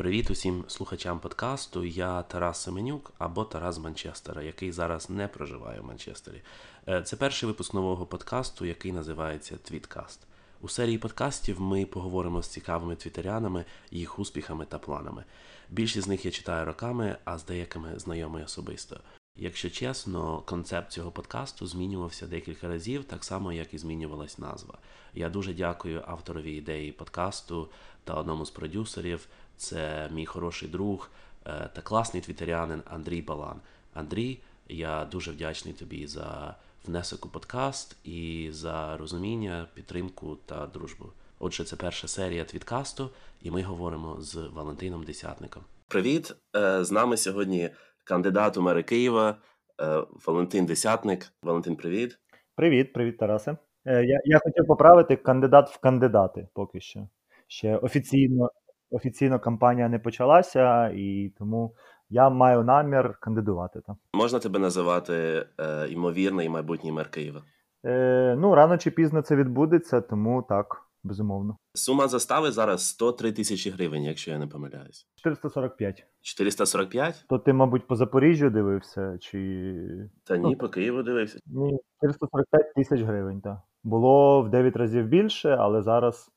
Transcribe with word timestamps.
Привіт 0.00 0.30
усім 0.30 0.64
слухачам 0.68 1.20
подкасту. 1.20 1.84
Я 1.84 2.22
Тарас 2.22 2.62
Семенюк 2.62 3.12
або 3.18 3.44
Тарас 3.44 3.78
Манчестера, 3.78 4.42
який 4.42 4.72
зараз 4.72 5.10
не 5.10 5.28
проживає 5.28 5.80
в 5.80 5.84
Манчестері. 5.84 6.42
Е, 6.88 7.02
Це 7.02 7.16
перший 7.16 7.46
випуск 7.46 7.74
нового 7.74 8.06
подкасту, 8.06 8.64
який 8.64 8.92
називається 8.92 9.56
Твіткаст. 9.62 10.20
У 10.60 10.68
серії 10.68 10.98
подкастів 10.98 11.60
ми 11.60 11.86
поговоримо 11.86 12.42
з 12.42 12.48
цікавими 12.48 12.96
твітерянами, 12.96 13.64
їх 13.90 14.18
успіхами 14.18 14.66
та 14.66 14.78
планами. 14.78 15.24
Більшість 15.70 16.04
з 16.04 16.08
них 16.08 16.24
я 16.24 16.30
читаю 16.30 16.66
роками, 16.66 17.16
а 17.24 17.38
з 17.38 17.44
деякими 17.44 17.98
знайомий 17.98 18.44
особисто. 18.44 19.00
Якщо 19.36 19.70
чесно, 19.70 20.42
концепт 20.46 20.92
цього 20.92 21.10
подкасту 21.10 21.66
змінювався 21.66 22.26
декілька 22.26 22.68
разів, 22.68 23.04
так 23.04 23.24
само 23.24 23.52
як 23.52 23.74
і 23.74 23.78
змінювалась 23.78 24.38
назва. 24.38 24.78
Я 25.14 25.30
дуже 25.30 25.54
дякую 25.54 26.02
авторові 26.06 26.52
ідеї 26.52 26.92
подкасту 26.92 27.68
та 28.04 28.14
одному 28.14 28.46
з 28.46 28.50
продюсерів. 28.50 29.28
Це 29.60 30.08
мій 30.12 30.26
хороший 30.26 30.68
друг 30.68 31.10
е, 31.46 31.68
та 31.74 31.82
класний 31.82 32.22
твітерянин 32.22 32.82
Андрій 32.90 33.22
Балан. 33.22 33.60
Андрій, 33.94 34.38
я 34.68 35.04
дуже 35.04 35.30
вдячний 35.30 35.74
тобі 35.74 36.06
за 36.06 36.54
внесок 36.86 37.26
у 37.26 37.28
подкаст 37.28 37.96
і 38.04 38.48
за 38.52 38.96
розуміння, 38.96 39.66
підтримку 39.74 40.36
та 40.46 40.66
дружбу. 40.66 41.06
Отже, 41.38 41.64
це 41.64 41.76
перша 41.76 42.08
серія 42.08 42.44
твіткасту, 42.44 43.10
і 43.42 43.50
ми 43.50 43.62
говоримо 43.62 44.20
з 44.20 44.34
Валентином 44.34 45.02
Десятником. 45.02 45.62
Привіт! 45.88 46.34
Е, 46.56 46.84
З 46.84 46.92
нами 46.92 47.16
сьогодні 47.16 47.70
кандидат 48.04 48.56
у 48.56 48.62
мери 48.62 48.82
Києва 48.82 49.36
е, 49.80 50.04
Валентин 50.26 50.66
Десятник. 50.66 51.32
Валентин, 51.42 51.76
привіт. 51.76 52.18
Привіт, 52.56 52.92
привіт, 52.92 53.18
Тарасе. 53.18 53.56
Я, 53.84 54.20
я 54.24 54.38
хотів 54.38 54.66
поправити 54.66 55.16
кандидат 55.16 55.70
в 55.70 55.78
кандидати 55.78 56.48
поки 56.54 56.80
що. 56.80 57.08
Ще 57.46 57.76
офіційно, 57.76 58.50
офіційно 58.90 59.40
кампанія 59.40 59.88
не 59.88 59.98
почалася, 59.98 60.88
і 60.94 61.32
тому 61.38 61.74
я 62.08 62.30
маю 62.30 62.64
намір 62.64 63.18
кандидувати 63.20 63.80
там. 63.86 63.96
Можна 64.14 64.38
тебе 64.38 64.58
називати 64.58 65.46
е, 65.60 65.88
ймовірний 65.88 66.48
майбутній 66.48 66.92
мер 66.92 67.10
Києва? 67.10 67.42
Е, 67.84 68.36
ну, 68.38 68.54
рано 68.54 68.78
чи 68.78 68.90
пізно 68.90 69.22
це 69.22 69.36
відбудеться, 69.36 70.00
тому 70.00 70.42
так, 70.48 70.82
безумовно. 71.02 71.56
Сума 71.74 72.08
застави 72.08 72.50
зараз 72.50 72.88
103 72.88 73.32
тисячі 73.32 73.70
гривень, 73.70 74.02
якщо 74.02 74.30
я 74.30 74.38
не 74.38 74.46
помиляюсь. 74.46 75.06
445. 75.16 76.06
445? 76.20 77.24
То 77.28 77.38
ти, 77.38 77.52
мабуть, 77.52 77.86
по 77.86 77.96
Запоріжжю 77.96 78.50
дивився, 78.50 79.18
чи. 79.20 80.08
Та 80.24 80.36
ні, 80.36 80.56
по 80.56 80.68
Києву 80.68 81.02
дивився. 81.02 81.38
Ні, 81.46 81.78
445 82.02 82.74
тисяч 82.74 83.00
гривень, 83.00 83.40
так. 83.40 83.58
Було 83.84 84.42
в 84.42 84.50
9 84.50 84.76
разів 84.76 85.06
більше, 85.06 85.56
але 85.60 85.82
зараз, 85.82 86.30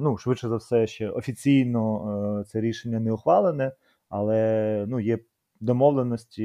ну, 0.00 0.18
швидше 0.18 0.48
за 0.48 0.56
все, 0.56 0.86
ще 0.86 1.10
офіційно 1.10 2.40
е, 2.40 2.44
це 2.44 2.60
рішення 2.60 3.00
не 3.00 3.12
ухвалене, 3.12 3.72
але 4.08 4.84
ну, 4.88 5.00
є 5.00 5.18
домовленості 5.60 6.42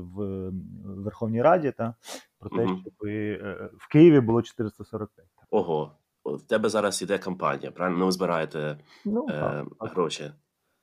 в 0.00 0.50
Верховній 0.84 1.42
Раді 1.42 1.72
та, 1.72 1.94
про 2.38 2.50
те, 2.50 2.66
щоб 2.66 3.08
е, 3.08 3.70
в 3.78 3.88
Києві 3.92 4.20
було 4.20 4.42
445. 4.42 5.26
Ого, 5.50 5.92
в 6.24 6.42
тебе 6.42 6.68
зараз 6.68 7.02
іде 7.02 7.18
кампанія, 7.18 7.70
правильно? 7.70 7.98
Ну, 7.98 8.06
ви 8.06 8.12
збираєте 8.12 8.78
Ну, 9.04 9.26
е, 9.30 9.64
так, 9.80 9.90
гроші. 9.90 10.32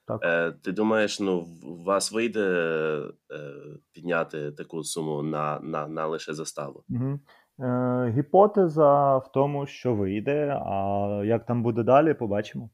так. 0.06 0.20
Е, 0.24 0.52
ти 0.52 0.72
думаєш, 0.72 1.20
ну, 1.20 1.48
у 1.64 1.84
вас 1.84 2.12
вийде 2.12 2.42
е, 2.42 3.54
підняти 3.92 4.52
таку 4.52 4.84
суму 4.84 5.24
на, 5.24 5.60
на, 5.60 5.88
на 5.88 6.08
лише 6.08 6.34
заставу? 6.34 6.84
Угу. 6.90 7.20
Е, 7.60 8.14
гіпотеза 8.18 9.18
в 9.18 9.32
тому, 9.32 9.66
що 9.66 9.96
вийде, 9.96 10.62
а 10.66 11.22
як 11.26 11.46
там 11.46 11.64
буде 11.64 11.84
далі, 11.84 12.14
побачимо. 12.14 12.70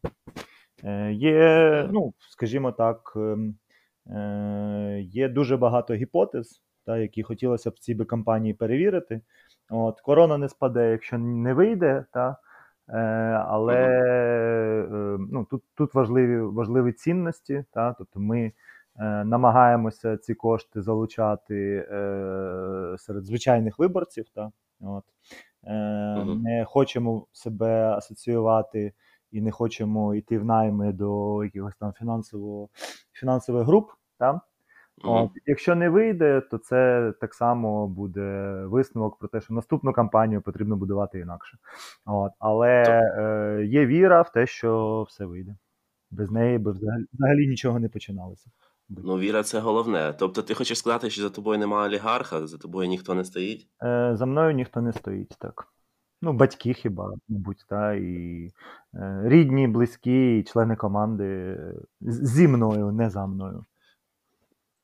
Е, 0.83 1.11
є, 1.11 1.89
ну, 1.91 2.13
скажімо 2.19 2.71
так, 2.71 3.13
ем, 3.15 3.55
е, 4.07 4.99
є 5.01 5.29
дуже 5.29 5.57
багато 5.57 5.93
гіпотез, 5.93 6.63
та, 6.85 6.97
які 6.97 7.23
хотілося 7.23 7.71
б 7.71 7.73
в 7.73 7.79
цій 7.79 7.95
би 7.95 8.05
кампанії 8.05 8.53
перевірити. 8.53 9.21
От, 9.69 10.01
корона 10.01 10.37
не 10.37 10.49
спаде, 10.49 10.91
якщо 10.91 11.17
не 11.17 11.53
вийде, 11.53 12.05
та, 12.13 12.37
але 13.47 13.77
ну, 15.19 15.45
тут, 15.49 15.63
тут 15.75 15.93
важливі, 15.93 16.41
важливі 16.41 16.91
цінності. 16.91 17.65
Та, 17.71 17.93
тобто 17.97 18.19
ми 18.19 18.51
намагаємося 19.25 20.17
ці 20.17 20.33
кошти 20.33 20.81
залучати 20.81 21.87
серед 22.97 23.25
звичайних 23.25 23.79
виборців. 23.79 24.25
Та, 24.35 24.51
от. 24.81 25.03
Е, 25.63 26.15
Мгм. 26.15 26.41
Не 26.41 26.65
хочемо 26.65 27.27
себе 27.31 27.89
асоціювати 27.89 28.93
і 29.31 29.41
не 29.41 29.51
хочемо 29.51 30.15
йти 30.15 30.39
в 30.39 30.45
найми 30.45 30.93
до 30.93 31.43
якихось 31.43 31.75
там 31.75 31.93
фінансово, 31.93 32.69
фінансових 33.13 33.65
груп. 33.65 33.91
Та? 34.17 34.41
От, 35.03 35.31
якщо 35.45 35.75
не 35.75 35.89
вийде, 35.89 36.41
то 36.41 36.57
це 36.57 37.13
так 37.21 37.33
само 37.33 37.87
буде 37.87 38.51
висновок 38.65 39.19
про 39.19 39.27
те, 39.27 39.41
що 39.41 39.53
наступну 39.53 39.93
кампанію 39.93 40.41
потрібно 40.41 40.75
будувати 40.75 41.19
інакше. 41.19 41.57
От, 42.05 42.31
але 42.39 42.83
е, 43.17 43.65
є 43.65 43.85
віра 43.85 44.21
в 44.21 44.31
те, 44.31 44.47
що 44.47 45.03
все 45.09 45.25
вийде. 45.25 45.55
Без 46.11 46.31
неї 46.31 46.57
би 46.57 46.71
взагалі, 46.71 47.05
взагалі 47.13 47.47
нічого 47.47 47.79
не 47.79 47.89
починалося. 47.89 48.49
Ну, 48.89 49.19
віра 49.19 49.43
це 49.43 49.59
головне. 49.59 50.15
Тобто, 50.19 50.41
ти 50.41 50.53
хочеш 50.53 50.77
сказати, 50.77 51.09
що 51.09 51.21
за 51.21 51.29
тобою 51.29 51.59
немає 51.59 51.87
олігарха, 51.87 52.47
за 52.47 52.57
тобою 52.57 52.89
ніхто 52.89 53.15
не 53.15 53.25
стоїть? 53.25 53.67
Е, 53.83 54.11
за 54.15 54.25
мною 54.25 54.53
ніхто 54.53 54.81
не 54.81 54.93
стоїть 54.93 55.35
так. 55.39 55.67
Ну, 56.21 56.33
батьки 56.33 56.73
хіба, 56.73 57.13
мабуть, 57.27 57.65
та, 57.69 57.93
і 57.93 58.47
е, 58.93 59.21
рідні, 59.25 59.67
близькі, 59.67 60.39
і 60.39 60.43
члени 60.43 60.75
команди 60.75 61.25
е, 61.25 61.73
зі 62.01 62.47
мною, 62.47 62.91
не 62.91 63.09
за 63.09 63.27
мною. 63.27 63.65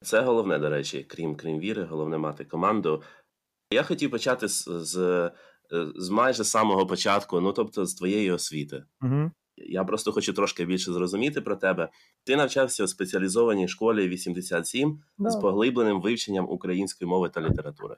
Це 0.02 0.22
головне, 0.22 0.60
до 0.60 0.70
речі, 0.70 1.04
крім 1.04 1.36
крім 1.36 1.60
віри, 1.60 1.84
головне 1.84 2.18
мати 2.18 2.46
команду. 2.46 3.04
Я 3.72 3.84
хотів 3.84 4.12
почати 4.12 4.48
з, 4.48 4.68
з, 4.68 4.98
е, 4.98 5.32
з 5.96 6.10
майже 6.10 6.44
самого 6.44 6.88
початку, 6.88 7.42
ну 7.42 7.54
тобто 7.54 7.86
з 7.86 7.94
твоєї 7.94 8.32
освіти. 8.32 8.84
Угу. 9.02 9.32
Я 9.58 9.84
просто 9.84 10.12
хочу 10.12 10.34
трошки 10.34 10.66
більше 10.66 10.94
зрозуміти 10.94 11.42
про 11.42 11.56
тебе. 11.56 11.90
Ти 12.26 12.36
навчався 12.36 12.84
у 12.84 12.88
спеціалізованій 12.88 13.68
школі 13.68 14.08
87 14.08 15.00
з 15.20 15.36
поглибленим 15.36 16.02
вивченням 16.02 16.50
української 16.50 17.10
мови 17.10 17.30
та 17.30 17.42
літератури. 17.42 17.96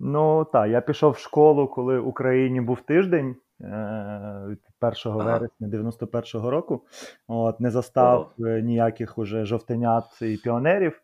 Ну 0.00 0.46
так, 0.52 0.70
я 0.70 0.80
пішов 0.80 1.12
в 1.12 1.18
школу, 1.18 1.66
коли 1.68 2.00
в 2.00 2.08
Україні 2.08 2.60
був 2.60 2.80
тиждень 2.80 3.36
е, 3.60 4.44
від 4.48 4.58
1 4.80 4.94
Ага. 5.04 5.24
вересня 5.24 5.68
91-го 5.68 6.50
року. 6.50 6.84
От, 7.28 7.60
не 7.60 7.70
застав 7.70 8.32
е, 8.40 8.62
ніяких 8.62 9.18
уже 9.18 9.44
жовтенят 9.44 10.22
і 10.22 10.36
піонерів. 10.36 11.02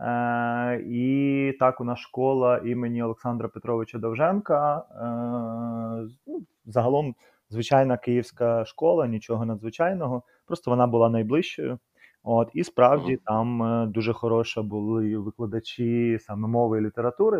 Е, 0.00 0.82
і 0.86 1.56
так, 1.60 1.80
у 1.80 1.84
нас 1.84 1.98
школа 1.98 2.58
імені 2.64 3.02
Олександра 3.02 3.48
Петровича 3.48 3.98
Довженка. 3.98 4.76
Е, 4.78 6.12
ну, 6.26 6.42
загалом 6.66 7.14
звичайна 7.52 7.96
київська 7.96 8.64
школа, 8.64 9.06
нічого 9.06 9.44
надзвичайного. 9.44 10.22
Просто 10.46 10.70
вона 10.70 10.86
була 10.86 11.08
найближчою. 11.08 11.78
От, 12.22 12.50
і 12.54 12.64
справді 12.64 13.16
там 13.16 13.62
е, 13.62 13.86
дуже 13.86 14.12
хороша 14.12 14.62
були 14.62 15.18
викладачі 15.18 16.18
саме 16.20 16.48
мови 16.48 16.78
і 16.78 16.80
літератури. 16.80 17.38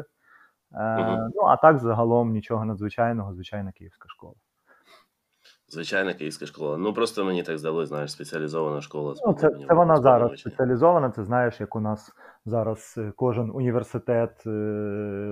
Е. 0.74 1.28
Ну, 1.34 1.42
а 1.42 1.56
так 1.56 1.78
загалом 1.78 2.32
нічого 2.32 2.64
надзвичайного, 2.64 3.34
звичайна 3.34 3.72
київська 3.72 4.08
школа. 4.08 4.34
Звичайна 5.72 6.14
київська 6.14 6.46
школа. 6.46 6.76
Ну 6.78 6.92
просто 6.94 7.24
мені 7.24 7.42
так 7.42 7.58
здалося, 7.58 7.86
знаєш, 7.86 8.12
спеціалізована 8.12 8.80
школа. 8.80 9.14
Ну, 9.26 9.32
це, 9.34 9.50
це 9.68 9.74
вона 9.74 9.96
зараз 9.96 10.40
спеціалізована. 10.40 11.10
Це 11.10 11.24
знаєш, 11.24 11.60
як 11.60 11.76
у 11.76 11.80
нас 11.80 12.12
зараз 12.44 12.94
е, 12.98 13.12
кожен 13.16 13.50
університет, 13.54 14.42
е, 14.46 14.50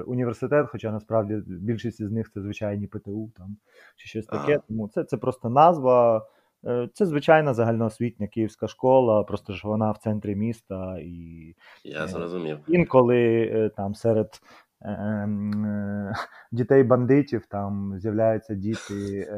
університет, 0.06 0.66
хоча 0.68 0.92
насправді 0.92 1.42
більшість 1.46 2.00
із 2.00 2.10
них 2.12 2.30
це 2.30 2.40
звичайні 2.40 2.86
ПТУ 2.86 3.30
там, 3.36 3.56
чи 3.96 4.08
щось 4.08 4.26
таке. 4.26 4.52
Ага. 4.52 4.62
Тому 4.68 4.88
це, 4.88 5.04
це 5.04 5.16
просто 5.16 5.48
назва. 5.48 6.26
Е, 6.64 6.88
Це 6.94 7.06
звичайна 7.06 7.54
загальноосвітня 7.54 8.26
київська 8.26 8.68
школа, 8.68 9.22
просто 9.22 9.52
ж 9.52 9.68
вона 9.68 9.90
в 9.90 9.98
центрі 9.98 10.36
міста 10.36 10.98
і 10.98 11.54
Я 11.84 12.06
зрозумів. 12.06 12.59
інколи 12.68 13.70
там 13.76 13.94
серед 13.94 14.41
ем, 14.82 16.12
дітей 16.53 16.82
бандитів 16.82 17.47
там 17.47 17.94
з'являються 17.98 18.54
діти, 18.54 19.28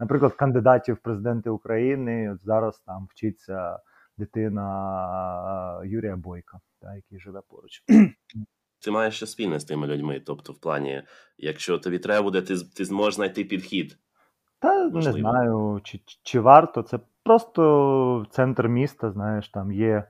наприклад, 0.00 0.32
кандидатів 0.34 0.94
в 0.94 0.98
президенти 0.98 1.50
України. 1.50 2.32
От 2.32 2.44
зараз 2.44 2.78
там 2.86 3.06
вчиться 3.10 3.78
дитина 4.18 5.80
Юрія 5.84 6.16
Бойка, 6.16 6.58
та, 6.80 6.94
який 6.94 7.20
живе 7.20 7.40
поруч. 7.48 7.82
Ти 8.84 8.90
маєш 8.90 9.16
щось 9.16 9.30
спільне 9.32 9.60
з 9.60 9.64
тими 9.64 9.86
людьми. 9.86 10.22
Тобто, 10.26 10.52
в 10.52 10.58
плані, 10.60 11.02
якщо 11.38 11.78
тобі 11.78 11.98
треба 11.98 12.22
буде, 12.22 12.42
ти, 12.42 12.56
з- 12.56 12.62
ти 12.70 12.84
зможеш 12.84 13.14
знайти 13.14 13.44
підхід. 13.44 13.98
Та 14.58 14.84
не 14.84 14.90
знаю, 15.20 15.80
чи, 15.84 16.00
чи 16.22 16.40
варто. 16.40 16.82
Це 16.82 16.98
просто 17.24 18.26
центр 18.30 18.68
міста, 18.68 19.10
знаєш, 19.10 19.48
там 19.48 19.72
є 19.72 20.04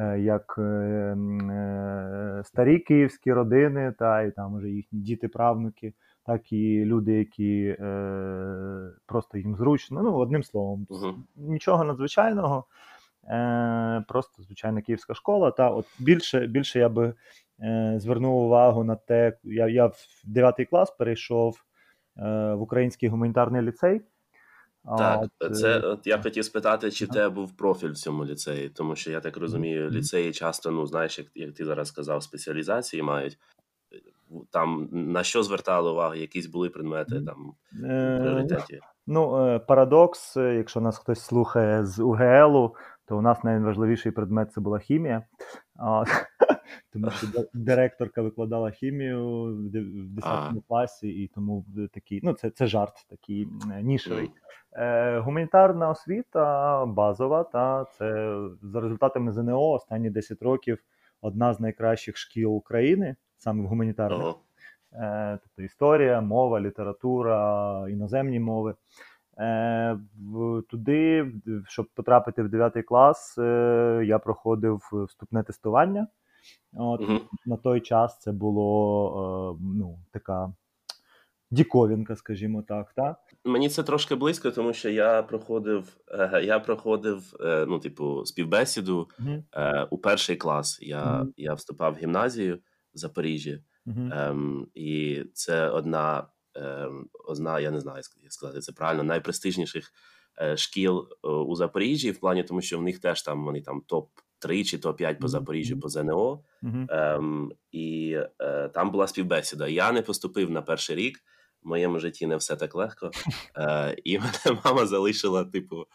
е, 0.00 0.20
як 0.20 0.54
е, 0.58 0.62
е, 0.62 2.42
старі 2.44 2.78
київські 2.78 3.32
родини, 3.32 3.94
та 3.98 4.22
і 4.22 4.30
там 4.30 4.54
уже 4.54 4.68
їхні 4.68 5.00
діти, 5.00 5.28
правнуки, 5.28 5.94
так 6.26 6.52
і 6.52 6.84
люди, 6.84 7.12
які 7.12 7.76
е, 7.80 8.92
просто 9.06 9.38
їм 9.38 9.56
зручно. 9.56 10.02
Ну, 10.02 10.14
одним 10.16 10.42
словом, 10.42 10.86
Мгм. 10.90 11.24
нічого 11.36 11.84
надзвичайного. 11.84 12.64
Е, 12.64 12.82
е, 13.28 14.04
просто 14.08 14.42
звичайна 14.42 14.82
київська 14.82 15.14
школа. 15.14 15.50
Та 15.50 15.70
от 15.70 15.86
більше 15.98 16.46
більше 16.46 16.78
я 16.78 16.88
би 16.88 17.14
е, 17.62 17.94
звернув 17.96 18.36
увагу 18.36 18.84
на 18.84 18.96
те, 18.96 19.38
я 19.44 19.68
я 19.68 19.86
в 19.86 20.06
9 20.24 20.68
клас 20.70 20.90
перейшов 20.90 21.64
е, 22.18 22.54
в 22.54 22.62
український 22.62 23.08
гуманітарний 23.08 23.62
ліцей. 23.62 24.00
Так, 24.98 25.28
от, 25.40 25.56
це 25.56 25.78
от 25.78 26.06
я 26.06 26.18
хотів 26.18 26.44
спитати, 26.44 26.90
чи 26.90 27.04
в 27.04 27.08
тебе 27.08 27.28
був 27.28 27.56
профіль 27.56 27.90
в 27.90 27.96
цьому 27.96 28.24
ліцеї, 28.24 28.68
тому 28.68 28.96
що 28.96 29.10
я 29.10 29.20
так 29.20 29.36
розумію, 29.36 29.90
ліцеї 29.90 30.32
часто, 30.32 30.70
ну 30.70 30.86
знаєш, 30.86 31.18
як 31.18 31.28
як 31.34 31.54
ти 31.54 31.64
зараз 31.64 31.88
сказав, 31.88 32.22
спеціалізації 32.22 33.02
мають. 33.02 33.38
Там 34.50 34.88
на 34.92 35.22
що 35.22 35.42
звертали 35.42 35.90
увагу, 35.90 36.14
якісь 36.14 36.46
були 36.46 36.70
предмети 36.70 37.20
там 37.20 37.54
в 37.72 38.18
пріоритеті? 38.20 38.80
Ну, 39.06 39.60
парадокс, 39.68 40.36
якщо 40.36 40.80
нас 40.80 40.98
хтось 40.98 41.20
слухає 41.20 41.86
з 41.86 41.98
УГЛу, 41.98 42.74
то 43.06 43.18
у 43.18 43.20
нас 43.20 43.44
найважливіший 43.44 44.12
предмет 44.12 44.52
це 44.52 44.60
була 44.60 44.78
хімія. 44.78 45.22
Тому 46.92 47.10
що 47.10 47.26
директорка 47.54 48.22
викладала 48.22 48.70
хімію 48.70 49.44
в 49.44 50.14
10 50.14 50.52
класі, 50.68 51.08
і 51.08 51.28
тому 51.28 51.64
такий, 51.92 52.20
ну 52.22 52.32
це 52.32 52.50
це 52.50 52.66
жарт 52.66 53.06
такий 53.10 53.48
нішевий. 53.82 54.30
Е, 54.72 55.18
Гуманітарна 55.18 55.90
освіта 55.90 56.84
базова, 56.86 57.44
та 57.44 57.84
це 57.84 58.38
за 58.62 58.80
результатами 58.80 59.32
ЗНО 59.32 59.70
останні 59.70 60.10
10 60.10 60.42
років 60.42 60.78
одна 61.20 61.54
з 61.54 61.60
найкращих 61.60 62.16
шкіл 62.16 62.56
України, 62.56 63.16
саме 63.42 63.62
в 63.62 63.66
гуманітарних. 63.66 64.34
Е, 64.92 65.38
Тобто 65.42 65.62
історія, 65.62 66.20
мова, 66.20 66.60
література, 66.60 67.86
іноземні 67.88 68.40
мови. 68.40 68.74
Е, 69.38 69.98
Туди, 70.70 71.32
щоб 71.68 71.86
потрапити 71.94 72.42
в 72.42 72.48
9 72.48 72.82
клас, 72.86 73.38
е, 73.38 74.02
я 74.06 74.18
проходив 74.18 74.80
вступне 75.08 75.42
тестування. 75.42 76.06
От, 76.76 77.00
угу. 77.00 77.20
На 77.46 77.56
той 77.56 77.80
час 77.80 78.18
це 78.18 78.32
було 78.32 79.58
е, 79.60 79.64
ну, 79.78 79.98
така 80.12 80.52
діковінка, 81.50 82.16
скажімо 82.16 82.62
так. 82.62 82.92
Та? 82.96 83.16
Мені 83.44 83.68
це 83.68 83.82
трошки 83.82 84.14
близько, 84.14 84.50
тому 84.50 84.72
що 84.72 84.90
я 84.90 85.22
проходив 85.22 85.96
я 86.42 86.60
проходив 86.60 87.22
ну, 87.68 87.78
типу, 87.78 88.24
співбесіду 88.24 89.08
uh-huh. 89.20 89.86
у 89.90 89.98
перший 89.98 90.36
клас. 90.36 90.78
Я 90.82 91.04
uh-huh. 91.04 91.32
я 91.36 91.54
вступав 91.54 91.94
в 91.94 91.96
гімназію 91.96 92.58
в 92.94 92.98
Запоріжжі, 92.98 93.62
uh-huh. 93.86 94.30
ем, 94.30 94.66
і 94.74 95.22
це 95.34 95.68
одна, 95.68 96.26
ем, 96.54 97.08
одна, 97.24 97.60
я 97.60 97.70
не 97.70 97.80
знаю, 97.80 98.02
як 98.22 98.32
сказати 98.32 98.60
це 98.60 98.72
правильно, 98.72 99.02
найпрестижніших 99.02 99.92
е, 100.40 100.56
шкіл 100.56 101.08
е, 101.24 101.28
у 101.28 101.54
Запоріжжі, 101.54 102.10
в 102.10 102.20
плані, 102.20 102.42
тому 102.42 102.60
що 102.60 102.78
в 102.78 102.82
них 102.82 102.98
теж 102.98 103.22
там 103.22 103.44
вони 103.44 103.62
там 103.62 103.80
топ. 103.86 104.10
Три 104.38 104.64
чи 104.64 104.78
то 104.78 104.94
п'ять 104.94 105.18
по 105.18 105.28
Запоріжжю 105.28 105.80
по 105.80 105.88
ЗНО, 105.88 106.44
uh-huh. 106.62 106.86
ем, 106.90 107.52
і 107.70 108.18
е, 108.40 108.68
там 108.68 108.90
була 108.90 109.06
співбесіда. 109.06 109.68
Я 109.68 109.92
не 109.92 110.02
поступив 110.02 110.50
на 110.50 110.62
перший 110.62 110.96
рік, 110.96 111.18
в 111.62 111.68
моєму 111.68 111.98
житті 111.98 112.26
не 112.26 112.36
все 112.36 112.56
так 112.56 112.74
легко. 112.74 113.10
Е, 113.56 113.96
І 114.04 114.18
мене 114.46 114.60
мама 114.64 114.86
залишила, 114.86 115.44
типу, 115.44 115.86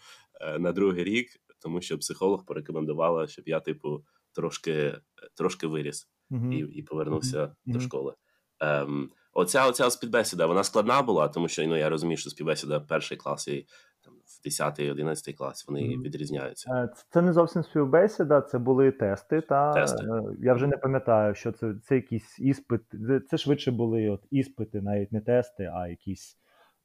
е, 0.42 0.60
на 0.60 0.72
другий 0.72 1.04
рік, 1.04 1.28
тому 1.60 1.82
що 1.82 1.98
психолог 1.98 2.46
порекомендувала, 2.46 3.28
щоб 3.28 3.48
я, 3.48 3.60
типу, 3.60 4.06
трошки 4.34 4.98
трошки 5.36 5.68
виріс 5.68 6.08
uh-huh. 6.31 6.53
і 6.53 6.57
і 6.57 6.81
повернувся 6.83 7.44
uh-huh. 7.44 7.53
до 7.65 7.79
школи. 7.79 8.13
Ем, 8.59 9.09
Оця 9.38 9.68
оця 9.68 9.89
співбесіда, 9.89 10.45
вона 10.45 10.63
складна 10.63 11.01
була, 11.01 11.27
тому 11.27 11.47
що 11.47 11.68
ну, 11.68 11.77
я 11.77 11.89
розумію, 11.89 12.18
що 12.18 12.29
співбесіда 12.29 12.79
перший 12.79 13.18
клас 13.18 13.47
і 13.47 13.68
там 14.03 14.13
в 14.13 14.47
10-11 14.47 15.33
клас 15.33 15.68
вони 15.68 15.81
mm. 15.81 16.01
відрізняються. 16.01 16.71
Е, 16.71 16.89
це 17.09 17.21
не 17.21 17.33
зовсім 17.33 17.63
співбесіда, 17.63 18.41
це 18.41 18.59
були 18.59 18.91
тести. 18.91 19.41
Та 19.41 19.74
тести. 19.74 20.03
Е, 20.06 20.21
я 20.39 20.53
вже 20.53 20.68
не 20.68 20.77
пам'ятаю, 20.77 21.35
що 21.35 21.51
це 21.51 21.75
це 21.83 21.95
якісь 21.95 22.39
іспити. 22.39 23.21
Це 23.29 23.38
швидше 23.38 23.71
були 23.71 24.09
от 24.09 24.24
іспити, 24.31 24.81
навіть 24.81 25.12
не 25.12 25.21
тести, 25.21 25.71
а 25.75 25.88
якісь 25.88 26.38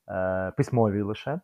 е, 0.08 0.52
письмові 0.56 1.02
лише. 1.02 1.40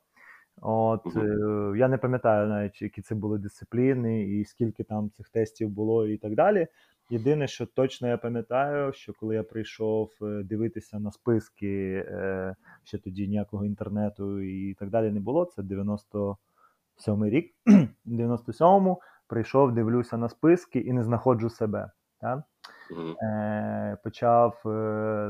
От 0.62 1.04
mm-hmm. 1.04 1.74
е, 1.74 1.78
я 1.78 1.88
не 1.88 1.98
пам'ятаю 1.98 2.48
навіть, 2.48 2.82
які 2.82 3.02
це 3.02 3.14
були 3.14 3.38
дисципліни, 3.38 4.22
і 4.22 4.44
скільки 4.44 4.84
там 4.84 5.10
цих 5.16 5.28
тестів 5.28 5.68
було, 5.68 6.06
і 6.06 6.16
так 6.16 6.34
далі. 6.34 6.66
Єдине, 7.10 7.48
що 7.48 7.66
точно 7.66 8.08
я 8.08 8.16
пам'ятаю, 8.16 8.92
що 8.92 9.12
коли 9.12 9.34
я 9.34 9.42
прийшов 9.42 10.10
е, 10.22 10.42
дивитися 10.44 10.98
на 10.98 11.12
списки, 11.12 12.04
е, 12.08 12.54
ще 12.84 12.98
тоді 12.98 13.28
ніякого 13.28 13.64
інтернету 13.64 14.40
і 14.40 14.74
так 14.74 14.90
далі 14.90 15.10
не 15.10 15.20
було. 15.20 15.44
Це 15.44 15.62
97-й 15.62 17.30
рік. 17.30 17.54
97-му 18.06 19.00
прийшов, 19.26 19.72
дивлюся 19.72 20.16
на 20.16 20.28
списки 20.28 20.78
і 20.78 20.92
не 20.92 21.04
знаходжу 21.04 21.50
себе. 21.50 21.90
Так? 22.20 22.42
Е, 23.22 23.96
Почав 24.04 24.60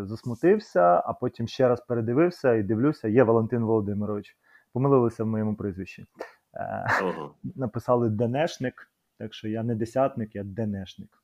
засмутився, 0.09 1.03
а 1.07 1.13
потім 1.13 1.49
ще 1.49 1.69
раз 1.69 1.81
передивився 1.81 2.55
і 2.55 2.63
дивлюся, 2.63 3.09
є 3.09 3.23
Валентин 3.23 3.65
Володимирович. 3.65 4.37
Помилилися 4.73 5.25
в 5.25 5.27
моєму 5.27 5.55
прізвищі. 5.55 6.07
Е, 6.55 6.87
Написали 7.57 8.11
Денешник, 8.11 8.91
так 9.19 9.35
що 9.35 9.49
я 9.49 9.63
не 9.63 9.75
десятник, 9.75 10.35
я 10.35 10.45
денешник. 10.45 11.23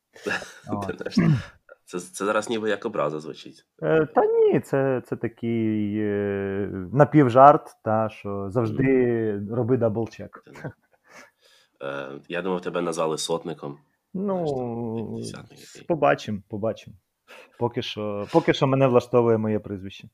Це 1.84 2.00
це 2.00 2.24
зараз 2.24 2.50
ніби 2.50 2.70
як 2.70 2.86
образа 2.86 3.20
звучить. 3.20 3.66
Е, 3.82 4.06
Та 4.06 4.26
ні, 4.26 4.60
це 4.60 5.02
це 5.06 5.16
такий 5.16 5.98
е, 6.00 6.70
напівжарт, 6.92 7.76
та, 7.84 8.08
що 8.08 8.50
завжди 8.50 8.82
mm. 8.82 9.54
роби 9.54 9.76
даблчек. 9.76 10.44
Е, 11.82 12.20
Я 12.28 12.42
думав, 12.42 12.60
тебе 12.60 12.80
назвали 12.80 13.18
сотником. 13.18 13.78
Ну, 14.14 15.20
побачимо, 15.88 16.42
побачимо. 16.48 16.96
Поки 17.58 17.82
що, 17.82 18.26
Поки 18.32 18.52
що 18.54 18.66
мене 18.66 18.86
влаштовує 18.86 19.38
моє 19.38 19.58
прізвище. 19.58 20.08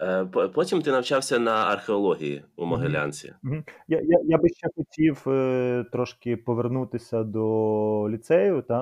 Е, 0.00 0.24
потім 0.54 0.82
ти 0.82 0.90
навчався 0.90 1.38
на 1.38 1.64
археології 1.64 2.44
у 2.56 2.66
Могилянці. 2.66 3.34
Mm-hmm. 3.44 3.62
Я 3.88 4.00
я, 4.04 4.18
я 4.24 4.38
би 4.38 4.48
ще 4.48 4.68
хотів 4.76 5.24
е, 5.26 5.84
трошки 5.92 6.36
повернутися 6.36 7.22
до 7.22 8.10
ліцею. 8.10 8.62
Та? 8.62 8.80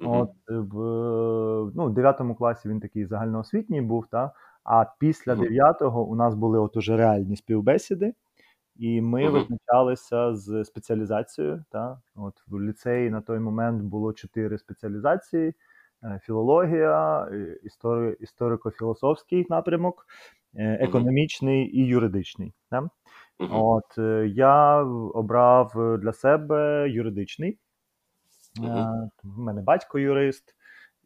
Mm-hmm. 0.00 0.20
От 0.20 0.30
В 0.48 0.76
ну, 1.74 1.90
9 1.90 2.20
класі 2.38 2.68
він 2.68 2.80
такий 2.80 3.06
загальноосвітній 3.06 3.80
був, 3.80 4.06
та? 4.10 4.32
а 4.64 4.84
після 4.98 5.34
9-го 5.34 6.02
у 6.02 6.14
нас 6.14 6.34
були 6.34 6.58
от 6.58 6.76
уже 6.76 6.96
реальні 6.96 7.36
співбесіди, 7.36 8.14
і 8.76 9.00
ми 9.00 9.30
визначалися 9.30 10.34
з 10.34 10.64
спеціалізацією. 10.64 11.64
Та? 11.70 12.00
От 12.14 12.34
В 12.46 12.60
ліцеї 12.60 13.10
на 13.10 13.20
той 13.20 13.38
момент 13.38 13.82
було 13.82 14.12
чотири 14.12 14.58
спеціалізації. 14.58 15.54
Е, 16.02 16.20
філологія, 16.22 17.28
історико-філософський 18.20 19.46
напрямок, 19.50 20.06
Е, 20.45 20.45
економічний 20.54 21.78
і 21.78 21.86
юридичний. 21.86 22.54
Да? 22.70 22.88
От 23.38 23.98
е, 23.98 24.32
я 24.34 24.82
обрав 25.14 25.98
для 26.00 26.12
себе 26.12 26.90
юридичний. 26.90 27.58
Uh-huh. 28.60 29.10
У 29.24 29.28
мене 29.40 29.62
батько 29.62 29.98
юрист, 29.98 30.54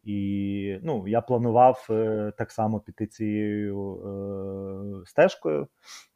і 0.03 0.79
ну, 0.83 1.07
я 1.07 1.21
планував 1.21 1.85
так 2.37 2.51
само 2.51 2.79
піти 2.79 3.07
цією 3.07 3.95
е, 3.95 5.05
стежкою. 5.05 5.67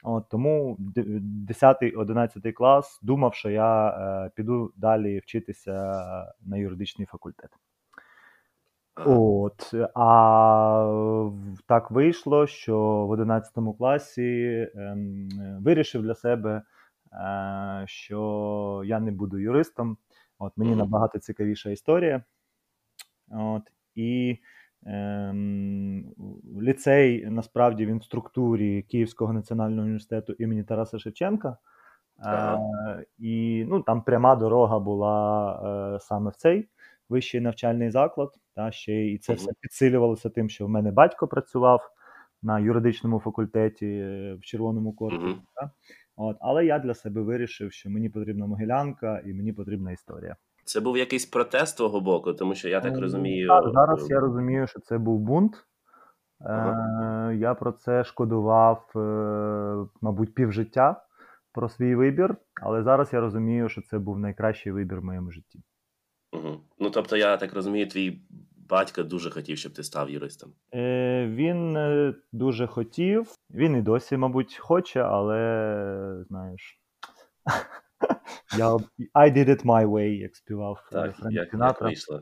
От, 0.03 0.29
Тому 0.29 0.77
10-11 0.77 2.51
клас 2.51 3.00
думав, 3.01 3.36
що 3.36 3.50
я 3.50 3.89
е, 3.89 4.32
піду 4.36 4.74
далі 4.75 5.20
вчитися 5.20 5.74
на 6.41 6.58
юридичний 6.58 7.05
факультет. 7.05 7.50
От, 8.98 9.74
а 9.96 11.50
так 11.68 11.92
вийшло, 11.92 12.48
що 12.48 12.78
в 12.80 13.10
11 13.10 13.54
класі 13.78 14.70
ем, 14.75 15.30
вирішив 15.62 16.02
для 16.02 16.16
себе, 16.16 16.62
е, 17.14 17.84
що 17.88 18.82
я 18.86 19.00
не 19.00 19.12
буду 19.12 19.38
юристом. 19.38 19.98
От 20.40 20.58
Мені 20.58 20.75
набагато 20.75 21.20
цікавіша 21.20 21.70
історія. 21.70 22.24
От, 23.32 23.62
І 23.96 24.40
ем, 24.86 26.06
ліцей 26.62 27.25
насправді 27.30 27.86
він 27.86 27.98
в 27.98 28.04
структурі 28.04 28.82
Київського 28.82 29.34
національного 29.34 29.82
університету 29.82 30.34
імені 30.34 30.64
Тараса 30.64 31.00
Шевченка. 31.00 31.58
Е, 32.25 33.06
І 33.18 33.66
ну, 33.70 33.82
там 33.82 34.02
пряма 34.02 34.36
дорога 34.36 34.80
була 34.80 35.96
е, 35.96 36.00
саме 36.00 36.32
в 36.32 36.36
цей 36.36 36.68
вищий 37.09 37.41
навчальний 37.41 37.91
заклад. 37.91 38.29
Та 38.55 38.71
ще 38.71 39.05
І 39.05 39.17
це 39.17 39.33
все 39.33 39.51
підсилювалося 39.59 40.29
тим, 40.29 40.50
що 40.50 40.65
в 40.65 40.69
мене 40.69 40.91
батько 40.91 41.27
працював 41.27 41.91
на 42.43 42.59
юридичному 42.59 43.19
факультеті 43.19 43.88
е, 43.88 44.33
в 44.33 44.41
червоному 44.41 44.93
корпусі. 44.93 45.41
Та? 45.55 45.71
От, 46.15 46.38
Але 46.39 46.65
я 46.65 46.79
для 46.79 46.93
себе 46.93 47.21
вирішив, 47.21 47.74
що 47.74 47.89
мені 47.89 48.09
потрібна 48.09 48.47
могилянка 48.47 49.21
і 49.25 49.33
мені 49.33 49.53
потрібна 49.53 49.91
історія. 49.91 50.35
Це 50.65 50.79
був 50.79 50.97
якийсь 50.97 51.25
протест 51.25 51.77
твого 51.77 52.01
боку, 52.01 52.33
тому 52.33 52.55
що 52.55 52.69
я 52.69 52.81
так 52.81 52.97
е, 52.97 53.00
розумію. 53.00 53.47
Так, 53.47 53.74
Зараз 53.74 54.09
я 54.09 54.19
розумію, 54.19 54.67
що 54.67 54.79
це 54.79 54.97
був 54.97 55.19
бунт. 55.19 55.65
Ага. 56.39 57.31
Е, 57.31 57.35
Я 57.35 57.53
про 57.53 57.71
це 57.71 58.03
шкодував, 58.03 58.91
е, 58.95 59.00
мабуть, 60.01 60.33
півжиття 60.35 61.01
про 61.53 61.69
свій 61.69 61.95
вибір, 61.95 62.35
але 62.62 62.83
зараз 62.83 63.13
я 63.13 63.19
розумію, 63.19 63.69
що 63.69 63.81
це 63.81 64.00
був 64.00 64.19
найкращий 64.19 64.71
вибір 64.71 65.01
в 65.01 65.03
моєму 65.03 65.31
житті. 65.31 65.59
Угу. 66.36 66.62
Ну 66.80 66.89
тобто, 66.89 67.18
я 67.18 67.38
так 67.38 67.54
розумію, 67.54 67.88
твій 67.88 68.20
батько 68.70 69.04
дуже 69.04 69.32
хотів, 69.32 69.58
щоб 69.58 69.74
ти 69.74 69.84
став 69.84 70.10
юристом. 70.10 70.54
Е, 70.74 71.27
Він 71.27 71.77
е, 71.77 72.13
дуже 72.32 72.68
хотів, 72.68 73.36
він 73.50 73.75
і 73.75 73.82
досі, 73.82 74.18
мабуть, 74.18 74.56
хоче, 74.56 75.00
але 75.00 76.24
знаєш. 76.27 76.80
Я 78.58 78.72
I 79.13 79.38
did 79.38 79.50
it 79.50 79.65
my 79.65 79.88
way, 79.88 80.20
як 80.22 80.36
співав 80.36 80.88
Так, 80.92 81.15
Френк 81.15 81.34
як, 81.34 81.54
як 81.54 81.82
вийшло. 81.82 82.22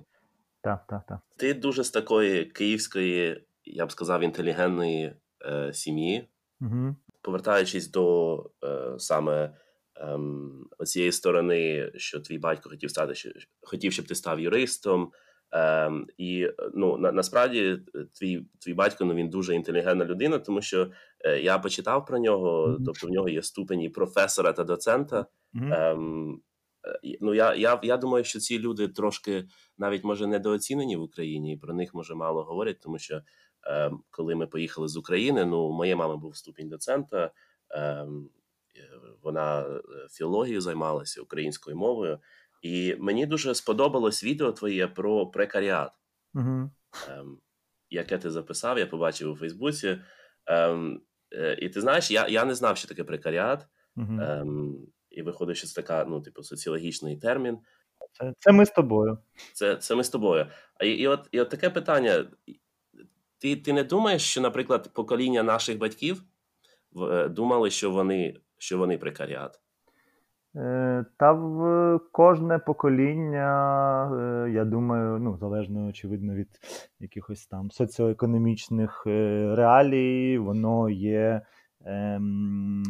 Так, 0.62 0.86
так, 0.90 1.06
так. 1.08 1.20
Ти 1.38 1.54
дуже 1.54 1.84
з 1.84 1.92
такої 1.92 2.46
київської, 2.46 3.48
я 3.66 3.86
б 3.86 3.92
сказав, 3.92 4.22
інтелігентної 4.22 5.16
е, 5.46 5.74
сім'ї. 5.74 6.30
Угу. 6.62 6.96
Повертаючись 7.22 7.92
до 7.92 8.36
е, 8.64 9.00
саме 9.00 9.54
ем, 9.96 10.68
цієї 10.86 11.12
сторони, 11.12 11.92
що 11.96 12.20
твій 12.20 12.38
батько 12.38 12.70
хотів 12.70 12.90
стати, 12.90 13.16
що, 13.16 13.30
хотів, 13.62 13.94
щоб 13.94 14.08
ти 14.08 14.16
став 14.16 14.40
юристом. 14.40 15.12
Ем, 15.52 16.08
і 16.18 16.48
ну 16.74 16.98
на, 16.98 17.12
насправді 17.12 17.80
твій 18.20 18.46
твій 18.60 18.74
батько 18.74 19.06
ну 19.06 19.14
він 19.14 19.30
дуже 19.30 19.56
інтелігентна 19.56 20.06
людина, 20.06 20.40
тому 20.40 20.62
що 20.62 20.92
е, 21.20 21.40
я 21.40 21.60
почитав 21.60 22.06
про 22.06 22.20
нього, 22.20 22.68
Мгм. 22.68 22.84
тобто 22.86 23.08
в 23.08 23.10
нього 23.10 23.30
є 23.30 23.42
ступені 23.42 23.90
професора 23.90 24.54
та 24.54 24.64
доцента. 24.64 25.26
Ем, 25.56 26.42
е, 27.04 27.18
ну 27.22 27.34
я, 27.34 27.56
я, 27.56 27.80
я 27.84 27.98
думаю, 27.98 28.24
що 28.24 28.40
ці 28.40 28.60
люди 28.60 28.88
трошки 28.88 29.48
навіть 29.78 30.04
може 30.04 30.28
недооцінені 30.28 30.98
в 30.98 31.02
Україні, 31.02 31.54
і 31.54 31.58
про 31.58 31.74
них 31.74 31.94
може 31.94 32.16
мало 32.16 32.44
говорять, 32.44 32.80
тому 32.80 33.00
що 33.00 33.22
ем, 33.68 34.00
коли 34.12 34.36
ми 34.36 34.48
поїхали 34.48 34.88
з 34.88 34.98
України, 34.98 35.46
ну 35.46 35.58
у 35.58 35.74
моєї 35.74 35.96
мами 35.96 36.18
був 36.18 36.36
ступінь 36.36 36.70
доцента. 36.70 37.32
Е, 37.72 38.08
вона 39.22 39.62
е, 39.62 39.82
філологією 40.12 40.62
займалася 40.62 41.22
українською 41.22 41.78
мовою, 41.78 42.20
і 42.62 42.96
мені 43.00 43.26
дуже 43.26 43.56
сподобалось 43.56 44.24
відео 44.24 44.52
твоє 44.52 44.88
про 44.88 45.28
прекаріат, 45.28 45.92
Угу. 46.36 46.72
ем, 47.10 47.38
яке 47.90 48.18
ти 48.18 48.32
записав, 48.32 48.80
я 48.80 48.86
побачив 48.86 49.32
у 49.32 49.36
Фейсбуці. 49.36 50.00
Ем, 50.46 51.02
е, 51.32 51.58
і 51.62 51.70
ти 51.70 51.82
знаєш, 51.82 52.12
я, 52.12 52.28
я 52.28 52.46
не 52.46 52.56
знав, 52.56 52.78
що 52.78 52.88
таке 52.88 53.04
прекаріат. 53.04 53.68
Угу. 53.96 54.22
Ем, 54.22 54.78
і 55.10 55.22
виходить, 55.22 55.58
що 55.58 55.68
це 55.68 55.82
така, 55.82 56.06
ну, 56.06 56.22
типу, 56.22 56.44
соціологічний 56.44 57.18
термін. 57.18 57.58
Це, 58.12 58.34
це 58.40 58.52
ми 58.52 58.66
з 58.66 58.72
тобою. 58.72 59.18
Це, 59.54 59.76
це 59.76 59.96
ми 59.96 60.04
з 60.04 60.10
тобою. 60.10 60.48
І, 60.84 60.90
і, 60.90 61.08
от, 61.08 61.28
і 61.32 61.42
от 61.42 61.50
таке 61.50 61.70
питання: 61.70 62.26
ти, 63.38 63.56
ти 63.56 63.74
не 63.74 63.84
думаєш, 63.84 64.22
що, 64.22 64.42
наприклад, 64.42 64.94
покоління 64.94 65.44
наших 65.44 65.78
батьків 65.78 66.24
е, 67.12 67.30
думали, 67.30 67.70
що 67.70 67.92
вони, 67.92 68.36
що 68.64 68.78
вони 68.78 68.98
прекаріат? 68.98 69.60
Е, 70.56 71.06
Та 71.18 71.32
в 71.32 72.00
кожне 72.12 72.60
покоління, 72.60 73.48
е, 74.46 74.52
я 74.52 74.66
думаю, 74.66 75.20
ну, 75.20 75.38
залежно, 75.38 75.88
очевидно, 75.88 76.34
від 76.34 76.48
якихось 77.00 77.48
там 77.48 77.72
соціоекономічних 77.72 79.04
е, 79.08 79.56
реалій, 79.56 80.38
воно 80.38 80.90
є 80.90 81.42
ем, 81.86 82.84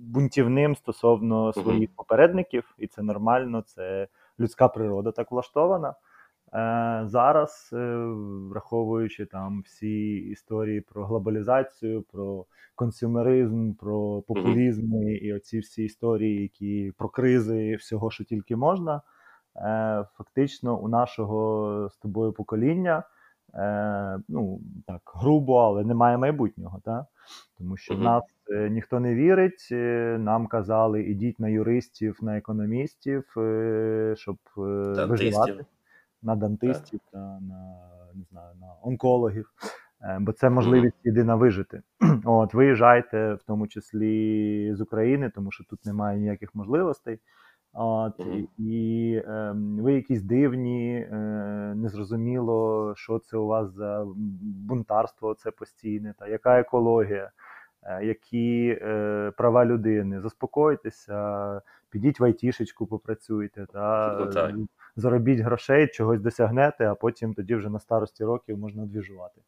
бунтівним 0.00 0.76
стосовно 0.76 1.52
своїх 1.52 1.90
попередників, 1.96 2.74
і 2.78 2.86
це 2.86 3.02
нормально, 3.02 3.62
це 3.66 4.08
людська 4.40 4.68
природа 4.68 5.12
так 5.12 5.30
влаштована. 5.30 5.94
Е, 6.54 7.02
Зараз, 7.06 7.70
е, 7.72 7.96
враховуючи 8.50 9.26
там 9.26 9.62
всі 9.62 10.16
історії 10.16 10.80
про 10.80 11.06
глобалізацію, 11.06 12.02
про 12.02 12.44
консюмеризм, 12.74 13.72
про 13.72 14.22
популізми 14.22 15.12
і 15.12 15.34
оці 15.34 15.58
всі 15.58 15.84
історії, 15.84 16.42
які 16.42 16.92
про 16.98 17.08
кризи, 17.08 17.76
всього, 17.76 18.10
що 18.10 18.24
тільки 18.24 18.56
можна. 18.56 19.02
Е, 19.56 20.04
Фактично, 20.16 20.78
у 20.78 20.88
нашого 20.88 21.88
з 21.92 21.96
тобою 21.96 22.32
покоління, 22.32 23.02
ну 24.28 24.60
так, 24.86 25.00
грубо, 25.14 25.58
але 25.58 25.84
немає 25.84 26.18
майбутнього, 26.18 26.80
та? 26.84 27.06
тому 27.58 27.76
що 27.76 27.94
в 27.94 28.00
нас 28.00 28.22
ніхто 28.70 29.00
не 29.00 29.14
вірить. 29.14 29.68
Нам 30.18 30.46
казали, 30.46 31.02
ідіть 31.02 31.40
на 31.40 31.48
юристів, 31.48 32.18
на 32.22 32.36
економістів, 32.36 33.24
щоб 34.16 34.36
виживати. 34.56 35.64
На 36.24 36.36
дантистів 36.36 37.00
та 37.12 37.18
на 37.18 37.76
не 38.14 38.24
знаю 38.30 38.54
на 38.60 38.66
онкологів, 38.82 39.50
Е, 40.04 40.18
бо 40.20 40.32
це 40.32 40.50
можливість 40.50 40.96
єдина 41.04 41.34
вижити. 41.34 41.82
От 42.24 42.54
виїжджайте, 42.54 43.34
в 43.34 43.42
тому 43.42 43.66
числі 43.66 44.74
з 44.74 44.80
України, 44.80 45.30
тому 45.34 45.52
що 45.52 45.64
тут 45.64 45.86
немає 45.86 46.18
ніяких 46.18 46.54
можливостей. 46.54 47.18
От, 47.72 48.26
і, 48.58 49.22
ем, 49.26 49.78
ви 49.80 49.94
якісь 49.94 50.22
дивні, 50.22 50.94
е, 50.96 51.16
незрозуміло, 51.76 52.92
що 52.96 53.18
це 53.18 53.36
у 53.36 53.46
вас 53.46 53.70
за 53.70 54.06
бунтарство, 54.42 55.34
це 55.34 55.50
постійне, 55.50 56.14
та 56.18 56.28
яка 56.28 56.60
екологія, 56.60 57.30
е, 57.82 58.04
які 58.04 58.78
е, 58.82 59.32
права 59.36 59.64
людини. 59.64 60.20
Заспокойтеся, 60.20 61.60
підіть 61.90 62.20
в 62.20 62.24
айтішечку, 62.24 62.86
попрацюйте, 62.86 63.66
та 63.72 64.26
так. 64.26 64.54
Заробіть 64.96 65.40
грошей, 65.40 65.88
чогось 65.88 66.20
досягнете, 66.20 66.90
а 66.90 66.94
потім 66.94 67.34
тоді 67.34 67.54
вже 67.54 67.70
на 67.70 67.80
старості 67.80 68.24
років 68.24 68.58
можна 68.58 68.86
двіжувати. 68.86 69.40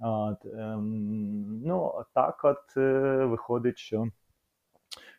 От, 0.00 0.46
ем, 0.46 1.62
ну, 1.64 1.92
так 2.14 2.40
от 2.44 2.76
е, 2.76 3.24
виходить, 3.24 3.78
що, 3.78 4.06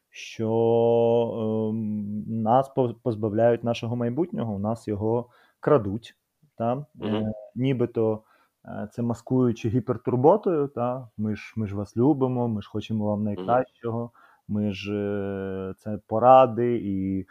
що 0.09 1.69
ем, 1.73 2.23
нас 2.43 2.71
позбавляють 3.03 3.63
нашого 3.63 3.95
майбутнього, 3.95 4.53
у 4.53 4.59
нас 4.59 4.87
його 4.87 5.29
крадуть. 5.59 6.15
Та? 6.57 6.85
Е, 7.01 7.31
нібито 7.55 8.23
е, 8.65 8.87
це 8.91 9.01
маскуючи 9.01 9.69
гіпертурботою, 9.69 10.67
та? 10.67 11.09
Ми, 11.17 11.35
ж, 11.35 11.53
ми 11.55 11.67
ж 11.67 11.75
вас 11.75 11.97
любимо, 11.97 12.47
ми 12.47 12.61
ж 12.61 12.69
хочемо 12.69 13.05
вам 13.05 13.23
найкращого, 13.23 14.11
ми 14.47 14.71
ж 14.73 14.93
е, 14.93 15.73
це 15.77 15.99
поради 16.07 16.77
і 16.77 17.19
е, 17.19 17.25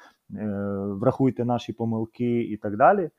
врахуйте 1.00 1.44
наші 1.44 1.72
помилки 1.72 2.40
і 2.42 2.56
так 2.56 2.76
далі. 2.76 3.10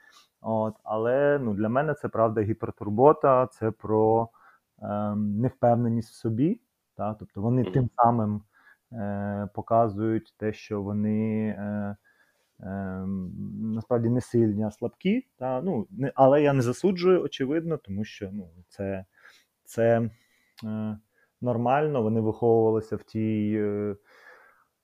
От, 0.42 0.76
але 0.84 1.40
ну, 1.42 1.54
для 1.54 1.70
мене 1.70 1.94
це 1.94 2.08
правда 2.08 2.42
гіпертурбота, 2.42 3.48
це 3.48 3.72
про 3.72 4.30
ем, 4.82 5.40
невпевненість 5.40 6.10
в 6.10 6.14
собі. 6.14 6.62
Та? 6.98 7.14
Тобто 7.14 7.42
вони 7.42 7.64
тим 7.64 7.90
самим 7.96 8.42
е, 8.92 9.50
показують 9.54 10.34
те, 10.38 10.54
що 10.54 10.82
вони 10.82 11.48
е, 11.48 11.96
е, 12.60 13.06
насправді 13.62 14.10
не 14.10 14.22
сильні, 14.22 14.64
а 14.64 14.72
слабкі. 14.72 15.28
Та? 15.38 15.62
Ну, 15.62 15.88
не, 15.92 16.12
але 16.16 16.42
я 16.42 16.54
не 16.54 16.62
засуджую, 16.62 17.24
очевидно, 17.24 17.78
тому 17.78 18.04
що 18.04 18.30
ну, 18.34 18.50
це, 18.68 19.06
це 19.64 20.10
е, 20.64 20.98
нормально, 21.42 22.02
вони 22.02 22.22
виховувалися 22.22 22.96
в 22.96 23.04
тій. 23.04 23.56
Е, 23.58 23.96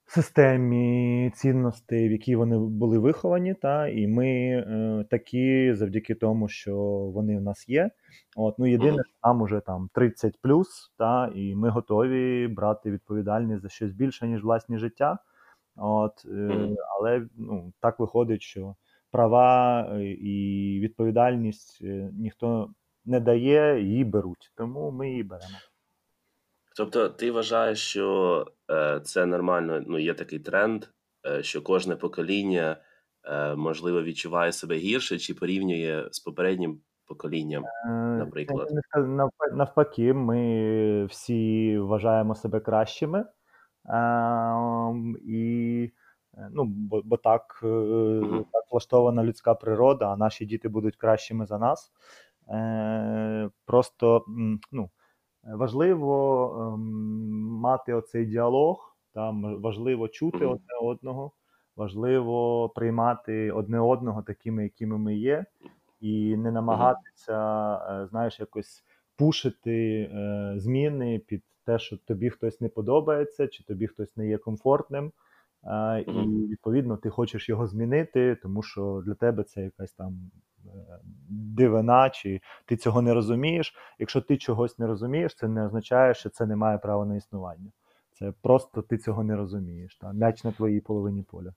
системі 0.08 1.32
цінностей, 1.36 2.10
в 2.10 2.12
якій 2.12 2.36
вони 2.36 2.58
були 2.58 3.00
виховані, 3.00 3.54
та 3.54 3.88
і 3.88 4.08
ми 4.08 4.28
е, 4.30 5.06
такі 5.10 5.74
завдяки 5.74 6.16
тому, 6.16 6.48
що 6.48 6.76
вони 7.14 7.38
в 7.38 7.42
нас 7.42 7.70
є. 7.70 7.90
От, 8.36 8.60
ну 8.60 8.68
єдине, 8.68 9.04
що 9.04 9.30
нам 9.30 9.42
уже 9.42 9.60
там 9.60 9.90
30 9.94 10.42
плюс, 10.42 10.94
та 10.98 11.32
і 11.36 11.56
ми 11.56 11.70
готові 11.70 12.48
брати 12.48 12.92
відповідальність 12.92 13.62
за 13.62 13.70
щось 13.70 13.92
більше, 13.92 14.28
ніж 14.28 14.44
власні 14.44 14.78
життя. 14.78 15.18
От, 15.76 16.26
е, 16.26 16.76
але 17.00 17.28
ну, 17.36 17.74
так 17.80 18.00
виходить, 18.00 18.42
що 18.42 18.76
права 19.12 19.82
е, 19.92 20.04
і 20.06 20.80
відповідальність 20.80 21.80
е, 21.82 22.10
ніхто 22.14 22.70
не 23.06 23.20
дає, 23.20 23.84
її 23.84 24.04
беруть. 24.04 24.52
Тому 24.56 24.92
ми 24.92 25.10
її 25.10 25.24
беремо. 25.24 25.58
Тобто, 26.78 27.10
ти 27.10 27.32
вважаєш, 27.32 27.80
що 27.80 28.46
е, 28.72 29.00
це 29.04 29.26
нормально, 29.26 29.84
ну, 29.88 30.00
є 30.00 30.14
такий 30.14 30.40
тренд, 30.40 30.86
е, 31.28 31.44
що 31.44 31.62
кожне 31.62 31.96
покоління, 31.96 32.78
е, 33.24 33.56
можливо, 33.56 34.04
відчуває 34.04 34.52
себе 34.52 34.76
гірше 34.76 35.20
чи 35.20 35.34
порівнює 35.34 36.08
з 36.12 36.20
попереднім 36.20 36.80
поколінням. 37.06 37.64
Е, 37.66 37.90
Наприклад. 37.92 38.70
Навпаки, 39.54 40.14
ми 40.14 41.06
всі 41.06 41.78
вважаємо 41.80 42.36
себе 42.36 42.60
кращими. 42.60 43.26
Ем, 43.90 45.18
і, 45.26 45.92
е, 46.38 46.50
ну, 46.52 46.66
бо, 46.66 47.02
бо 47.06 47.18
так, 47.18 47.60
е, 47.64 48.22
так 48.54 48.64
влаштована 48.72 49.24
людська 49.24 49.56
природа, 49.56 50.14
а 50.14 50.18
наші 50.18 50.46
діти 50.46 50.70
будуть 50.70 50.96
кращими 50.96 51.46
за 51.46 51.58
нас. 51.58 51.92
Е, 52.50 53.50
Просто 53.66 54.26
ну, 54.72 54.90
важливо 55.56 56.74
ем, 56.74 56.82
мати 57.62 57.94
оцей 57.94 58.25
діалог, 58.25 58.98
та, 59.13 59.30
м- 59.30 59.62
важливо 59.62 60.08
чути 60.08 60.38
одне 60.46 60.74
одного, 60.84 61.32
важливо 61.75 62.70
приймати 62.70 63.51
одне 63.51 63.80
одного 63.80 64.22
такими, 64.22 64.63
якими 64.63 64.98
ми 64.98 65.16
є, 65.16 65.46
і 66.00 66.38
не 66.38 66.51
намагатися, 66.51 67.75
е, 68.04 68.08
знаєш, 68.08 68.39
якось 68.39 68.84
пушити 69.18 70.10
е, 70.13 70.54
зміни 70.58 71.20
під 71.20 71.44
те, 71.66 71.80
що 71.80 71.98
тобі 71.98 72.30
хтось 72.30 72.62
не 72.62 72.70
подобається, 72.70 73.48
чи 73.48 73.63
тобі 73.63 73.88
хтось 73.88 74.18
не 74.18 74.27
є 74.27 74.38
комфортним. 74.38 75.12
І 76.08 76.12
відповідно 76.51 76.98
ти 76.98 77.10
хочеш 77.10 77.50
його 77.50 77.68
змінити, 77.68 78.36
тому 78.36 78.63
що 78.63 79.04
для 79.06 79.13
тебе 79.13 79.44
це 79.44 79.62
якась 79.63 79.94
там 79.94 80.13
е, 80.13 80.39
дивина, 81.30 82.10
чи 82.10 82.42
ти 82.66 82.78
цього 82.78 83.02
не 83.02 83.14
розумієш. 83.14 83.74
Якщо 84.00 84.22
ти 84.22 84.38
чогось 84.38 84.80
не 84.80 84.88
розумієш, 84.88 85.36
це 85.36 85.48
не 85.48 85.66
означає, 85.66 86.14
що 86.14 86.30
це 86.30 86.46
не 86.46 86.56
має 86.56 86.78
права 86.78 87.06
на 87.06 87.16
існування. 87.16 87.72
Це 88.12 88.34
просто 88.42 88.82
ти 88.82 88.98
цього 88.98 89.24
не 89.24 89.36
розумієш. 89.36 89.96
Та? 89.96 90.14
М'яч 90.14 90.44
на 90.44 90.52
твоїй 90.52 90.82
половині 90.82 91.24
поля. 91.24 91.54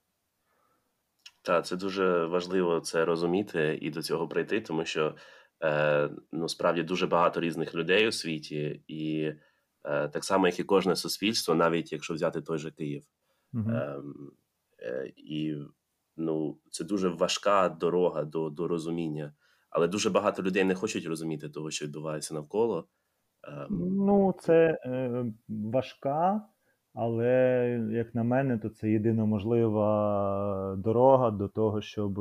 Так, 1.41 1.65
це 1.65 1.75
дуже 1.75 2.25
важливо 2.25 2.79
це 2.79 3.05
розуміти 3.05 3.79
і 3.81 3.89
до 3.89 4.01
цього 4.01 4.27
прийти, 4.27 4.61
тому 4.61 4.85
що 4.85 5.15
е, 5.63 6.09
ну, 6.31 6.49
справді 6.49 6.83
дуже 6.83 7.07
багато 7.07 7.41
різних 7.41 7.75
людей 7.75 8.07
у 8.07 8.11
світі, 8.11 8.83
і 8.87 9.33
е, 9.83 10.07
так 10.07 10.23
само, 10.23 10.47
як 10.47 10.59
і 10.59 10.63
кожне 10.63 10.95
суспільство, 10.95 11.55
навіть 11.55 11.91
якщо 11.91 12.13
взяти 12.13 12.41
той 12.41 12.57
же 12.57 12.71
Київ. 12.71 13.03
Угу. 13.53 13.71
Е, 13.71 14.01
е, 14.79 15.11
і 15.17 15.55
ну, 16.17 16.57
це 16.71 16.83
дуже 16.83 17.09
важка 17.09 17.69
дорога 17.69 18.23
до 18.23 18.49
до 18.49 18.67
розуміння. 18.67 19.33
Але 19.69 19.87
дуже 19.87 20.09
багато 20.09 20.43
людей 20.43 20.63
не 20.63 20.75
хочуть 20.75 21.05
розуміти 21.05 21.49
того, 21.49 21.71
що 21.71 21.85
відбувається 21.85 22.33
навколо. 22.33 22.87
Е, 23.47 23.67
ну, 23.69 24.35
це 24.39 24.79
е, 24.85 25.25
важка. 25.49 26.41
Але, 26.93 27.89
як 27.91 28.15
на 28.15 28.23
мене, 28.23 28.57
то 28.57 28.69
це 28.69 28.89
єдино 28.89 29.27
можлива 29.27 30.75
дорога 30.77 31.31
до 31.31 31.47
того, 31.47 31.81
щоб 31.81 32.19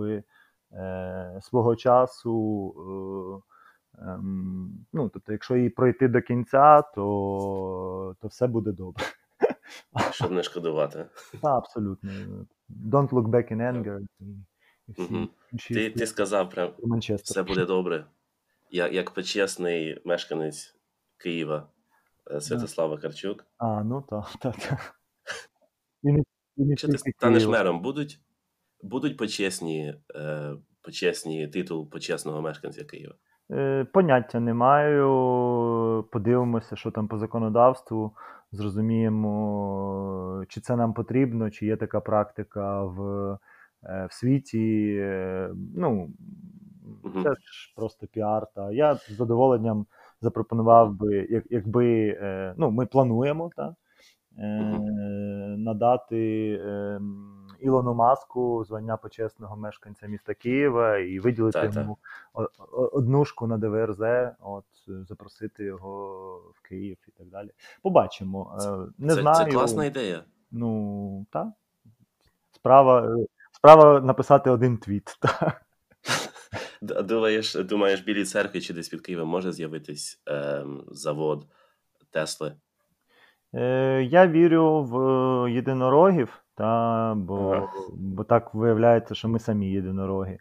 е, 0.72 1.38
свого 1.42 1.76
часу, 1.76 2.74
е, 3.98 4.02
е, 4.02 4.18
ну, 4.92 5.08
тобто, 5.08 5.32
якщо 5.32 5.56
її 5.56 5.70
пройти 5.70 6.08
до 6.08 6.22
кінця, 6.22 6.82
то 6.94 8.16
то 8.20 8.28
все 8.28 8.46
буде 8.46 8.72
добре. 8.72 9.04
Щоб 10.10 10.32
не 10.32 10.42
шкодувати. 10.42 11.06
Так, 11.42 11.56
абсолютно. 11.56 12.10
Don't 12.70 13.08
look 13.08 13.28
back 13.28 13.52
in 13.52 13.72
anger. 13.72 14.00
І 14.88 14.92
всі, 14.92 15.14
угу. 15.14 15.28
Ти 15.68 15.90
ти 15.90 16.06
сказав, 16.06 16.50
прям 16.50 16.72
все 17.24 17.42
буде 17.42 17.66
добре. 17.66 18.06
Як 18.70 18.92
як 18.92 19.10
почесний 19.10 20.02
мешканець 20.04 20.74
Києва. 21.16 21.68
Е, 22.30 22.40
Святослава 22.40 22.98
Карчук. 22.98 23.44
А, 23.58 23.84
ну 23.84 24.04
так, 24.10 24.24
так. 24.40 24.56
так. 24.56 24.94
Якщо 26.56 26.88
ти 26.88 26.98
станеш 26.98 27.46
мером, 27.46 27.82
будуть 27.82 28.20
будуть 28.82 29.16
почесні, 29.16 29.94
е, 30.14 30.52
почесні 30.82 31.48
титул 31.48 31.90
почесного 31.90 32.42
мешканця 32.42 32.84
Києва? 32.84 33.14
Е, 33.50 33.86
поняття 33.92 34.40
не 34.40 34.54
маю. 34.54 36.08
Подивимося, 36.12 36.76
що 36.76 36.90
там 36.90 37.08
по 37.08 37.18
законодавству. 37.18 38.16
Зрозуміємо, 38.52 40.44
чи 40.48 40.60
це 40.60 40.76
нам 40.76 40.92
потрібно, 40.94 41.50
чи 41.50 41.66
є 41.66 41.76
така 41.76 42.00
практика 42.00 42.84
в 42.84 43.38
в 43.82 44.08
світі. 44.10 44.96
Ну, 45.76 46.10
це 47.04 47.34
ж 47.34 47.72
просто 47.76 48.06
піар. 48.06 48.46
Та 48.54 48.72
я 48.72 48.94
з 48.94 49.12
задоволенням 49.12 49.86
запропонував 50.20 50.94
би, 50.94 51.26
як, 51.30 51.44
якби 51.50 52.16
е, 52.20 52.54
ну, 52.58 52.70
ми 52.70 52.86
плануємо 52.86 53.50
так, 53.56 53.74
е, 54.38 54.44
надати 55.58 56.52
е, 56.64 57.00
Ілону 57.60 57.94
Маску 57.94 58.64
звання 58.64 58.96
почесного 58.96 59.56
мешканця 59.56 60.06
міста 60.06 60.34
Києва 60.34 60.98
і 60.98 61.18
виділити 61.18 61.60
так, 61.60 61.74
йому 61.74 61.98
так. 62.34 62.50
однушку 62.92 63.46
на 63.46 63.58
ДВРЗ, 63.58 64.00
от 64.40 64.64
запросити 64.86 65.64
його 65.64 66.34
в 66.54 66.68
Київ 66.68 66.96
і 67.08 67.10
так 67.10 67.26
далі. 67.26 67.50
Побачимо. 67.82 68.56
Не 68.98 69.14
це, 69.14 69.20
знаю. 69.20 69.44
Це 69.44 69.56
класна 69.56 69.84
ідея. 69.84 70.24
Ну, 70.50 71.26
так. 71.30 71.48
Справа 72.52 73.16
справа 73.52 74.00
написати 74.00 74.50
один 74.50 74.78
твіт. 74.78 75.16
так. 75.20 75.64
Думаєш, 76.82 77.54
думаєш, 77.54 78.00
білій 78.00 78.24
церкві 78.24 78.60
чи 78.60 78.74
десь 78.74 78.88
під 78.88 79.00
Києвом 79.00 79.28
може 79.28 79.52
з'явитись 79.52 80.22
е, 80.28 80.64
завод 80.88 81.46
Тесли? 82.10 82.56
Е, 83.54 84.02
Я 84.02 84.26
вірю 84.26 84.82
в 84.82 84.94
єдинорогів, 85.50 86.42
та, 86.60 87.14
бо 87.14 87.68
бо 87.94 88.24
так 88.24 88.54
виявляється, 88.54 89.14
що 89.14 89.28
ми 89.28 89.38
самі 89.38 89.70
єдинороги. 89.70 90.38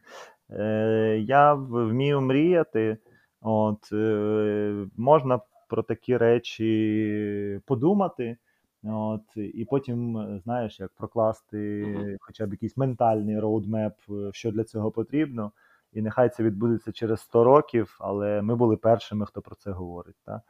Е, 0.49 1.23
Я 1.27 1.53
вмію 1.53 2.21
мріяти. 2.21 2.97
От, 3.41 3.89
е, 3.93 4.85
Можна 4.97 5.39
про 5.69 5.83
такі 5.83 6.17
речі 6.17 7.61
подумати. 7.65 8.37
От, 8.83 9.21
І 9.35 9.65
потім, 9.69 10.29
знаєш, 10.43 10.79
як 10.79 10.91
прокласти 10.97 12.17
хоча 12.21 12.45
б 12.45 12.51
якийсь 12.51 12.77
ментальний 12.77 13.39
роудмеп, 13.39 13.93
що 14.31 14.51
для 14.51 14.63
цього 14.63 14.91
потрібно 14.91 15.51
і 15.93 16.01
нехай 16.01 16.29
це 16.29 16.43
відбудеться 16.43 16.91
через 16.91 17.21
100 17.21 17.43
років, 17.43 17.97
але 17.99 18.41
ми 18.41 18.55
були 18.55 18.77
першими, 18.77 19.25
хто 19.25 19.41
про 19.41 19.55
це 19.55 19.71
говорить. 19.71 20.15
Та? 20.25 20.41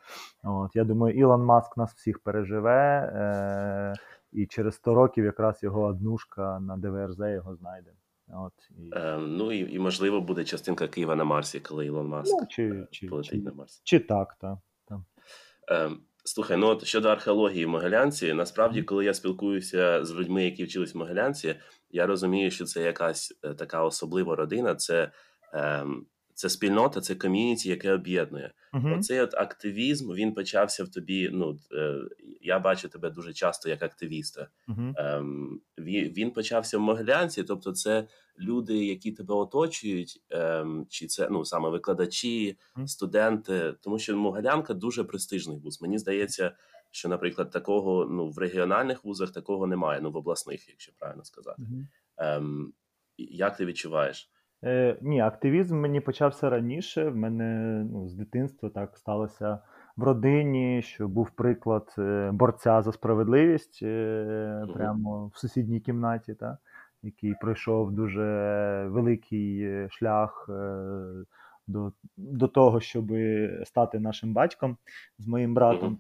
От, 0.43 0.75
Я 0.75 0.84
думаю, 0.84 1.17
Ілон 1.17 1.45
Маск 1.45 1.78
нас 1.78 1.93
всіх 1.93 2.19
переживе, 2.19 3.12
е- 3.15 3.93
і 4.32 4.45
через 4.45 4.75
100 4.75 4.95
років 4.95 5.25
якраз 5.25 5.63
його 5.63 5.84
однушка 5.84 6.60
на 6.60 6.78
ДВРЗ 6.78 7.19
його 7.19 7.56
знайде. 7.56 7.91
От, 8.34 8.54
і... 8.69 8.89
Е, 8.93 9.17
ну 9.17 9.52
і, 9.52 9.73
і 9.73 9.80
можливо 9.80 10.21
буде 10.21 10.43
частинка 10.43 10.88
Києва 10.88 11.15
на 11.15 11.23
Марсі, 11.23 11.60
коли 11.60 11.86
Ілон 11.86 12.08
Маск 12.08 12.36
ну, 12.41 12.47
чи, 12.49 12.88
чи, 12.91 13.08
полетить 13.08 13.32
чи, 13.32 13.38
на 13.45 13.52
Марс. 13.52 13.82
Чи 13.84 13.99
так, 13.99 14.36
так. 14.41 14.58
Та. 14.86 15.02
Е, 15.71 15.91
Слухай, 16.23 16.58
ну 16.58 16.67
от 16.67 16.86
щодо 16.86 17.10
археології 17.10 17.65
в 17.65 17.69
Могилянці, 17.69 18.34
насправді, 18.34 18.84
коли 18.84 19.06
я 19.06 19.13
спілкуюся 19.13 20.06
з 20.06 20.13
людьми, 20.13 20.43
які 20.43 20.63
вчились 20.63 20.93
в 20.95 20.97
Могилянці, 20.97 21.56
я 21.91 22.06
розумію, 22.06 22.52
що 22.52 22.65
це 22.65 22.82
якась 22.82 23.39
е, 23.43 23.54
така 23.54 23.84
особлива 23.84 24.36
родина. 24.36 24.75
Це 24.75 25.12
це 26.39 26.49
спільнота, 26.49 27.01
це 27.01 27.15
ком'юніті, 27.15 27.69
яке 27.69 27.93
об'єднує. 27.93 28.51
Uh-huh. 28.73 28.97
Оцей 28.97 29.19
от 29.19 29.33
активізм 29.33 30.13
він 30.13 30.33
почався 30.33 30.83
в 30.83 30.89
тобі. 30.89 31.29
Ну 31.33 31.57
е, 31.73 32.01
я 32.41 32.59
бачу 32.59 32.89
тебе 32.89 33.09
дуже 33.09 33.33
часто 33.33 33.69
як 33.69 33.83
активіста. 33.83 34.47
Uh-huh. 34.67 34.93
Він 35.77 36.13
він 36.13 36.31
почався 36.31 36.77
в 36.77 36.81
Могилянці, 36.81 37.43
тобто 37.43 37.71
це 37.71 38.07
люди, 38.39 38.85
які 38.85 39.12
тебе 39.12 39.35
оточують, 39.35 40.21
ем, 40.29 40.85
чи 40.89 41.07
це 41.07 41.29
ну 41.31 41.45
саме 41.45 41.69
викладачі, 41.69 42.57
uh-huh. 42.75 42.88
студенти, 42.88 43.73
тому 43.81 43.99
що 43.99 44.17
Могилянка 44.17 44.73
дуже 44.73 45.03
престижний 45.03 45.57
вуз. 45.57 45.81
Мені 45.81 45.97
здається, 45.97 46.51
що, 46.91 47.09
наприклад, 47.09 47.51
такого 47.51 48.05
ну 48.05 48.29
в 48.29 48.38
регіональних 48.38 49.05
вузах 49.05 49.31
такого 49.31 49.67
немає. 49.67 50.01
Ну 50.01 50.12
в 50.12 50.15
обласних, 50.15 50.69
якщо 50.69 50.91
правильно 50.99 51.23
сказати. 51.23 51.62
Ем, 52.17 52.73
Як 53.17 53.57
ти 53.57 53.65
відчуваєш? 53.65 54.29
Е, 54.63 54.98
Ні, 55.02 55.22
активізм 55.22 55.78
мені 55.78 56.02
почався 56.02 56.50
раніше. 56.50 57.10
В 57.10 57.15
мене 57.15 57.84
ну, 57.91 58.08
з 58.08 58.13
дитинства 58.13 58.69
так 58.69 58.98
сталося 58.98 59.60
в 59.98 60.04
родині, 60.04 60.82
що 60.82 61.08
був 61.08 61.32
приклад 61.32 61.95
е, 61.98 62.30
борця 62.34 62.82
за 62.82 62.91
справедливість 62.91 63.80
е, 63.84 64.65
прямо 64.74 65.28
в 65.28 65.38
сусідній 65.38 65.80
кімнаті, 65.80 66.34
та, 66.34 66.58
який 67.04 67.34
пройшов 67.41 67.91
дуже 67.91 68.24
великий 68.89 69.63
е, 69.63 69.88
шлях 69.91 70.50
е, 70.50 70.82
до 71.67 71.91
до 72.17 72.48
того, 72.48 72.80
щоб 72.80 73.12
стати 73.63 74.00
нашим 74.00 74.34
батьком 74.34 74.78
з 75.17 75.28
моїм 75.28 75.54
братом. 75.54 76.00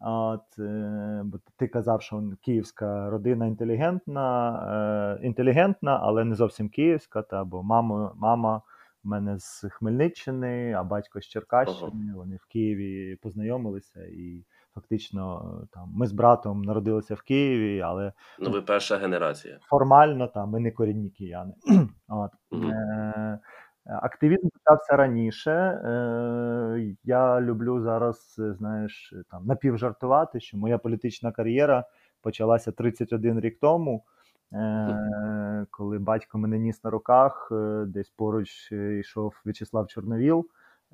От, 0.00 0.58
е, 0.58 1.22
бо 1.24 1.38
Ти 1.56 1.68
казав, 1.68 2.02
що 2.02 2.22
київська 2.42 3.10
родина 3.10 3.46
інтелігентна, 3.46 5.18
е, 5.22 5.26
інтелігентна, 5.26 6.00
але 6.02 6.24
не 6.24 6.34
зовсім 6.34 6.68
київська. 6.68 7.22
Та, 7.22 7.44
Бо 7.44 7.62
мама 7.62 8.12
мама 8.16 8.62
в 9.04 9.08
мене 9.08 9.38
з 9.38 9.64
Хмельниччини, 9.70 10.72
а 10.72 10.82
батько 10.82 11.20
з 11.20 11.24
Черкащини. 11.24 12.12
Вони 12.14 12.36
в 12.36 12.46
Києві 12.46 13.16
познайомилися 13.16 14.04
і 14.04 14.44
фактично 14.74 15.52
там 15.72 15.92
ми 15.94 16.06
з 16.06 16.12
братом 16.12 16.62
народилися 16.62 17.14
в 17.14 17.22
Києві, 17.22 17.80
але 17.80 18.12
ну 18.38 18.50
ви 18.50 18.62
перша 18.62 18.96
генерація. 18.96 19.58
Формально 19.62 20.26
там 20.26 20.50
ми 20.50 20.60
не 20.60 20.70
корінні 20.70 21.10
кияни. 21.10 21.54
От. 22.08 22.30
Е, 22.52 23.38
Активізм 23.88 24.48
почався 24.48 24.96
раніше. 24.96 25.50
Е, 25.50 26.94
я 27.04 27.40
люблю 27.40 27.80
зараз, 27.80 28.34
знаєш, 28.38 29.14
там 29.30 29.46
напівжартувати, 29.46 30.40
що 30.40 30.56
моя 30.56 30.78
політична 30.78 31.32
кар'єра 31.32 31.84
почалася 32.22 32.72
31 32.72 33.40
рік 33.40 33.58
тому, 33.60 34.04
е, 34.52 35.66
коли 35.70 35.98
батько 35.98 36.38
мене 36.38 36.58
ніс 36.58 36.84
на 36.84 36.90
руках, 36.90 37.48
е, 37.52 37.84
десь 37.86 38.10
поруч 38.10 38.72
йшов 38.72 39.34
В'ячеслав 39.44 39.86
Чорновіл, 39.86 40.46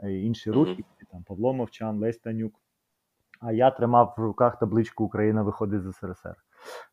інші 0.03 0.51
рухи, 0.51 0.85
там 1.13 1.23
Павло 1.23 1.53
Мовчан, 1.55 1.99
Лесь 1.99 2.19
Танюк. 2.19 2.55
А 3.41 3.53
я 3.53 3.71
тримав 3.71 4.15
в 4.17 4.21
руках 4.21 4.59
табличку 4.59 5.05
Україна 5.05 5.43
виходить 5.43 5.83
з 5.83 5.93
СРСР. 5.93 6.44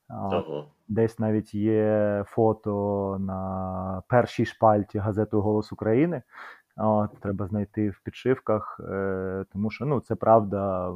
Ага. 0.07 0.65
Десь 0.88 1.19
навіть 1.19 1.53
є 1.53 2.23
фото 2.27 3.17
на 3.19 4.03
першій 4.07 4.45
шпальті 4.45 4.97
газети 4.99 5.38
Голос 5.38 5.71
України. 5.71 6.21
От, 6.77 7.19
Треба 7.19 7.47
знайти 7.47 7.89
в 7.89 7.99
підшивках, 8.03 8.81
е, 8.89 9.45
тому 9.53 9.71
що 9.71 9.86
ну, 9.86 9.99
це 9.99 10.15
правда. 10.15 10.93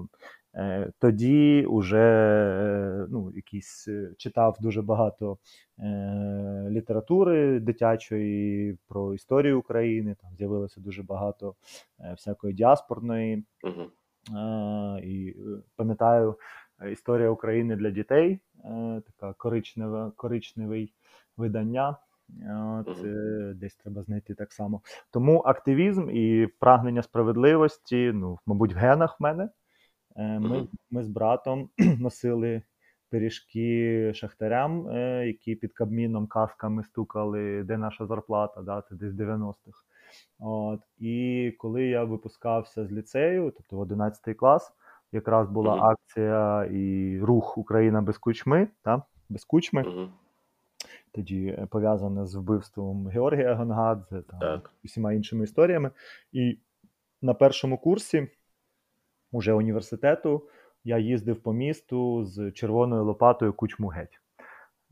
Е, 0.58 0.92
тоді 1.00 1.68
вже 1.70 3.08
ну, 3.10 3.32
якісь 3.36 3.88
читав 4.18 4.58
дуже 4.60 4.82
багато 4.82 5.38
літератури 6.70 7.60
дитячої 7.60 8.78
про 8.88 9.14
історію 9.14 9.60
України. 9.60 10.16
Там 10.22 10.32
з'явилося 10.38 10.82
дуже 10.82 11.04
багато 11.04 11.56
всякої 12.18 12.54
діаспорної. 12.54 13.44
Uh-huh. 13.64 15.00
І 15.00 15.36
пам'ятаю, 15.76 16.36
історія 16.92 17.30
України 17.30 17.76
для 17.76 17.90
дітей, 17.90 18.40
така 19.06 19.34
коричневе, 19.34 20.12
коричневий 20.16 20.94
видання. 21.38 21.98
От, 22.30 22.88
uh-huh. 22.88 23.54
Десь 23.54 23.76
треба 23.76 24.04
знайти 24.04 24.36
так 24.36 24.54
само. 24.54 24.82
Тому 25.12 25.40
активізм 25.40 26.10
і 26.10 26.48
прагнення 26.60 27.04
справедливості, 27.04 28.12
ну, 28.14 28.40
мабуть, 28.46 28.74
в 28.74 28.78
генах 28.78 29.20
в 29.20 29.24
мене. 29.24 29.50
Е, 30.16 30.40
ми 30.40 30.68
ми 30.92 31.04
з 31.04 31.08
братом 31.08 31.70
носили 32.00 32.62
пиріжки 33.10 34.14
шахтарям, 34.14 34.88
е, 34.88 35.28
які 35.28 35.56
під 35.56 35.74
кабміном 35.74 36.28
касками 36.28 36.84
стукали, 36.84 37.64
де 37.64 37.78
наша 37.78 38.06
зарплата, 38.06 38.62
да, 38.62 38.82
це 38.82 38.96
десь 38.96 39.14
90-х. 39.14 39.80
От, 40.40 40.80
І 40.98 41.54
коли 41.58 41.86
я 41.86 42.04
випускався 42.04 42.86
з 42.86 42.92
ліцею, 42.92 43.54
тобто 43.58 43.76
в 43.76 43.80
11 43.80 44.38
клас, 44.38 44.74
якраз 45.16 45.50
була 45.50 45.76
uh-huh. 45.76 45.86
акція 45.86 46.66
і 46.72 47.20
рух 47.20 47.58
Україна 47.58 48.02
без 48.02 48.18
кучми, 48.18 48.68
та, 48.84 49.02
без 49.30 49.44
кучми 49.44 50.10
тоді 51.16 51.48
е, 51.48 51.68
пов'язане 51.70 52.26
з 52.26 52.36
вбивством 52.36 53.08
Георгія 53.08 53.56
Гонгадзе 53.56 54.22
та 54.22 54.38
так. 54.38 54.72
усіма 54.84 55.14
іншими 55.14 55.44
історіями. 55.44 55.92
І 56.32 56.58
на 57.22 57.34
першому 57.34 57.78
курсі 57.78 58.28
уже 59.32 59.54
університету 59.54 60.44
я 60.84 60.98
їздив 60.98 61.44
по 61.44 61.54
місту 61.54 62.26
з 62.26 62.52
червоною 62.52 63.04
лопатою 63.04 63.54
кучму 63.54 63.88
геть. 63.88 64.20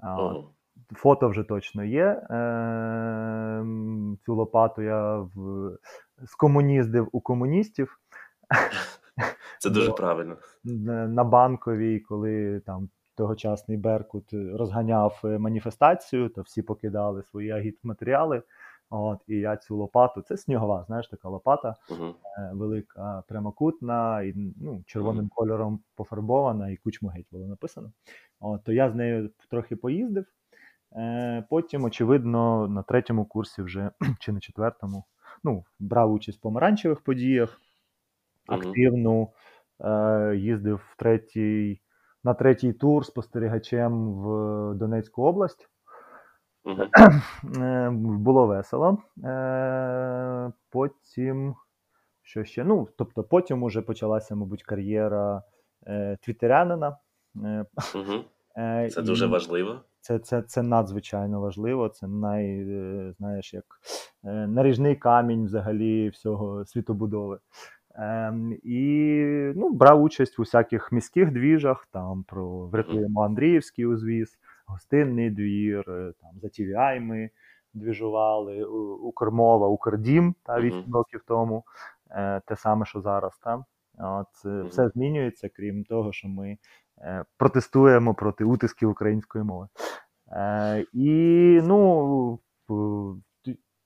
Ого. 0.03 0.49
Фото 0.91 1.29
вже 1.29 1.43
точно 1.43 1.83
є. 1.83 2.05
Е, 2.05 3.65
Цю 4.25 4.35
лопату 4.35 4.81
я 4.81 5.17
в... 5.17 5.71
скомуніздив 6.25 7.09
у 7.11 7.21
комуністів. 7.21 7.99
Це 9.63 9.69
дуже 9.69 9.91
правильно. 9.91 10.37
На 11.07 11.23
банковій, 11.23 11.99
коли 11.99 12.61
там 12.65 12.89
тогочасний 13.15 13.77
Беркут 13.77 14.33
розганяв 14.33 15.21
е, 15.23 15.37
маніфестацію, 15.37 16.29
то 16.29 16.41
всі 16.41 16.61
покидали 16.61 17.23
свої 17.23 17.51
агітматеріали. 17.51 18.43
От, 18.89 19.19
І 19.27 19.35
я 19.35 19.57
цю 19.57 19.77
лопату, 19.77 20.21
це 20.21 20.37
снігова, 20.37 20.83
знаєш, 20.87 21.07
така 21.07 21.29
лопата 21.29 21.75
uh-huh. 21.89 22.13
велика, 22.53 23.23
прямокутна, 23.27 24.21
і 24.21 24.33
ну, 24.61 24.83
червоним 24.85 25.25
uh-huh. 25.25 25.35
кольором 25.35 25.79
пофарбована, 25.95 26.69
і 26.69 26.77
кучму 26.77 27.09
геть 27.09 27.27
було 27.31 27.47
написано. 27.47 27.91
От, 28.39 28.63
То 28.63 28.73
я 28.73 28.89
з 28.89 28.95
нею 28.95 29.29
трохи 29.49 29.75
поїздив. 29.75 30.25
Е, 30.95 31.43
Потім, 31.49 31.83
очевидно, 31.83 32.67
на 32.67 32.83
третьому 32.83 33.25
курсі 33.25 33.61
вже 33.61 33.91
чи 34.19 34.31
на 34.31 34.39
четвертому 34.39 35.03
ну, 35.43 35.65
брав 35.79 36.13
участь 36.13 36.37
в 36.37 36.41
помаранчевих 36.41 37.01
подіях, 37.01 37.61
активно 38.47 39.21
е, 39.21 39.27
їздив 40.35 40.75
в 40.75 40.95
третій 40.97 41.81
на 42.23 42.33
третій 42.33 42.73
тур 42.73 43.05
спостерігачем 43.05 44.13
в 44.13 44.75
Донецьку 44.75 45.23
область. 45.23 45.69
Uh-huh. 46.65 47.91
Було 48.17 48.47
весело. 48.47 48.97
Е, 49.23 50.51
потім, 50.69 51.55
що 52.21 52.43
ще? 52.43 52.63
Ну, 52.63 52.87
тобто, 52.97 53.23
потім 53.23 53.63
уже 53.63 53.81
почалася, 53.81 54.35
мабуть, 54.35 54.63
кар'єра 54.63 55.43
е, 55.87 56.17
твітерянина. 56.21 56.97
Uh-huh. 57.35 58.23
Це 58.89 59.01
І 59.01 59.03
дуже 59.03 59.27
важливо. 59.27 59.79
Це 59.99 60.19
це, 60.19 60.41
це 60.41 60.61
надзвичайно 60.61 61.41
важливо. 61.41 61.89
Це 61.89 62.07
най, 62.07 62.65
знаєш, 63.17 63.53
як 63.53 63.65
наріжний 64.47 64.95
камінь 64.95 65.45
взагалі 65.45 66.09
всього 66.09 66.65
світобудови. 66.65 67.39
Ем, 67.95 68.57
І 68.63 69.23
ну, 69.55 69.69
брав 69.69 70.03
участь 70.03 70.39
у 70.39 70.41
всяких 70.41 70.91
міських 70.91 71.31
двіжах, 71.31 71.87
там 71.91 72.23
про 72.23 72.67
врятуємо 72.67 73.21
Андріївський 73.21 73.85
узвіз, 73.85 74.39
гостинний 74.65 75.29
двір, 75.29 75.85
е, 75.89 76.13
там 76.21 76.31
за 76.41 76.47
TVI 76.47 76.99
ми 76.99 77.29
двіжували, 77.73 78.63
Укрмова, 78.95 79.67
Укрдім 79.67 80.35
та 80.43 80.61
8 80.61 80.93
років 80.93 81.23
тому, 81.27 81.63
е, 82.11 82.41
те 82.45 82.55
саме, 82.55 82.85
що 82.85 83.01
зараз. 83.01 83.37
Та? 83.37 83.65
От, 83.97 84.45
Все 84.69 84.89
змінюється, 84.89 85.49
крім 85.49 85.83
того, 85.83 86.11
що 86.11 86.27
ми 86.27 86.57
е, 86.97 87.25
протестуємо 87.37 88.13
проти 88.13 88.43
утисків 88.43 88.89
української 88.89 89.43
мови. 89.43 89.67
І 90.93 91.59
ну, 91.63 92.39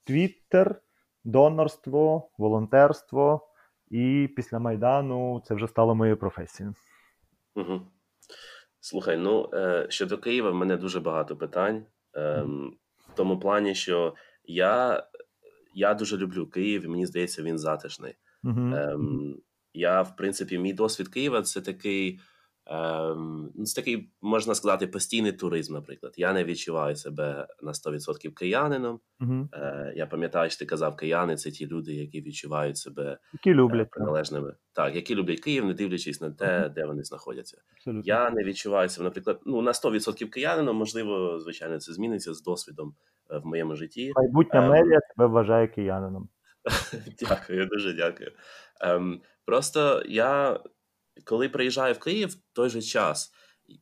Твіттер, 0.03 0.81
донорство, 1.23 2.29
волонтерство. 2.37 3.47
І 3.89 4.29
після 4.35 4.59
Майдану 4.59 5.41
це 5.45 5.55
вже 5.55 5.67
стало 5.67 5.95
моєю 5.95 6.17
професією. 6.17 6.75
Угу. 7.55 7.81
Слухай, 8.79 9.17
ну 9.17 9.49
е, 9.53 9.87
щодо 9.89 10.17
Києва, 10.17 10.51
в 10.51 10.55
мене 10.55 10.77
дуже 10.77 10.99
багато 10.99 11.37
питань. 11.37 11.85
Е, 12.15 12.41
в 12.97 13.15
тому 13.15 13.39
плані, 13.39 13.75
що 13.75 14.15
я 14.43 15.03
я 15.73 15.93
дуже 15.93 16.17
люблю 16.17 16.47
Київ, 16.47 16.85
і 16.85 16.87
мені 16.87 17.05
здається, 17.05 17.43
він 17.43 17.57
затишний. 17.57 18.15
Угу. 18.43 18.73
Я, 19.73 20.01
в 20.01 20.15
принципі, 20.15 20.59
мій 20.59 20.73
досвід 20.73 21.07
Києва 21.07 21.41
це 21.41 21.61
такий. 21.61 22.19
Ем, 22.69 23.51
ну, 23.55 23.65
це 23.65 23.81
такий, 23.81 24.09
можна 24.21 24.55
сказати, 24.55 24.87
постійний 24.87 25.31
туризм, 25.31 25.73
наприклад. 25.73 26.13
Я 26.17 26.33
не 26.33 26.43
відчуваю 26.43 26.95
себе 26.95 27.47
на 27.61 27.71
100% 27.71 28.33
киянином. 28.33 28.99
Uh-huh. 29.19 29.47
Е, 29.53 29.93
Я 29.95 30.07
пам'ятаю, 30.07 30.49
що 30.49 30.59
ти 30.59 30.65
казав, 30.65 30.95
кияни 30.95 31.35
це 31.35 31.51
ті 31.51 31.67
люди, 31.67 31.93
які 31.93 32.21
відчувають 32.21 32.77
себе 32.77 33.17
які 33.33 33.53
люблять, 33.53 33.89
приналежними. 33.89 34.55
Так, 34.73 34.95
які 34.95 35.15
люблять 35.15 35.39
Київ, 35.39 35.65
не 35.65 35.73
дивлячись 35.73 36.21
на 36.21 36.31
те, 36.31 36.45
uh-huh. 36.45 36.73
де 36.73 36.85
вони 36.85 37.03
знаходяться. 37.03 37.57
Абсолютно. 37.73 38.01
Я 38.05 38.29
не 38.29 38.43
відчуваю 38.43 38.89
себе, 38.89 39.03
наприклад, 39.03 39.39
ну 39.45 39.61
на 39.61 39.71
100% 39.71 40.25
киянином, 40.25 40.77
можливо, 40.77 41.39
звичайно, 41.39 41.79
це 41.79 41.93
зміниться 41.93 42.33
з 42.33 42.43
досвідом 42.43 42.95
е, 43.31 43.37
в 43.37 43.45
моєму 43.45 43.75
житті. 43.75 44.11
Майбутня 44.15 44.63
ем... 44.63 44.69
мерія 44.69 44.99
тебе 44.99 45.27
вважає 45.27 45.67
киянином. 45.67 46.29
Дякую, 47.19 47.65
дуже 47.65 47.93
дякую. 47.93 48.31
Ем, 48.81 49.21
Просто 49.47 50.03
я 50.05 50.59
коли 51.23 51.49
приїжджаю 51.49 51.93
в 51.93 51.99
Київ 51.99 52.29
в 52.29 52.37
той 52.53 52.69
же 52.69 52.81
час, 52.81 53.31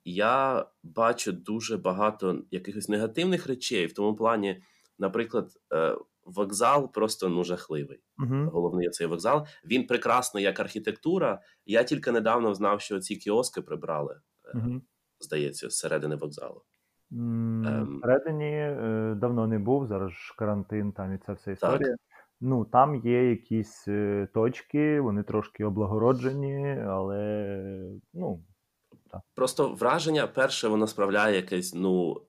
я 0.05 0.65
бачу 0.83 1.31
дуже 1.31 1.77
багато 1.77 2.41
якихось 2.51 2.89
негативних 2.89 3.47
речей 3.47 3.85
в 3.85 3.93
тому 3.93 4.15
плані, 4.15 4.61
наприклад, 4.99 5.51
е, 5.73 5.97
вокзал 6.25 6.91
просто 6.91 7.29
ну 7.29 7.43
жахливий. 7.43 7.99
Uh-huh. 8.17 8.45
Головний 8.49 8.89
цей 8.89 9.07
вокзал. 9.07 9.47
Він 9.65 9.87
прекрасний 9.87 10.43
як 10.43 10.59
архітектура. 10.59 11.41
Я 11.65 11.83
тільки 11.83 12.11
недавно 12.11 12.53
знав, 12.53 12.81
що 12.81 12.99
ці 12.99 13.15
кіоски 13.15 13.61
прибрали, 13.61 14.19
uh-huh. 14.55 14.81
здається, 15.19 15.69
зсередини 15.69 16.15
вокзалу. 16.15 16.61
Mm, 17.11 17.97
Всередині 17.97 18.45
е, 18.45 19.15
давно 19.17 19.47
не 19.47 19.59
був, 19.59 19.87
зараз 19.87 20.11
ж 20.11 20.35
карантин, 20.37 20.91
там 20.91 21.15
і 21.15 21.17
ця 21.17 21.33
вся 21.33 21.51
історія. 21.51 21.89
Так. 21.89 21.99
Ну, 22.41 22.65
там 22.65 22.95
є 22.95 23.29
якісь 23.29 23.87
е, 23.87 24.27
точки, 24.33 24.99
вони 25.01 25.23
трошки 25.23 25.65
облагороджені, 25.65 26.79
але 26.87 27.59
ну. 28.13 28.43
так. 29.11 29.21
Просто 29.35 29.69
враження 29.69 30.27
перше, 30.27 30.67
воно 30.67 30.87
справляє 30.87 31.35
якесь, 31.35 31.73
ну, 31.73 32.21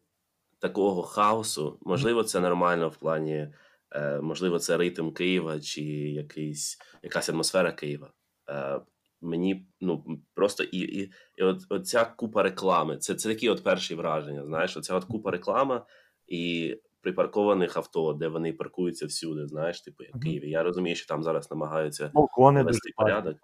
такого 0.58 1.02
хаосу. 1.02 1.78
Можливо, 1.82 2.24
це 2.24 2.40
нормально 2.40 2.88
в 2.88 2.96
плані, 2.96 3.48
е, 3.92 4.20
можливо, 4.20 4.58
це 4.58 4.76
ритм 4.76 5.10
Києва 5.10 5.60
чи 5.60 5.82
якийсь, 5.82 6.78
якась 7.02 7.28
атмосфера 7.28 7.72
Києва. 7.72 8.12
Е, 8.50 8.80
Мені 9.20 9.68
ну 9.80 10.04
просто 10.34 10.64
і 10.64 10.78
і, 10.78 11.12
і 11.36 11.42
от, 11.42 11.58
от 11.70 11.94
купа 12.16 12.42
реклами. 12.42 12.96
Це 12.96 13.14
це 13.14 13.28
такі 13.28 13.48
от 13.48 13.64
перші 13.64 13.94
враження. 13.94 14.44
Знаєш, 14.44 14.76
оця 14.76 14.94
от 14.94 15.04
купа 15.04 15.30
реклама, 15.30 15.86
і 16.26 16.74
припаркованих 17.06 17.76
авто, 17.76 18.12
де 18.12 18.28
вони 18.28 18.52
паркуються 18.52 19.06
всюди, 19.06 19.46
знаєш, 19.46 19.80
типу 19.80 20.04
як 20.04 20.16
в 20.16 20.20
Києві. 20.20 20.50
Я 20.50 20.62
розумію, 20.62 20.96
що 20.96 21.06
там 21.06 21.22
зараз 21.22 21.50
намагаються 21.50 22.10
Балкони 22.14 22.62
вести 22.62 22.90
порядок. 22.96 23.36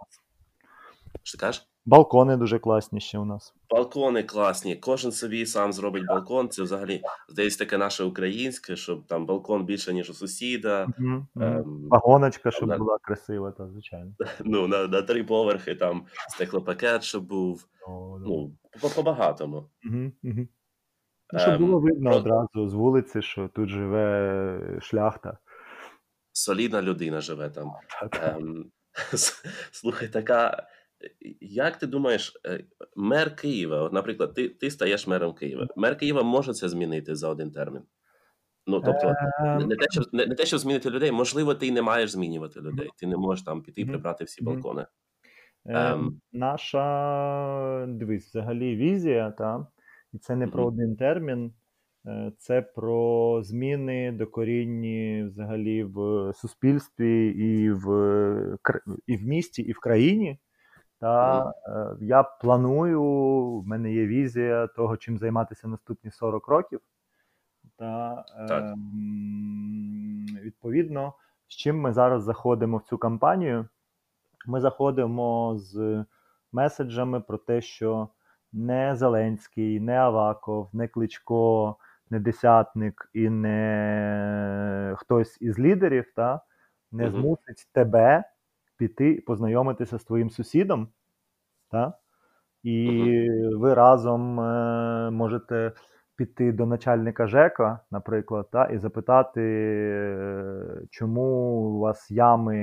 Що 1.23 1.39
ти 1.39 1.41
кажеш? 1.41 1.69
Балкони 1.85 2.37
дуже 2.37 2.59
класні 2.59 3.01
ще 3.01 3.19
у 3.19 3.25
нас. 3.25 3.55
Балкони 3.71 4.23
класні. 4.23 4.77
Кожен 4.77 5.13
собі 5.13 5.47
сам 5.47 5.73
зробить 5.73 6.07
балкон. 6.07 6.49
Це 6.49 6.63
взагалі 6.63 7.03
здається 7.29 7.59
таке 7.59 7.79
наше 7.79 8.05
українське, 8.05 8.77
щоб 8.77 9.07
там 9.07 9.27
балкон 9.27 9.65
більше, 9.65 9.95
ніж 9.95 10.11
у 10.11 10.15
сусіда. 10.15 10.87
Ем, 10.99 11.29
Вагоночка, 11.91 12.51
щоб 12.51 12.69
на... 12.69 12.79
була 12.79 12.99
красива, 13.03 13.51
та 13.51 13.69
звичайно. 13.69 14.13
Ну, 14.45 14.67
на 14.67 14.87
на 14.87 15.03
три 15.03 15.25
поверхи, 15.25 15.75
там 15.75 16.07
стеклопакет, 16.29 17.03
щоб 17.03 17.25
був. 17.25 17.67
О, 17.89 18.19
ну, 18.19 18.53
по-багатому. 18.95 19.57
Угу, 19.57 20.13
угу. 20.23 20.47
Ну, 21.33 21.39
щоб 21.39 21.61
було 21.61 21.79
ем, 21.79 21.85
видно 21.85 22.11
про... 22.11 22.19
одразу 22.19 22.69
з 22.69 22.75
вулиці, 22.75 23.23
що 23.23 23.49
тут 23.49 23.69
живе 23.69 24.79
шляхта. 24.81 25.39
Солідна 26.33 26.83
людина 26.83 27.21
живе 27.21 27.51
там. 27.51 27.73
Ем, 28.23 28.71
Слухай, 29.73 30.09
така. 30.09 30.67
як 31.41 31.77
ти 31.77 31.87
думаєш, 31.87 32.41
е, 32.47 32.65
мер 32.97 33.37
Києва, 33.37 33.83
от, 33.83 33.93
наприклад, 33.93 34.35
ти 34.35 34.49
ти 34.49 34.71
стаєш 34.71 35.07
мером 35.07 35.35
Києва. 35.35 35.69
Мер 35.77 35.97
Києва 35.99 36.23
може 36.23 36.55
це 36.55 36.69
змінити 36.69 37.15
за 37.15 37.29
один 37.29 37.51
термін? 37.51 37.83
Ну, 38.67 38.81
тобто, 38.81 39.15
Ем. 39.39 39.69
не 39.69 39.77
те, 39.77 39.87
щоб 39.91 40.05
не, 40.13 40.27
не 40.27 40.35
те, 40.35 40.47
щоб 40.47 40.59
змінити 40.59 40.91
людей, 40.91 41.13
можливо, 41.13 41.55
ти 41.55 41.73
не 41.73 41.83
маєш 41.83 42.11
змінювати 42.11 42.61
людей. 42.61 42.91
Ти 42.97 43.07
не 43.07 43.17
можеш 43.17 43.45
там 43.45 43.63
піти 43.63 43.81
і 43.81 43.85
прибрати 43.85 44.25
всі 44.25 44.45
балкони. 44.45 44.87
Ем, 45.67 45.77
ем. 45.77 46.21
Наша 46.33 47.87
дивись, 47.89 48.27
взагалі 48.27 48.77
візія, 48.77 49.31
та, 49.31 49.67
і 50.13 50.19
це 50.19 50.37
не 50.37 50.47
про 50.47 50.67
один 50.67 50.97
термін, 50.97 51.53
е, 52.07 52.33
це 52.39 52.63
про 52.63 53.43
зміни 53.43 54.13
докорінні 54.13 55.25
взагалі 55.25 55.85
в 55.85 56.33
суспільстві 56.35 57.29
і 57.29 57.71
в 57.71 58.59
і 59.07 59.17
в 59.17 59.23
місті, 59.23 59.63
і 59.63 59.73
в 59.73 59.79
країні. 59.79 60.39
Та 61.03 61.53
е, 61.67 61.97
я 62.01 62.23
планую, 62.23 63.03
в 63.61 63.67
мене 63.67 63.93
є 63.93 64.07
візія 64.07 64.67
того, 64.67 64.97
чим 64.97 65.19
займатися 65.19 65.69
наступні 65.69 66.11
40 66.11 66.49
років. 66.49 66.81
Та 67.77 68.25
е, 68.39 68.75
відповідно, 70.43 71.15
з 71.49 71.57
чим 71.57 71.81
ми 71.81 71.93
зараз 71.93 72.23
заходимо 72.23 72.77
в 72.77 72.83
цю 72.83 72.99
кампанію. 72.99 73.69
Ми 74.47 74.61
заходимо 74.61 75.55
з 75.59 76.05
меседжами 76.53 77.21
про 77.21 77.39
те, 77.39 77.61
що 77.61 78.09
не 78.53 78.97
Зеленський, 78.97 79.81
не 79.81 79.97
Аваков, 79.97 80.69
не 80.73 80.89
Кличко, 80.89 81.77
не 82.11 82.21
Десятник 82.21 83.11
і 83.15 83.31
не 83.31 84.95
хтось 84.99 85.39
із 85.41 85.59
лідерів 85.59 86.13
та, 86.17 86.41
не 86.93 87.11
змусить 87.11 87.69
тебе 87.73 88.25
піти 88.77 89.11
і 89.11 89.21
познайомитися 89.21 89.99
з 89.99 90.05
твоїм 90.05 90.31
сусідом. 90.31 90.89
Та? 91.71 91.99
І 92.63 93.29
ви 93.57 93.75
разом 93.75 94.41
е, 94.41 95.11
можете 95.11 95.73
піти 96.17 96.53
до 96.53 96.67
начальника 96.67 97.27
ЖЕКа, 97.27 97.81
наприклад, 97.91 98.49
та, 98.53 98.65
і 98.65 98.79
запитати, 98.79 99.43
е, 99.43 100.83
чому 100.91 101.23
у 101.23 101.79
вас 101.79 102.11
ями 102.11 102.57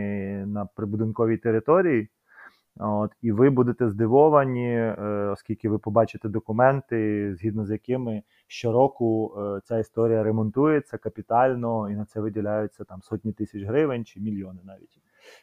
на 0.48 0.66
прибудинковій 0.66 1.38
території. 1.38 2.10
От, 2.80 3.12
І 3.22 3.32
ви 3.32 3.50
будете 3.50 3.90
здивовані, 3.90 4.72
е, 4.74 5.30
оскільки 5.34 5.70
ви 5.70 5.80
побачите 5.80 6.30
документи, 6.30 7.36
згідно 7.36 7.66
з 7.66 7.72
якими 7.72 8.24
щороку 8.48 9.36
е, 9.38 9.62
ця 9.64 9.78
історія 9.78 10.24
ремонтується 10.24 10.98
капітально, 10.98 11.90
і 11.90 11.96
на 11.96 12.06
це 12.06 12.20
виділяються 12.20 12.84
там 12.84 13.02
сотні 13.02 13.34
тисяч 13.34 13.64
гривень 13.64 14.06
чи 14.06 14.20
мільйони 14.20 14.60
навіть. 14.64 15.00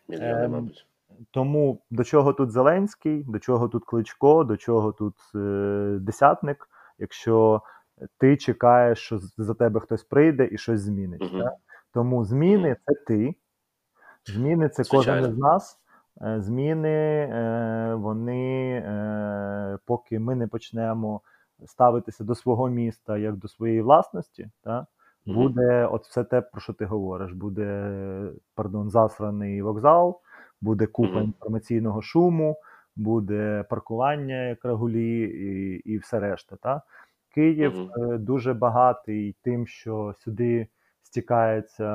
Мільйони, 0.08 0.44
ем, 0.44 0.52
мабуть. 0.52 0.86
Тому 1.30 1.82
до 1.90 2.04
чого 2.04 2.32
тут 2.32 2.50
Зеленський, 2.50 3.24
до 3.28 3.38
чого 3.38 3.68
тут 3.68 3.84
Кличко, 3.84 4.44
до 4.44 4.56
чого 4.56 4.92
тут 4.92 5.14
е, 5.34 5.98
десятник, 6.00 6.68
якщо 6.98 7.62
ти 8.18 8.36
чекаєш, 8.36 8.98
що 8.98 9.18
за 9.18 9.54
тебе 9.54 9.80
хтось 9.80 10.04
прийде 10.04 10.48
і 10.52 10.58
щось 10.58 10.80
змінить. 10.80 11.32
Так? 11.32 11.52
Тому 11.92 12.24
зміни 12.24 12.76
це 12.86 12.94
ти, 13.06 13.34
зміни 14.26 14.68
це 14.68 14.84
Звичайно. 14.84 15.20
кожен 15.20 15.32
із 15.32 15.38
нас. 15.38 15.78
Е, 16.22 16.40
зміни, 16.40 16.88
е, 16.88 17.94
вони, 17.94 18.72
е, 18.86 19.78
поки 19.86 20.18
ми 20.18 20.34
не 20.34 20.46
почнемо 20.46 21.20
ставитися 21.64 22.24
до 22.24 22.34
свого 22.34 22.68
міста 22.68 23.18
як 23.18 23.36
до 23.36 23.48
своєї 23.48 23.82
власності, 23.82 24.50
так? 24.62 24.84
буде 25.26 25.86
от 25.86 26.06
все 26.06 26.24
те, 26.24 26.40
про 26.40 26.60
що 26.60 26.72
ти 26.72 26.84
говориш. 26.84 27.32
Буде 27.32 27.92
пардон, 28.54 28.90
засраний 28.90 29.62
вокзал, 29.62 30.20
буде 30.60 30.86
купа 30.86 31.20
інформаційного 31.20 32.02
шуму, 32.02 32.56
буде 32.96 33.64
паркування 33.70 34.34
як 34.34 34.64
регулі 34.64 35.20
і 35.22 35.76
і 35.92 35.98
все 35.98 36.20
решта. 36.20 36.56
Так? 36.56 36.82
Київ 37.34 37.72
mm-hmm. 37.72 38.18
дуже 38.18 38.54
багатий 38.54 39.36
тим, 39.42 39.66
що 39.66 40.14
сюди 40.18 40.68
стікаються 41.02 41.88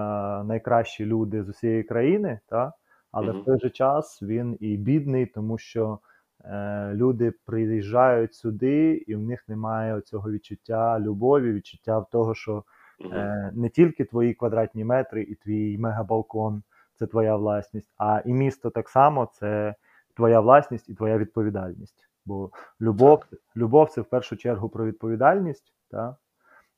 найкращі 0.43 1.05
люди 1.05 1.43
з 1.43 1.49
усієї 1.49 1.84
країни, 1.84 2.39
та? 2.47 2.73
Але 3.12 3.32
mm-hmm. 3.32 3.41
в 3.41 3.45
той 3.45 3.60
же 3.60 3.69
час 3.69 4.21
він 4.21 4.58
і 4.60 4.78
бідний, 4.78 5.26
тому 5.26 5.58
що 5.58 6.00
е, 6.45 6.91
люди 6.93 7.34
приїжджають 7.45 8.34
сюди, 8.34 9.04
і 9.08 9.15
в 9.15 9.19
них 9.19 9.43
немає 9.47 10.02
цього 10.02 10.32
відчуття 10.32 11.00
любові, 11.00 11.54
відчуття 11.54 12.00
в 12.00 12.10
того, 12.10 12.36
що 12.36 12.63
е, 13.12 13.52
не 13.54 13.69
тільки 13.69 14.06
твої 14.06 14.34
квадратні 14.34 14.84
метри 14.84 15.24
і 15.24 15.36
твій 15.36 15.78
мегабалкон 15.78 16.63
це 16.95 17.08
твоя 17.08 17.36
власність, 17.36 17.93
а 17.97 18.21
і 18.26 18.34
місто 18.34 18.69
так 18.69 18.89
само 18.89 19.32
це 19.34 19.76
твоя 20.15 20.39
власність 20.39 20.89
і 20.89 20.93
твоя 20.93 21.17
відповідальність. 21.17 22.08
Бо 22.26 22.50
любов 22.82 23.24
любов 23.56 23.89
це 23.89 24.02
в 24.02 24.06
першу 24.06 24.38
чергу 24.38 24.69
про 24.69 24.86
відповідальність. 24.86 25.74
Та? 25.91 26.15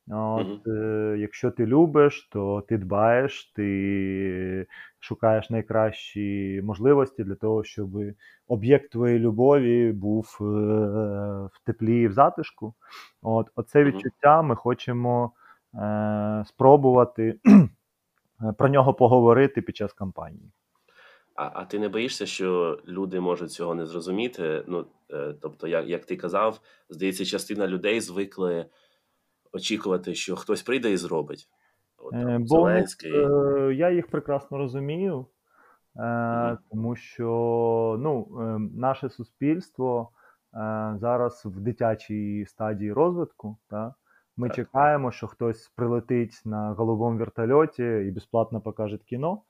От, 0.07 0.47
mm-hmm. 0.47 1.13
е, 1.13 1.17
Якщо 1.17 1.51
ти 1.51 1.65
любиш, 1.65 2.29
то 2.31 2.61
ти 2.67 2.77
дбаєш, 2.77 3.45
ти 3.55 4.67
шукаєш 4.99 5.49
найкращі 5.49 6.61
можливості 6.63 7.23
для 7.23 7.35
того, 7.35 7.63
щоб 7.63 7.89
об'єкт 8.47 8.91
твоєї 8.91 9.19
любові 9.19 9.91
був 9.91 10.37
е, 10.41 10.43
в 11.53 11.59
теплі 11.65 12.01
і 12.01 12.07
в 12.07 12.13
затишку. 12.13 12.73
От, 13.21 13.47
Оце 13.55 13.83
відчуття 13.83 14.41
ми 14.41 14.55
хочемо 14.55 15.31
е, 15.75 16.43
спробувати 16.47 17.39
про 18.57 18.69
нього 18.69 18.93
поговорити 18.93 19.61
під 19.61 19.75
час 19.75 19.93
кампанії. 19.93 20.51
А 21.35 21.51
а 21.53 21.65
ти 21.65 21.79
не 21.79 21.89
боїшся, 21.89 22.25
що 22.25 22.79
люди 22.87 23.19
можуть 23.19 23.51
цього 23.51 23.75
не 23.75 23.85
зрозуміти? 23.85 24.63
Ну 24.67 24.85
е, 25.11 25.33
тобто, 25.41 25.67
як 25.67 25.87
як 25.87 26.05
ти 26.05 26.15
казав, 26.15 26.59
здається, 26.89 27.25
частина 27.25 27.67
людей 27.67 28.01
звикли 28.01 28.65
очікувати, 29.53 30.15
що 30.15 30.35
хтось 30.35 30.63
прийде 30.63 30.91
і 30.91 30.97
зробить. 30.97 31.49
От, 31.97 32.11
там, 32.11 32.27
е, 32.27 32.39
Бо 32.39 32.45
Зеленський. 32.45 33.11
Е, 33.11 33.73
я 33.73 33.89
їх 33.89 34.07
прекрасно 34.07 34.57
розумію, 34.57 35.25
е, 35.99 36.57
тому 36.71 36.95
що 36.95 37.97
ну, 37.99 38.27
наше 38.75 39.09
суспільство 39.09 40.09
зараз 40.95 41.41
в 41.45 41.59
дитячій 41.59 42.45
стадії 42.47 42.93
розвитку. 42.93 43.57
Та? 43.69 43.93
Ми 44.37 44.47
так. 44.47 44.55
чекаємо, 44.55 45.11
що 45.11 45.27
хтось 45.27 45.71
прилетить 45.75 46.41
на 46.45 46.73
головому 46.73 47.17
вертольоті 47.17 47.83
і 47.83 48.11
безплатно 48.11 48.61
покаже 48.61 48.97
кіно. 48.97 49.41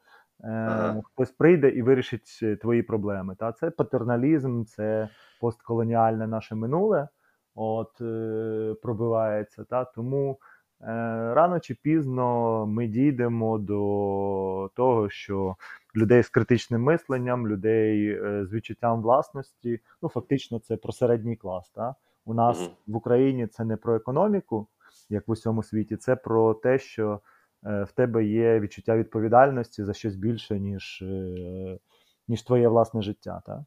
Ага. 0.43 1.01
Хтось 1.03 1.31
прийде 1.31 1.69
і 1.69 1.81
вирішить 1.81 2.39
твої 2.61 2.83
проблеми. 2.83 3.35
Та 3.39 3.51
Це 3.51 3.71
патерналізм, 3.71 4.63
це 4.63 5.09
постколоніальне 5.41 6.27
наше 6.27 6.55
минуле 6.55 7.07
от, 7.55 8.01
е, 8.01 8.75
пробивається. 8.81 9.63
Та 9.63 9.85
Тому 9.85 10.39
е, 10.81 10.85
рано 11.33 11.59
чи 11.59 11.75
пізно 11.75 12.65
ми 12.65 12.87
дійдемо 12.87 13.57
до 13.57 14.71
того, 14.75 15.09
що 15.09 15.55
людей 15.95 16.23
з 16.23 16.29
критичним 16.29 16.81
мисленням, 16.83 17.47
людей 17.47 18.09
е, 18.09 18.45
з 18.45 18.53
відчуттям 18.53 19.01
власності, 19.01 19.79
ну 20.01 20.09
фактично, 20.09 20.59
це 20.59 20.77
про 20.77 20.93
середній 20.93 21.35
клас. 21.35 21.69
Та? 21.69 21.95
У 22.25 22.33
нас 22.33 22.61
угу. 22.61 22.69
в 22.87 22.95
Україні 22.95 23.47
це 23.47 23.65
не 23.65 23.77
про 23.77 23.95
економіку, 23.95 24.67
як 25.09 25.27
в 25.27 25.31
усьому 25.31 25.63
світі, 25.63 25.97
це 25.97 26.15
про 26.15 26.53
те, 26.53 26.79
що. 26.79 27.19
Е, 27.65 27.83
в 27.83 27.91
тебе 27.91 28.25
є 28.25 28.59
відчуття 28.59 28.97
відповідальності 28.97 29.83
за 29.83 29.93
щось 29.93 30.15
більше, 30.15 30.59
ніж 30.59 31.03
ніж 32.27 32.41
твоє 32.41 32.67
власне 32.67 33.01
життя. 33.01 33.41
Так? 33.45 33.59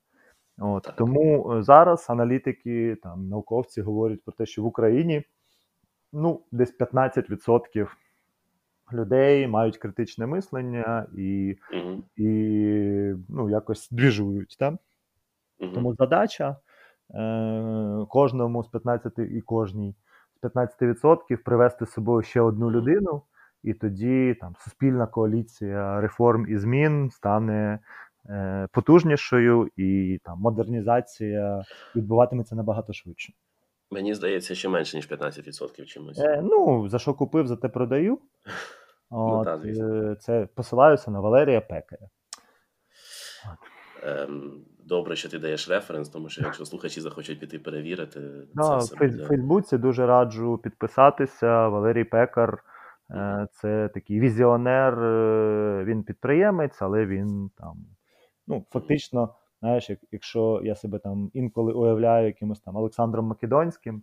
От, 0.58 0.82
так. 0.82 0.96
Тому 0.96 1.52
е, 1.52 1.62
зараз 1.62 2.06
аналітики, 2.10 2.96
там, 3.02 3.28
науковці 3.28 3.82
говорять 3.82 4.24
про 4.24 4.32
те, 4.32 4.46
що 4.46 4.62
в 4.62 4.66
Україні 4.66 5.22
ну, 6.12 6.40
десь 6.52 6.78
15% 6.78 7.88
людей 8.92 9.46
мають 9.46 9.78
критичне 9.78 10.26
мислення 10.26 11.06
і 11.16 11.56
угу. 11.72 12.02
і 12.16 12.28
ну, 13.28 13.50
якось 13.50 13.90
двіжують. 13.90 14.56
Так? 14.58 14.74
Угу. 15.60 15.70
Тому 15.74 15.94
задача 15.94 16.56
е, 17.14 18.06
кожному 18.08 18.64
з 18.64 18.68
15 18.68 19.18
і 19.18 19.40
кожній 19.40 19.94
з 20.42 20.44
15% 20.44 21.36
привести 21.36 21.86
з 21.86 21.90
собою 21.90 22.22
ще 22.22 22.40
одну 22.40 22.70
людину 22.70 23.22
і 23.62 23.74
тоді 23.74 24.36
там 24.40 24.54
суспільна 24.58 25.06
коаліція 25.06 26.00
реформ 26.00 26.46
і 26.48 26.56
змін 26.56 27.10
стане 27.10 27.78
потужнішою, 28.72 29.70
і 29.76 30.20
там 30.24 30.38
модернізація 30.38 31.62
відбуватиметься 31.96 32.54
набагато 32.54 32.92
швидше. 32.92 33.32
Мені 33.90 34.14
здається, 34.14 34.54
що 34.54 34.70
менше 34.70 34.96
ніж 34.96 35.10
15% 35.10 35.84
чимось. 35.84 36.18
Е, 36.18 36.40
Ну, 36.44 36.88
за 36.88 36.98
що 36.98 37.14
купив, 37.14 37.46
за 37.46 37.56
те 37.56 37.68
продаю. 37.68 38.18
Ну, 39.10 39.18
От, 39.18 39.48
ну, 39.64 39.74
та, 39.74 39.84
е, 39.84 40.16
Це 40.20 40.48
посилаюся 40.54 41.10
на 41.10 41.20
Валерія 41.20 41.60
Пекаря. 41.60 42.08
Ем, 44.02 44.64
добре, 44.84 45.16
що 45.16 45.28
ти 45.28 45.38
даєш 45.38 45.68
референс, 45.68 46.08
тому 46.08 46.28
що 46.28 46.42
якщо 46.42 46.64
слухачі 46.64 47.00
захочуть 47.00 47.40
піти 47.40 47.58
перевірити, 47.58 48.20
це 48.54 48.76
все 48.76 48.94
в 49.06 49.26
Фейсбуці 49.26 49.78
дуже 49.78 50.06
раджу 50.06 50.60
підписатися. 50.62 51.68
Валерій 51.68 52.04
Пекар. 52.04 52.64
Е, 53.10 53.46
це 53.52 53.88
такий 53.94 54.20
візіонер, 54.20 55.02
е, 55.02 55.84
він 55.84 56.02
підприємець, 56.02 56.82
але 56.82 57.06
він 57.06 57.50
там 57.58 57.76
ну, 58.46 58.66
фактично 58.70 59.34
Знаєш, 59.60 59.90
як, 59.90 59.98
якщо 60.12 60.60
я 60.64 60.74
себе 60.74 60.98
там 60.98 61.30
інколи 61.34 61.72
уявляю 61.72 62.26
якимось 62.26 62.60
там 62.60 62.76
Олександром 62.76 63.26
Македонським, 63.26 64.02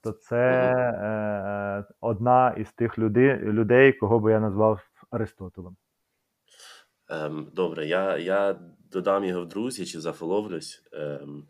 то 0.00 0.12
це 0.12 0.72
е, 0.72 1.84
одна 2.00 2.54
із 2.58 2.72
тих 2.72 2.98
люди, 2.98 3.36
людей, 3.36 3.92
кого 3.92 4.20
би 4.20 4.32
я 4.32 4.40
назвав 4.40 4.80
Аристотелем. 5.10 5.76
Ем, 7.08 7.48
Добре, 7.54 7.86
я 7.86 8.18
я 8.18 8.56
додам 8.92 9.24
його 9.24 9.42
в 9.42 9.48
друзі 9.48 9.86
чи 9.86 10.00
зафоловлюсь, 10.00 10.82
ем, 10.92 11.44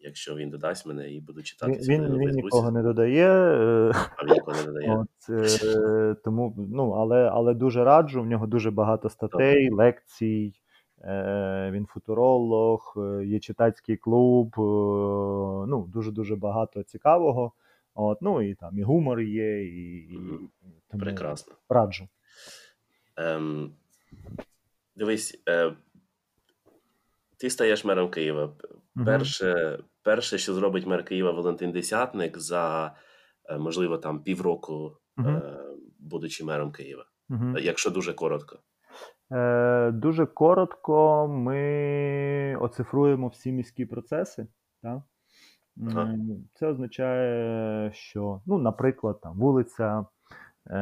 якщо 0.00 0.36
він 0.36 0.50
додасть 0.50 0.86
мене 0.86 1.12
і 1.12 1.20
буду 1.20 1.42
читати. 1.42 1.72
Він 1.72 2.04
він, 2.04 2.18
він 2.18 2.30
нікого 2.30 2.70
не 2.70 2.82
додає. 2.82 3.28
Е, 3.28 3.92
а 4.16 4.24
він 4.24 4.32
нікого 4.32 4.56
не 4.56 4.64
додає. 4.64 4.98
От, 4.98 5.30
е, 5.64 6.16
тому, 6.24 6.54
ну, 6.72 6.90
Але 6.90 7.28
але 7.28 7.54
дуже 7.54 7.84
раджу, 7.84 8.22
в 8.22 8.26
нього 8.26 8.46
дуже 8.46 8.70
багато 8.70 9.08
статей, 9.08 9.68
Добре. 9.68 9.84
лекцій. 9.84 10.61
Е, 11.04 11.70
він 11.72 11.86
футуролог, 11.86 12.94
е, 12.96 13.24
є 13.24 13.40
читацький 13.40 13.96
клуб, 13.96 14.54
е, 14.58 14.62
ну, 15.68 15.90
дуже-дуже 15.92 16.36
багато 16.36 16.82
цікавого. 16.82 17.52
От, 17.94 18.18
Ну 18.22 18.42
і 18.42 18.54
там 18.54 18.78
і 18.78 18.82
гумор 18.82 19.20
є, 19.20 19.64
і, 19.64 19.96
і 19.96 20.18
тому 20.90 21.02
прекрасно. 21.02 21.54
Раджу. 21.68 22.08
Ем, 23.16 23.72
Дивись, 24.96 25.42
е, 25.48 25.76
ти 27.36 27.50
стаєш 27.50 27.84
мером 27.84 28.10
Києва. 28.10 28.44
Угу. 28.96 29.04
Перше, 29.04 29.78
перше, 30.02 30.38
що 30.38 30.54
зробить 30.54 30.86
мер 30.86 31.04
Києва 31.04 31.30
Валентин 31.30 31.72
Десятник 31.72 32.38
за, 32.38 32.94
можливо, 33.58 33.98
там 33.98 34.22
півроку, 34.22 34.96
угу. 35.18 35.28
е, 35.28 35.64
будучи 35.98 36.44
мером 36.44 36.72
Києва, 36.72 37.06
угу. 37.30 37.58
якщо 37.58 37.90
дуже 37.90 38.12
коротко. 38.12 38.58
Е, 39.32 39.90
Дуже 39.90 40.26
коротко, 40.26 41.28
ми 41.28 42.56
оцифруємо 42.60 43.28
всі 43.28 43.52
міські 43.52 43.86
процеси. 43.86 44.46
Так? 44.82 45.02
Ага. 45.86 46.14
Це 46.54 46.66
означає, 46.66 47.92
що, 47.92 48.40
ну, 48.46 48.58
наприклад, 48.58 49.20
там 49.20 49.38
вулиця, 49.38 50.06
е, 50.66 50.74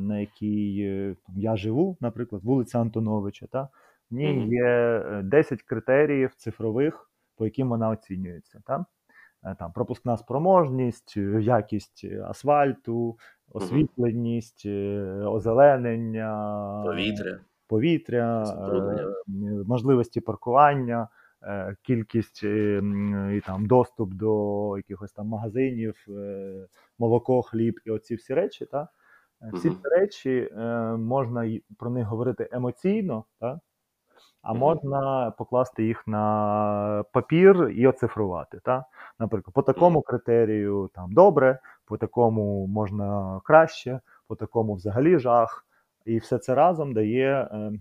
на 0.00 0.20
якій 0.20 0.82
е, 0.82 1.16
там, 1.26 1.38
я 1.38 1.56
живу, 1.56 1.96
наприклад, 2.00 2.44
вулиця 2.44 2.80
Антоновича. 2.80 3.46
Та? 3.46 3.68
В 4.10 4.14
ній 4.14 4.48
є 4.48 5.02
10 5.24 5.62
критеріїв 5.62 6.34
цифрових, 6.34 7.10
по 7.36 7.44
яким 7.44 7.68
вона 7.68 7.88
оцінюється. 7.88 8.62
Та? 8.66 8.84
Там 9.58 9.72
пропускна 9.72 10.16
спроможність, 10.16 11.16
якість 11.40 12.04
асфальту, 12.04 13.18
освітленість, 13.52 14.66
озеленення, 15.24 16.82
повітря, 16.86 17.38
повітря 17.68 18.44
можливості 19.66 20.20
паркування. 20.20 21.08
Е, 21.42 21.76
кількість 21.82 22.40
е, 22.44 22.82
і 23.36 23.40
там 23.40 23.66
доступ 23.66 24.14
до 24.14 24.76
якихось 24.76 25.12
там 25.12 25.26
магазинів, 25.26 26.06
е, 26.08 26.66
молоко, 26.98 27.42
хліб 27.42 27.80
і 27.84 27.90
оці 27.90 28.14
всі 28.14 28.34
речі. 28.34 28.66
Та? 28.66 28.88
Всі 29.52 29.70
ці 29.70 29.88
речі 29.98 30.50
можна 30.98 31.58
про 31.78 31.90
них 31.90 32.06
говорити 32.06 32.48
емоційно, 32.52 33.24
та? 33.40 33.60
а 34.42 34.54
можна 34.54 35.30
покласти 35.38 35.84
їх 35.84 36.06
на 36.06 37.04
папір 37.12 37.68
і 37.68 37.86
оцифрувати. 37.86 38.60
Та? 38.62 38.84
Наприклад, 39.18 39.54
по 39.54 39.62
такому 39.62 40.02
критерію 40.02 40.90
там 40.94 41.12
добре, 41.12 41.58
по 41.84 41.98
такому 41.98 42.66
можна 42.66 43.40
краще, 43.44 44.00
по 44.28 44.36
такому 44.36 44.74
взагалі 44.74 45.18
жах. 45.18 45.65
І 46.06 46.18
все 46.18 46.38
це 46.38 46.54
разом 46.54 46.94
дає 46.94 47.48
е, 47.52 47.72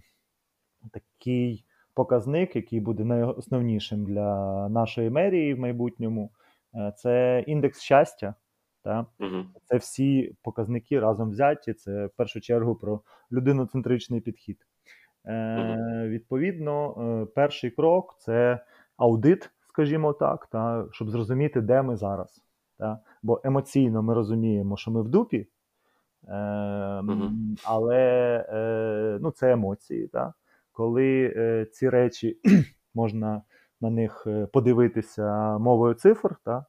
такий 0.92 1.66
показник, 1.94 2.56
який 2.56 2.80
буде 2.80 3.04
найосновнішим 3.04 4.06
для 4.06 4.70
нашої 4.70 5.10
мерії 5.10 5.54
в 5.54 5.60
майбутньому, 5.60 6.32
е, 6.76 6.94
це 6.98 7.44
індекс 7.48 7.82
щастя. 7.82 8.36
Та? 8.84 9.06
Угу. 9.20 9.46
Це 9.66 9.78
всі 9.78 10.36
показники 10.42 11.00
разом 11.00 11.30
взяті. 11.30 11.74
Це 11.74 12.06
в 12.06 12.10
першу 12.10 12.42
чергу 12.42 12.76
про 12.76 13.02
людиноцентричний 13.32 14.22
підхід. 14.22 14.58
Е, 15.26 15.58
угу. 15.60 16.08
Відповідно, 16.08 16.96
е, 17.24 17.26
перший 17.26 17.72
крок 17.72 18.16
це 18.20 18.66
аудит, 18.98 19.50
скажімо 19.70 20.14
так, 20.14 20.48
та? 20.48 20.86
щоб 20.92 21.10
зрозуміти, 21.10 21.62
де 21.62 21.82
ми 21.82 21.96
зараз. 21.96 22.42
Та? 22.78 23.00
Бо 23.24 23.42
емоційно 23.44 24.04
ми 24.04 24.14
розуміємо, 24.14 24.78
що 24.78 24.92
ми 24.92 25.02
в 25.02 25.10
дупі, 25.10 25.48
угу. 26.28 27.32
але 27.64 27.98
е, 28.50 29.18
ну, 29.22 29.32
це 29.32 29.52
емоції. 29.52 30.08
Та? 30.08 30.34
коли 30.76 31.34
е, 31.36 31.66
ці 31.72 31.90
речі 31.90 32.38
можна 32.94 33.42
на 33.82 33.90
них 33.90 34.24
е, 34.28 34.46
подивитися 34.46 35.58
мовою 35.58 35.94
цифр 35.94 36.36
та, 36.46 36.66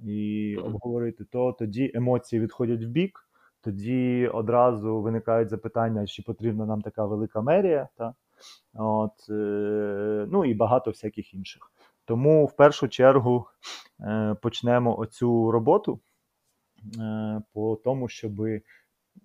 і 0.00 0.56
обговорити, 0.56 1.24
то 1.24 1.52
тоді 1.52 1.90
емоції 1.94 2.42
відходять 2.42 2.84
в 2.84 2.88
бік, 2.88 3.28
тоді 3.60 4.30
одразу 4.34 5.00
виникають 5.00 5.50
запитання, 5.50 6.06
чи 6.06 6.22
потрібна 6.22 6.66
нам 6.66 6.82
така 6.82 7.04
велика 7.04 7.40
мерія, 7.40 7.88
та, 7.96 8.14
от, 8.74 9.30
е, 9.30 10.26
ну 10.30 10.44
і 10.44 10.54
багато 10.54 10.90
всяких 10.90 11.34
інших. 11.34 11.70
Тому 12.04 12.46
в 12.46 12.56
першу 12.56 12.88
чергу 12.88 13.46
е, 14.00 14.36
почнемо 14.42 14.98
оцю 14.98 15.50
роботу 15.50 16.00
е, 17.00 17.42
по 17.52 17.76
тому, 17.84 18.08
щоб 18.08 18.32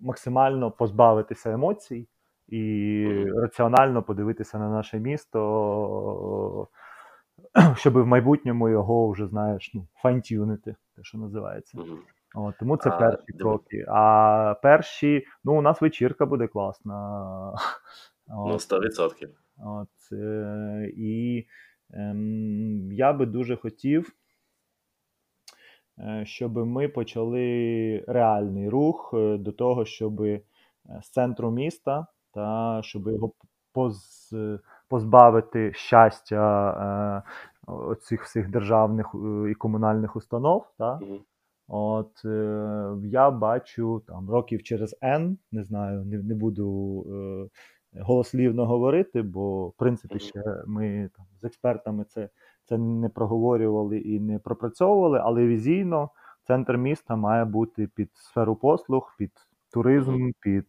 максимально 0.00 0.70
позбавитися 0.70 1.52
емоцій 1.52 2.08
і 2.48 3.06
раціонально 3.36 4.02
подивитися 4.02 4.58
на 4.58 4.68
наше 4.68 4.98
місто, 4.98 6.68
щоб 7.76 7.98
в 7.98 8.06
майбутньому 8.06 8.68
його 8.68 9.10
вже 9.10 9.26
знаєш, 9.26 9.70
ну, 9.74 9.86
файнтюнити, 9.94 10.76
те, 10.96 11.02
що 11.02 11.18
називається. 11.18 11.78
От, 12.34 12.54
Тому 12.58 12.76
це 12.76 12.90
а, 12.90 12.98
перші 12.98 13.32
кроки. 13.38 13.84
А 13.88 14.54
перші, 14.62 15.26
ну, 15.44 15.58
у 15.58 15.62
нас 15.62 15.80
вечірка 15.80 16.26
буде 16.26 16.46
класна. 16.46 17.54
Ну, 18.28 18.54
100%. 18.54 19.28
От, 19.58 19.88
е, 20.12 20.92
І 20.96 21.46
е, 21.90 22.14
я 22.92 23.12
би 23.12 23.26
дуже 23.26 23.56
хотів, 23.56 24.12
щоб 26.24 26.56
ми 26.56 26.88
почали 26.88 28.04
реальний 28.08 28.68
рух 28.68 29.10
е, 29.14 29.38
до 29.38 29.52
того, 29.52 29.84
щоб 29.84 30.22
е, 30.22 30.40
з 31.02 31.10
центру 31.10 31.50
міста 31.50 32.06
та 32.34 32.80
щоб 32.82 33.08
його 33.08 33.32
поз, 33.72 34.30
позбавити 34.88 35.72
щастя 35.74 36.70
е, 36.70 37.72
оцих 37.72 38.24
всіх 38.24 38.50
державних 38.50 39.14
е, 39.14 39.50
і 39.50 39.54
комунальних 39.54 40.16
установ. 40.16 40.66
Та? 40.78 41.00
От 41.68 42.24
е, 42.24 42.94
я 43.04 43.30
бачу 43.30 44.02
там 44.06 44.30
років 44.30 44.62
через 44.62 44.96
N, 45.02 45.36
не 45.52 45.64
знаю, 45.64 46.04
не 46.04 46.18
не 46.18 46.34
буду 46.34 46.66
е, 47.94 48.00
голослівно 48.00 48.66
говорити, 48.66 49.22
бо 49.22 49.68
в 49.68 49.72
принципі 49.72 50.18
ще 50.18 50.42
ми 50.66 51.10
там 51.16 51.26
з 51.40 51.44
експертами 51.44 52.04
це 52.04 52.28
це 52.72 52.78
не 52.78 53.08
проговорювали 53.08 53.98
і 53.98 54.20
не 54.20 54.38
пропрацьовували, 54.38 55.20
але 55.22 55.46
візійно 55.46 56.10
центр 56.46 56.76
міста 56.76 57.16
має 57.16 57.44
бути 57.44 57.88
під 57.94 58.10
сферу 58.14 58.56
послуг, 58.56 59.14
під 59.18 59.32
туризм, 59.70 60.30
під 60.40 60.66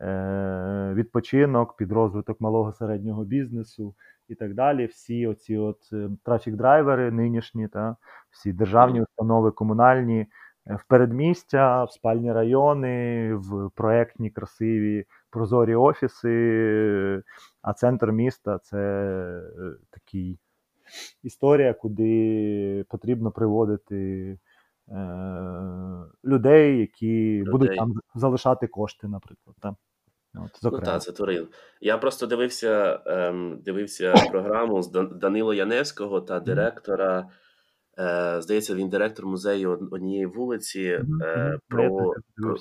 Е, 0.00 0.92
відпочинок, 0.94 1.76
під 1.76 1.92
розвиток 1.92 2.40
малого 2.40 2.72
середнього 2.72 3.24
бізнесу 3.24 3.94
і 4.28 4.34
так 4.34 4.54
далі. 4.54 4.86
Всі 4.86 5.26
оці 5.26 5.56
от 5.56 5.78
е, 5.92 6.10
трафік-драйвери 6.24 7.10
нинішні, 7.10 7.68
та 7.68 7.96
всі 8.30 8.52
державні 8.52 9.02
установи, 9.02 9.50
комунальні 9.50 10.26
е, 10.66 10.74
в 10.74 10.84
передмістя, 10.84 11.84
в 11.84 11.92
спальні 11.92 12.32
райони, 12.32 13.34
в 13.34 13.70
проектні 13.74 14.30
красиві 14.30 15.04
прозорі 15.30 15.74
офіси. 15.74 17.22
А 17.62 17.72
центр 17.72 18.12
міста 18.12 18.58
це 18.58 19.42
такий 19.90 20.38
історія, 21.22 21.74
куди 21.74 22.84
потрібно 22.88 23.30
приводити. 23.30 24.38
Людей, 26.24 26.78
які 26.78 27.38
людей. 27.38 27.52
будуть 27.52 27.76
там 27.76 27.94
залишати 28.14 28.66
кошти, 28.66 29.08
наприклад. 29.08 29.56
Так. 29.62 29.74
От, 30.34 30.58
Ну 30.62 30.80
так, 30.80 31.02
це 31.02 31.12
Турин. 31.12 31.48
Я 31.80 31.98
просто 31.98 32.26
дивився 32.26 33.00
ем, 33.06 33.60
дивився 33.64 34.12
програму 34.30 34.82
з 34.82 34.88
Данило 35.12 35.54
Яневського 35.54 36.20
та 36.20 36.40
директора. 36.40 37.28
Е, 37.98 38.42
Здається, 38.42 38.74
він 38.74 38.88
директор 38.88 39.26
музею 39.26 39.88
однієї 39.90 40.26
вулиці. 40.26 41.02
Е, 41.22 41.58
про, 41.68 42.12
про 42.36 42.56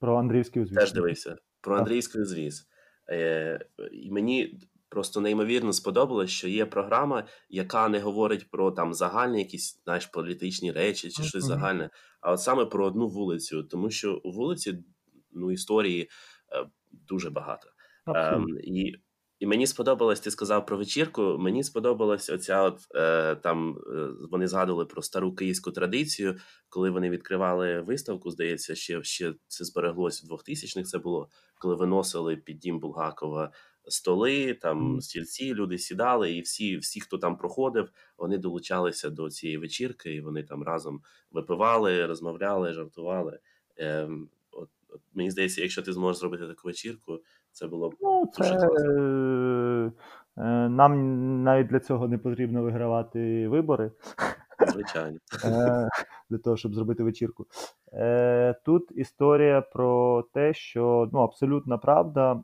про 0.00 0.16
Андріївський 0.16 0.62
узвіз. 0.62 0.78
Теж 0.78 0.92
дивився. 0.92 1.36
Про 1.60 1.76
Андрійський 1.76 2.22
узвіз. 2.22 2.68
Е, 3.10 3.60
І 3.92 4.10
мені 4.10 4.58
просто 4.94 5.20
неймовірно 5.20 5.72
сподобалось, 5.72 6.30
що 6.30 6.48
є 6.48 6.66
програма, 6.66 7.24
яка 7.48 7.88
не 7.88 8.00
говорить 8.00 8.50
про 8.50 8.70
там 8.70 8.94
загальні 8.94 9.38
якісь 9.38 9.82
знаєш, 9.84 10.06
політичні 10.06 10.72
речі 10.72 11.10
чи 11.10 11.22
щось 11.22 11.44
загальне, 11.44 11.90
а 12.20 12.32
от 12.32 12.40
саме 12.40 12.66
про 12.66 12.86
одну 12.86 13.08
вулицю. 13.08 13.62
Тому 13.62 13.90
що 13.90 14.20
у 14.24 14.32
вулиці 14.32 14.84
ну, 15.32 15.52
історії. 15.52 16.10
Е, 16.52 16.66
дуже 17.08 17.30
багато. 17.30 17.68
Ем, 18.06 18.46
І 18.64 18.94
І 19.40 19.46
мені 19.46 19.66
сподобалось, 19.66 20.20
ти 20.20 20.30
сказав 20.30 20.66
про 20.66 20.76
вечірку. 20.76 21.22
Мені 21.38 21.64
сподобалась 21.64 22.30
оця 22.30 22.62
от 22.62 22.78
е, 22.94 23.34
там 23.36 23.78
е, 23.78 24.08
вони 24.30 24.48
згадували 24.48 24.84
про 24.86 25.02
стару 25.02 25.34
київську 25.34 25.70
традицію, 25.70 26.36
коли 26.68 26.90
вони 26.90 27.10
відкривали 27.10 27.80
виставку. 27.80 28.30
Здається, 28.30 28.74
ще 28.74 29.02
ще 29.02 29.34
це 29.46 29.64
збереглось 29.64 30.24
в 30.24 30.32
2000-х 30.32 30.90
Це 30.90 30.98
було 30.98 31.28
коли 31.58 31.74
виносили 31.74 32.36
під 32.36 32.58
дім 32.58 32.78
Булгакова 32.80 33.52
столи, 33.88 34.54
там 34.54 35.00
стільці, 35.00 35.54
люди 35.54 35.78
сідали, 35.78 36.32
і 36.32 36.40
всі, 36.40 36.76
всі, 36.76 37.00
хто 37.00 37.18
там 37.18 37.36
проходив, 37.36 37.90
вони 38.18 38.38
долучалися 38.38 39.10
до 39.10 39.30
цієї 39.30 39.58
вечірки, 39.58 40.14
і 40.14 40.20
вони 40.20 40.42
там 40.42 40.62
разом 40.62 41.00
випивали, 41.32 42.06
розмовляли, 42.06 42.72
жартували. 42.72 43.38
Е, 43.78 44.08
от, 44.52 44.68
от 44.88 45.00
Мені 45.14 45.30
здається, 45.30 45.62
якщо 45.62 45.82
ти 45.82 45.92
зможеш 45.92 46.20
зробити 46.20 46.46
таку 46.46 46.68
вечірку, 46.68 47.20
це 47.52 47.66
було 47.66 47.90
б 47.90 47.94
ну, 48.00 48.30
це, 48.32 48.42
дуже 48.42 48.66
класно. 48.66 49.92
Е, 50.38 50.68
нам 50.68 51.42
навіть 51.42 51.66
для 51.66 51.80
цього 51.80 52.08
не 52.08 52.18
потрібно 52.18 52.62
вигравати 52.62 53.48
вибори. 53.48 53.90
Звичайно. 54.68 55.18
Е, 55.44 55.88
для 56.30 56.38
того, 56.38 56.56
щоб 56.56 56.74
зробити 56.74 57.02
вечірку. 57.02 57.46
Е, 57.92 58.54
тут 58.64 58.92
історія 58.94 59.60
про 59.60 60.22
те, 60.32 60.54
що 60.54 61.10
ну, 61.12 61.18
абсолютна 61.18 61.78
правда. 61.78 62.42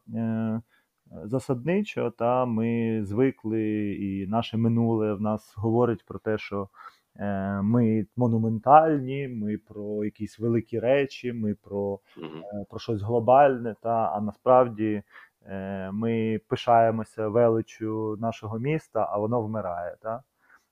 Засадничо, 1.24 2.11
та 2.11 2.44
ми 2.44 3.00
звикли, 3.04 3.92
і 3.94 4.26
наше 4.26 4.56
минуле 4.56 5.14
в 5.14 5.20
нас 5.20 5.54
говорить 5.56 6.04
про 6.04 6.18
те, 6.18 6.38
що 6.38 6.68
Е, 7.16 7.62
ми 7.62 8.06
монументальні, 8.16 9.28
ми 9.28 9.58
про 9.58 10.04
якісь 10.04 10.38
великі 10.38 10.78
речі, 10.78 11.32
ми 11.32 11.54
про 11.54 11.98
е, 12.18 12.64
про 12.70 12.78
щось 12.78 13.02
глобальне. 13.02 13.76
Та, 13.80 14.12
А 14.14 14.20
насправді 14.20 15.02
е, 15.46 15.90
ми 15.92 16.40
пишаємося 16.48 17.28
величю 17.28 18.16
нашого 18.20 18.58
міста, 18.58 19.08
а 19.11 19.18
воно 19.18 19.42
вмирає. 19.42 19.96
Та? 20.02 20.22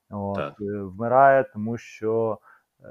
От, 0.09 0.35
так. 0.35 0.53
Вмирає, 0.59 1.43
тому 1.43 1.77
що 1.77 2.39
е, 2.83 2.87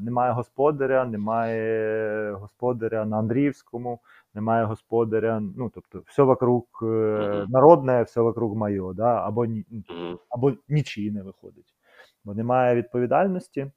немає 0.00 0.32
господаря, 0.32 1.04
немає 1.04 2.32
господаря 2.32 3.04
на 3.04 3.18
Андріївському, 3.18 4.00
немає 4.34 4.64
господаря. 4.64 5.40
Ну, 5.56 5.70
тобто, 5.74 6.02
все 6.06 6.22
вокруг 6.22 6.64
е, 6.82 7.46
народне, 7.48 8.02
все 8.02 8.20
вокруг 8.20 8.56
моє, 8.56 8.82
да? 8.94 9.26
або, 9.26 9.46
або 10.28 10.52
нічий 10.68 11.10
не 11.10 11.22
виходить 11.22 11.74
бо 12.24 12.34
немає 12.34 12.74
відповідальності 12.74 13.70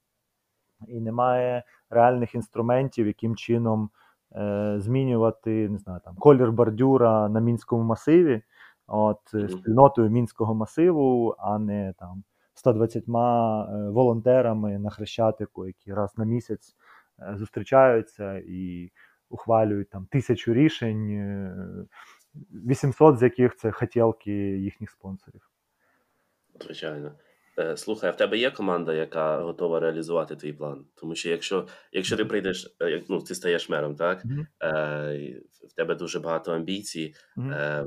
і 0.88 1.00
немає 1.00 1.64
реальних 1.90 2.36
інструментів, 2.36 3.08
яким 3.08 3.36
чином 3.36 3.90
е, 4.36 4.76
змінювати 4.78 5.70
не 5.70 5.78
знаю, 5.78 6.02
там, 6.06 6.16
колір 6.16 6.52
бордюра 6.52 7.30
на 7.30 7.40
мінському 7.40 7.84
масиві, 7.84 8.42
от 8.88 9.20
спільнотою 9.28 10.10
мінського 10.10 10.56
масиву, 10.56 11.36
а 11.38 11.60
не 11.60 11.94
там 12.00 12.24
120 12.54 13.04
е, 13.04 13.10
волонтерами 13.90 14.80
на 14.80 14.90
хрещатику, 14.90 15.68
які 15.68 15.94
раз 15.94 16.18
на 16.18 16.26
місяць 16.26 16.76
е, 17.20 17.36
зустрічаються 17.38 18.42
і 18.48 18.92
ухвалюють 19.34 19.90
там 19.90 20.08
тисячу 20.12 20.54
рішень, 20.54 21.88
800 22.52 23.18
з 23.18 23.24
яких 23.24 23.56
це 23.56 23.72
хотілки 23.72 24.32
їхніх 24.58 24.92
спонсорів. 24.92 25.50
Звичайно. 26.62 27.12
Е, 27.60 27.78
слухай, 27.78 28.10
а 28.10 28.14
в 28.14 28.18
тебе 28.18 28.38
є 28.38 28.52
команда, 28.52 28.94
яка 28.94 29.42
готова 29.42 29.80
реалізувати 29.80 30.36
твій 30.36 30.54
план? 30.54 30.86
Тому 30.96 31.16
що 31.16 31.30
якщо 31.30 31.68
якщо 31.92 32.18
ти 32.18 32.26
прийдеш, 32.26 32.76
е, 32.82 33.04
ну 33.10 33.22
ти 33.22 33.36
стаєш 33.36 33.70
мером, 33.70 33.96
так 33.96 34.26
mm-hmm. 34.26 34.46
е, 34.64 35.42
в 35.70 35.74
тебе 35.74 35.96
дуже 35.96 36.20
багато 36.20 36.52
амбіцій, 36.52 37.16
mm-hmm. 37.38 37.54
е, 37.54 37.86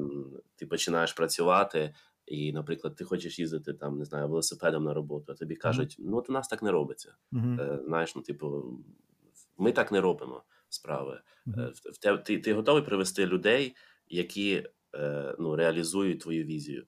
ти 0.56 0.66
починаєш 0.66 1.12
працювати, 1.12 1.94
і, 2.26 2.52
наприклад, 2.52 2.96
ти 2.96 3.04
хочеш 3.04 3.38
їздити 3.38 3.74
там, 3.74 3.98
не 3.98 4.04
знаю, 4.04 4.28
велосипедом 4.28 4.84
на 4.84 4.94
роботу, 4.94 5.32
а 5.32 5.34
тобі 5.34 5.56
кажуть, 5.56 5.96
ну 5.98 6.16
от 6.16 6.30
у 6.30 6.32
нас 6.32 6.48
так 6.48 6.62
не 6.62 6.70
робиться. 6.70 7.14
Е, 7.34 7.78
знаєш, 7.86 8.16
ну 8.16 8.22
типу, 8.22 8.64
ми 9.58 9.72
так 9.72 9.92
не 9.92 10.00
робимо 10.00 10.42
справи. 10.76 11.20
Те, 12.02 12.16
ти, 12.16 12.38
ти 12.38 12.54
готовий 12.54 12.82
привести 12.82 13.26
людей, 13.26 13.74
які 14.08 14.66
е, 14.94 15.34
ну, 15.38 15.56
реалізують 15.56 16.20
твою 16.20 16.44
візію. 16.44 16.84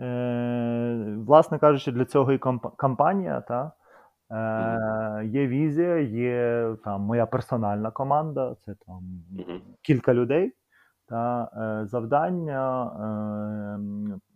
Е, 0.00 1.16
власне 1.26 1.58
кажучи, 1.58 1.92
для 1.92 2.04
цього 2.04 2.32
і 2.32 2.38
кампанія. 2.76 3.40
Та? 3.40 3.72
Е, 4.30 5.26
Є 5.26 5.46
візія, 5.46 5.98
є 5.98 6.68
там 6.84 7.00
моя 7.00 7.26
персональна 7.26 7.90
команда, 7.90 8.56
це 8.64 8.74
там 8.86 9.24
кілька 9.82 10.14
людей. 10.14 10.52
Та 11.08 11.50
е, 11.56 11.86
Завдання 11.86 12.84
е, 12.84 13.78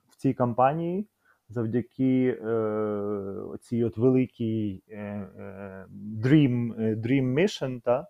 в 0.09 0.17
цій 0.17 0.35
кампанії 0.35 1.09
завдяки 1.49 2.39
е, 2.43 3.59
цій 3.61 3.85
от 3.85 3.97
великій 3.97 4.83
е, 4.89 4.97
е, 4.97 5.87
dream, 6.25 6.75
dream 7.01 7.35
mission, 7.35 7.81
та, 7.81 8.07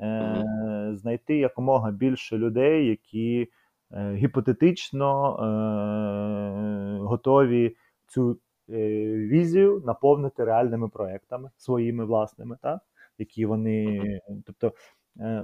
е, 0.00 0.90
знайти 0.94 1.36
якомога 1.36 1.90
більше 1.90 2.38
людей, 2.38 2.86
які 2.86 3.48
Е, 3.92 4.14
гіпотетично 4.14 5.36
е, 5.36 7.04
готові 7.04 7.76
цю 8.06 8.38
візію 8.68 9.82
наповнити 9.86 10.44
реальними 10.44 10.88
проектами 10.88 11.50
своїми 11.56 12.04
власними, 12.04 12.56
так? 12.62 12.80
які 13.18 13.46
вони. 13.46 14.20
Тобто, 14.46 14.72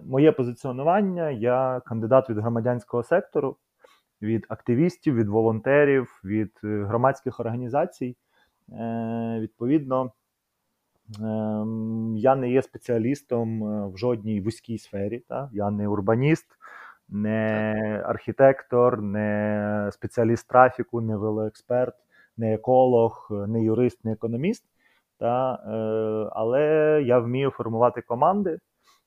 моє 0.04 0.32
позиціонування, 0.32 1.30
я 1.30 1.82
кандидат 1.86 2.30
від 2.30 2.38
громадянського 2.38 3.02
сектору, 3.02 3.56
від 4.22 4.46
активістів, 4.48 5.14
від 5.14 5.28
волонтерів, 5.28 6.20
від 6.24 6.50
громадських 6.62 7.40
організацій. 7.40 8.16
Відповідно, 9.38 10.12
я 12.16 12.36
не 12.36 12.50
є 12.50 12.62
спеціалістом 12.62 13.62
в 13.92 13.96
жодній 13.96 14.40
вузькій 14.40 14.78
сфері, 14.78 15.22
так? 15.28 15.48
я 15.52 15.70
не 15.70 15.88
урбаніст 15.88 16.46
не 17.08 18.02
архітектор, 18.06 19.02
не 19.02 19.90
спеціаліст 19.92 20.48
трафіку, 20.48 21.00
не 21.00 21.16
велоексперт, 21.16 21.94
не 22.36 22.54
еколог, 22.54 23.28
не 23.30 23.64
юрист, 23.64 24.04
не 24.04 24.12
економіст. 24.12 24.64
Та, 25.18 25.54
е, 25.54 26.30
Але 26.32 26.62
я 27.06 27.18
вмію 27.18 27.50
формувати 27.50 28.02
команди 28.02 28.58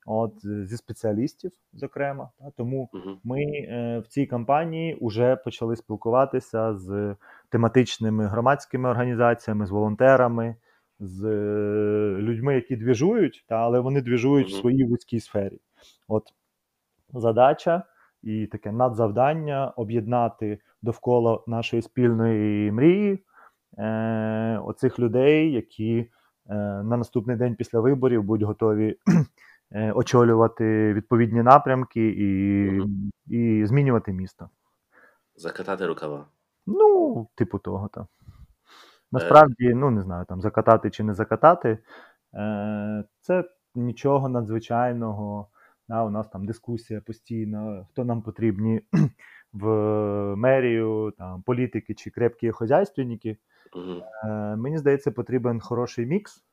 от, 0.06 0.34
зі 0.44 0.78
спеціалістів, 0.78 1.52
зокрема. 1.74 2.30
Та, 2.40 2.52
Тому 2.58 2.90
ми 3.24 3.42
е, 3.42 4.00
в 4.00 4.08
цій 4.08 4.26
кампанії 4.26 4.98
вже 5.02 5.36
почали 5.36 5.76
спілкуватися 5.76 6.76
з 6.76 7.16
тематичними 7.50 8.26
громадськими 8.26 8.90
організаціями, 8.90 9.66
з 9.66 9.72
волонтерами, 9.72 10.56
з 11.00 11.26
е, 11.26 12.22
людьми, 12.22 12.56
які 12.56 12.76
двіжують, 12.76 13.46
та, 13.48 13.56
але 13.56 13.80
вони 13.80 14.02
двіжують 14.02 14.50
в 14.50 14.60
своїй 14.60 14.84
вузькій 14.84 15.20
сфері. 15.20 15.60
От 16.08 16.24
задача 17.14 17.84
і 18.24 18.48
таке 18.48 18.72
надзавдання 18.72 19.74
об'єднати 19.76 20.60
довкола 20.82 21.44
нашої 21.48 21.82
спільної 21.82 22.72
мрії 22.72 23.24
е, 23.78 24.62
оцих 24.66 25.00
людей, 25.00 25.52
які 25.52 25.98
е, 26.00 26.56
на 26.84 26.98
наступний 26.98 27.36
день 27.36 27.56
після 27.56 27.80
виборів 27.80 28.24
будуть 28.24 28.48
готові 28.48 28.98
е, 29.72 29.92
очолювати 29.92 30.94
відповідні 30.94 31.44
напрямки 31.44 32.08
і, 32.08 32.82
і 33.28 33.66
змінювати 33.66 34.14
місто. 34.14 34.50
Закатати 35.36 35.86
рукава. 35.86 36.26
Ну, 36.68 37.28
типу 37.36 37.60
того, 37.60 37.90
так. 37.94 38.06
Насправді, 39.12 39.74
ну 39.74 39.92
не 39.92 40.02
знаю, 40.02 40.26
там 40.26 40.42
закатати 40.42 40.90
чи 40.90 41.04
не 41.04 41.14
закатати, 41.14 41.78
е, 42.34 43.04
це 43.22 43.44
нічого 43.76 44.30
надзвичайного. 44.30 45.48
Да, 45.88 46.04
У 46.04 46.10
нас 46.10 46.28
там 46.30 46.46
дискусія 46.46 47.02
постійна, 47.02 47.86
хто 47.92 48.06
нам 48.06 48.22
потрібні 48.22 48.82
в 49.54 49.66
мерію, 50.36 51.14
там 51.18 51.42
політики 51.42 51.94
чи 51.94 52.10
крепкі 52.10 52.52
хозяйственники. 52.52 53.38
Е, 54.24 54.56
Мені 54.56 54.78
здається, 54.78 55.12
потрібен 55.12 55.60
хороший 55.60 56.06
мікс 56.06 56.44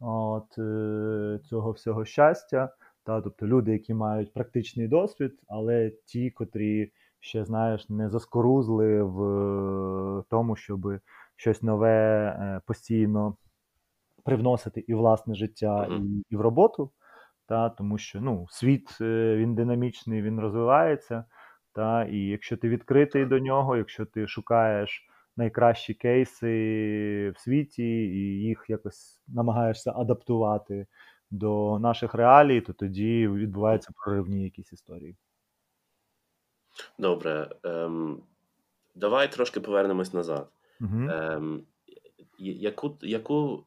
от, 0.00 0.58
е, 0.58 1.40
цього 1.44 1.70
всього 1.72 2.04
щастя. 2.04 2.74
Та, 3.04 3.20
Тобто 3.20 3.46
люди, 3.46 3.72
які 3.72 3.94
мають 3.94 4.32
практичний 4.32 4.88
досвід, 4.88 5.38
але 5.48 5.92
ті, 6.04 6.30
котрі 6.30 6.92
ще 7.20 7.44
знаєш, 7.44 7.88
не 7.88 8.10
заскорузли 8.10 9.02
в 9.02 10.24
тому, 10.30 10.56
щоб 10.56 11.00
щось 11.36 11.62
нове 11.62 12.26
е, 12.26 12.60
постійно 12.66 13.36
привносити 14.24 14.84
і 14.88 14.94
власне 14.94 15.34
життя, 15.34 15.86
і, 15.90 16.24
і 16.30 16.36
в 16.36 16.40
роботу 16.40 16.90
та, 17.46 17.70
тому 17.70 17.98
що 17.98 18.20
ну, 18.20 18.46
світ 18.50 18.98
е, 19.00 19.36
він 19.36 19.54
динамічний, 19.54 20.22
він 20.22 20.40
розвивається. 20.40 21.24
Та, 21.72 22.04
І 22.04 22.18
якщо 22.18 22.56
ти 22.56 22.68
відкритий 22.68 23.26
до 23.26 23.38
нього, 23.38 23.76
якщо 23.76 24.06
ти 24.06 24.26
шукаєш 24.26 25.08
найкращі 25.36 25.94
кейси 25.94 27.30
в 27.30 27.38
світі 27.38 27.84
і 27.84 28.40
їх 28.40 28.64
якось 28.68 29.20
намагаєшся 29.28 29.92
адаптувати 29.96 30.86
до 31.30 31.78
наших 31.78 32.14
реалій, 32.14 32.60
то 32.60 32.72
тоді 32.72 33.28
відбуваються 33.28 33.92
проривні 33.96 34.44
якісь 34.44 34.72
історії. 34.72 35.16
Добре. 36.98 37.50
Ем, 37.62 38.22
давай 38.94 39.32
трошки 39.32 39.60
повернемось 39.60 40.14
назад. 40.14 40.48
Угу. 40.80 41.10
Ем, 41.10 41.62
яку, 42.38 42.98
яку, 43.02 43.64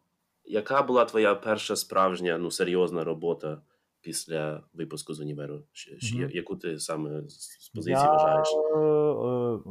Яка 0.47 0.83
була 0.83 1.05
твоя 1.05 1.35
перша 1.35 1.75
справжня, 1.75 2.37
ну, 2.37 2.51
серйозна 2.51 3.03
робота 3.03 3.61
після 4.01 4.63
випуску 4.73 5.13
з 5.13 5.19
універу? 5.19 5.55
Угу. 5.55 6.29
Яку 6.31 6.55
ти 6.55 6.79
саме 6.79 7.21
з 7.27 7.69
позиції 7.75 7.95
Я, 7.95 8.11
вважаєш? 8.11 8.47
Е, 8.47 8.79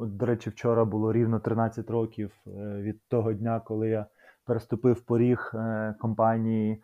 е, 0.04 0.06
до 0.06 0.26
речі, 0.26 0.50
вчора 0.50 0.84
було 0.84 1.12
рівно 1.12 1.40
13 1.40 1.90
років 1.90 2.32
е, 2.46 2.50
від 2.82 3.08
того 3.08 3.32
дня, 3.32 3.60
коли 3.60 3.88
я 3.88 4.06
переступив 4.44 5.00
поріг 5.00 5.52
компанії 6.00 6.82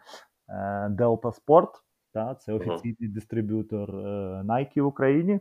Delta 0.90 1.40
Sport. 1.46 1.70
Та, 2.12 2.34
Це 2.34 2.52
офіційний 2.52 2.96
uh-huh. 3.00 3.14
дистриб'ютор 3.14 3.90
Nike 4.44 4.82
в 4.82 4.86
Україні. 4.86 5.40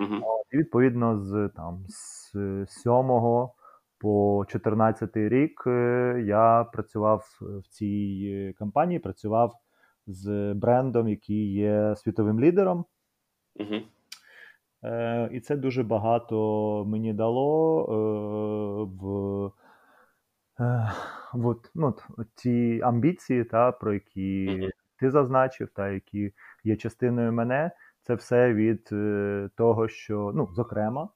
Uh-huh. 0.00 0.20
І 0.50 0.56
відповідно 0.56 1.18
з 1.18 1.50
там 1.56 1.84
з 1.88 2.32
7 2.68 2.92
по 3.98 4.44
14 4.48 5.16
рік 5.16 5.62
я 6.26 6.66
працював 6.72 7.38
в 7.40 7.68
цій 7.68 8.54
компанії, 8.58 8.98
працював 8.98 9.54
з 10.06 10.54
брендом, 10.54 11.08
який 11.08 11.52
є 11.52 11.94
світовим 11.96 12.40
лідером. 12.40 12.84
Uh-huh. 13.56 13.82
Е, 14.84 15.28
І 15.32 15.40
це 15.40 15.56
дуже 15.56 15.82
багато 15.82 16.84
мені 16.88 17.12
дало 17.12 17.80
е, 17.82 17.94
в 19.02 19.52
е, 20.64 20.92
от, 21.34 21.70
ну, 21.74 21.94
ті 22.34 22.80
амбіції, 22.80 23.44
та, 23.44 23.72
про 23.72 23.94
які 23.94 24.60
ти 24.98 25.10
зазначив, 25.10 25.68
та 25.74 25.88
які 25.88 26.32
є 26.64 26.76
частиною 26.76 27.32
мене. 27.32 27.70
Це 28.02 28.14
все 28.14 28.54
від 28.54 28.88
е, 28.92 29.50
того, 29.56 29.88
що, 29.88 30.32
ну, 30.34 30.48
зокрема, 30.52 31.08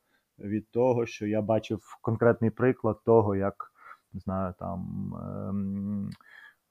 від 0.42 0.70
того, 0.70 1.06
що 1.06 1.26
я 1.26 1.42
бачив 1.42 1.98
конкретний 2.02 2.50
приклад 2.50 3.00
того, 3.04 3.36
як 3.36 3.72
не 4.14 4.20
знаю, 4.20 4.54
там. 4.58 5.12
Е, 5.14 6.12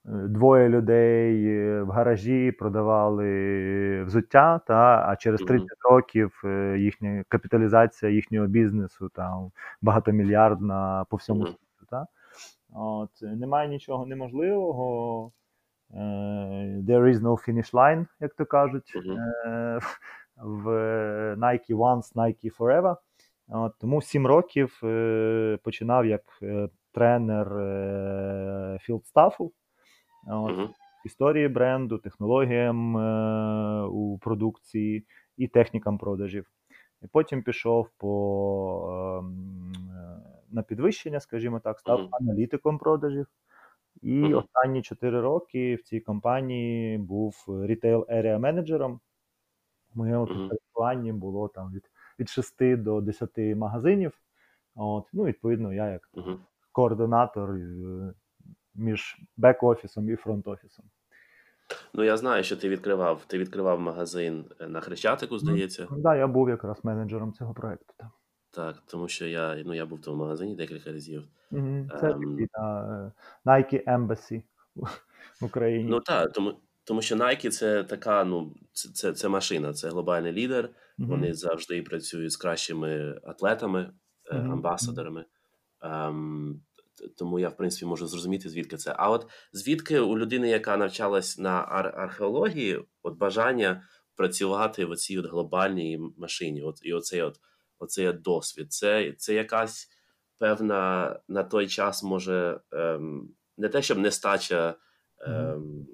Двоє 0.04 0.70
людей 0.70 1.52
в 1.82 1.90
гаражі 1.90 2.52
продавали 2.52 4.04
взуття, 4.04 4.60
та, 4.68 5.06
а 5.08 5.16
через 5.16 5.42
30 5.42 5.68
років 5.90 6.42
е, 6.46 6.78
їхня 6.80 7.24
капіталізація 7.28 8.12
їхнього 8.12 8.48
бізнесу 8.48 9.10
там 9.14 9.52
багатомільярдна 9.82 11.06
по 11.10 11.18
всьому 11.18 11.46
світу. 11.46 11.86
Та. 11.90 12.08
От, 12.74 13.10
Немає 13.22 13.70
нічого 13.70 14.06
неможливого. 14.06 15.32
There 16.88 17.04
is 17.04 17.20
no 17.20 17.48
finish 17.48 17.74
line, 17.74 18.06
як 18.20 18.34
то 18.34 18.46
кажуть, 18.46 18.94
в 20.38 20.66
Nike 21.36 21.76
Once, 21.76 22.16
Nike 22.16 22.58
Forever. 22.58 22.96
От, 23.52 23.74
Тому 23.80 24.02
7 24.02 24.28
років 24.28 24.80
uh, 24.84 25.58
починав 25.58 26.06
як 26.06 26.22
тренер 26.92 27.48
field 28.82 29.12
staff 29.12 29.42
у. 29.42 29.54
От, 30.28 30.52
uh 30.52 30.70
Історії 31.06 31.48
бренду, 31.48 31.98
технологіям 31.98 32.98
е, 32.98 33.86
у 33.86 34.18
продукції 34.18 35.06
і 35.38 35.48
технікам 35.48 35.98
продажів. 35.98 36.52
І 37.02 37.08
потім 37.08 37.44
пішов 37.44 37.90
по, 37.98 39.22
е, 39.22 39.24
на 40.52 40.64
підвищення, 40.64 41.20
скажімо 41.20 41.60
так, 41.60 41.80
став 41.80 42.00
uh 42.00 42.10
аналітиком 42.12 42.78
продажів. 42.78 43.28
І 44.02 44.22
uh 44.22 44.38
останні 44.38 44.82
4 44.82 45.22
роки 45.22 45.76
в 45.76 45.84
цій 45.84 46.00
компанії 46.00 46.98
був 46.98 47.46
retail 47.48 48.06
area 48.10 48.40
менеджером. 48.40 49.00
В 49.94 49.98
моєму 49.98 50.26
підпорядкуванні 50.26 51.14
було 51.14 51.48
там 51.48 51.72
від 51.74 51.91
від 52.22 52.30
6 52.30 52.76
до 52.76 53.02
10 53.02 53.30
магазинів. 53.38 54.12
От, 54.76 55.06
Ну, 55.14 55.24
відповідно, 55.24 55.74
я 55.74 55.90
як 55.90 56.10
координатор 56.72 57.56
е, 57.56 58.14
між 58.76 59.18
бек-офісом 59.38 60.10
і 60.10 60.16
фронт-офісом. 60.16 60.86
Ну, 61.94 62.04
я 62.04 62.18
знаю, 62.18 62.44
що 62.44 62.58
ти 62.58 62.70
відкривав. 62.70 63.26
Ти 63.28 63.38
відкривав 63.38 63.80
магазин 63.80 64.46
е, 64.60 64.68
на 64.68 64.82
Хрещатику, 64.82 65.38
здається. 65.38 65.86
Так, 65.86 66.00
да, 66.00 66.16
я 66.16 66.28
був 66.28 66.50
якраз 66.50 66.86
менеджером 66.86 67.34
цього 67.34 67.54
проєкту. 67.54 67.94
Так. 67.98 68.10
так, 68.52 68.84
тому 68.86 69.08
що 69.08 69.28
я 69.28 69.64
ну, 69.66 69.74
я 69.74 69.86
був 69.86 69.98
в 69.98 70.02
тому 70.02 70.18
магазині 70.18 70.56
декілька 70.56 70.92
разів. 70.92 71.24
Угу, 71.52 71.88
Це 72.00 72.08
um, 72.08 72.20
такий 72.20 72.48
на 72.58 73.12
Nike 73.46 73.84
Embassy 73.84 74.42
в 75.42 75.46
Україні. 75.46 75.90
Ну 75.90 76.00
так, 76.00 76.32
тому 76.32 76.54
тому 76.92 77.02
що 77.02 77.16
Nike 77.16 77.50
це 77.50 77.84
така, 77.84 78.24
ну, 78.24 78.56
це 78.72 78.90
це, 78.90 79.14
це 79.14 79.30
машина, 79.30 79.74
це 79.74 79.90
глобальний 79.90 80.34
лідер. 80.34 80.70
Угу. 81.00 81.10
Вони 81.10 81.34
завжди 81.34 81.82
працюють 81.82 82.32
з 82.32 82.38
кращими 82.38 83.22
атлетами, 83.24 83.94
угу. 84.32 84.52
амбасадорами. 84.52 85.26
Um, 85.82 86.54
тому 87.18 87.40
я, 87.40 87.50
в 87.50 87.58
принципі, 87.58 87.86
можу 87.86 88.08
зрозуміти, 88.08 88.50
звідки 88.50 88.78
це. 88.78 88.96
А 88.98 89.10
от 89.10 89.28
звідки 89.54 90.00
у 90.00 90.18
людини, 90.18 90.50
яка 90.50 90.78
навчалась 90.78 91.38
на 91.38 91.66
ар- 91.70 92.00
археології, 92.00 92.86
от 93.04 93.18
бажання 93.18 93.84
працювати 94.16 94.86
в 94.86 94.96
цій 94.96 95.20
глобальній 95.20 96.00
машині, 96.18 96.62
от 96.62 96.80
і 96.84 96.94
оцей 96.94 97.22
от 97.22 97.36
оцей 97.80 98.08
от 98.08 98.22
досвід, 98.22 98.74
це 98.74 99.14
це 99.18 99.34
якась 99.34 99.88
певна 100.40 101.20
на 101.28 101.44
той 101.44 101.68
час 101.68 102.04
може 102.04 102.60
ем, 102.72 103.30
не 103.58 103.70
те, 103.70 103.82
щоб 103.82 103.98
нестача 103.98 104.76
ем, 105.28 105.88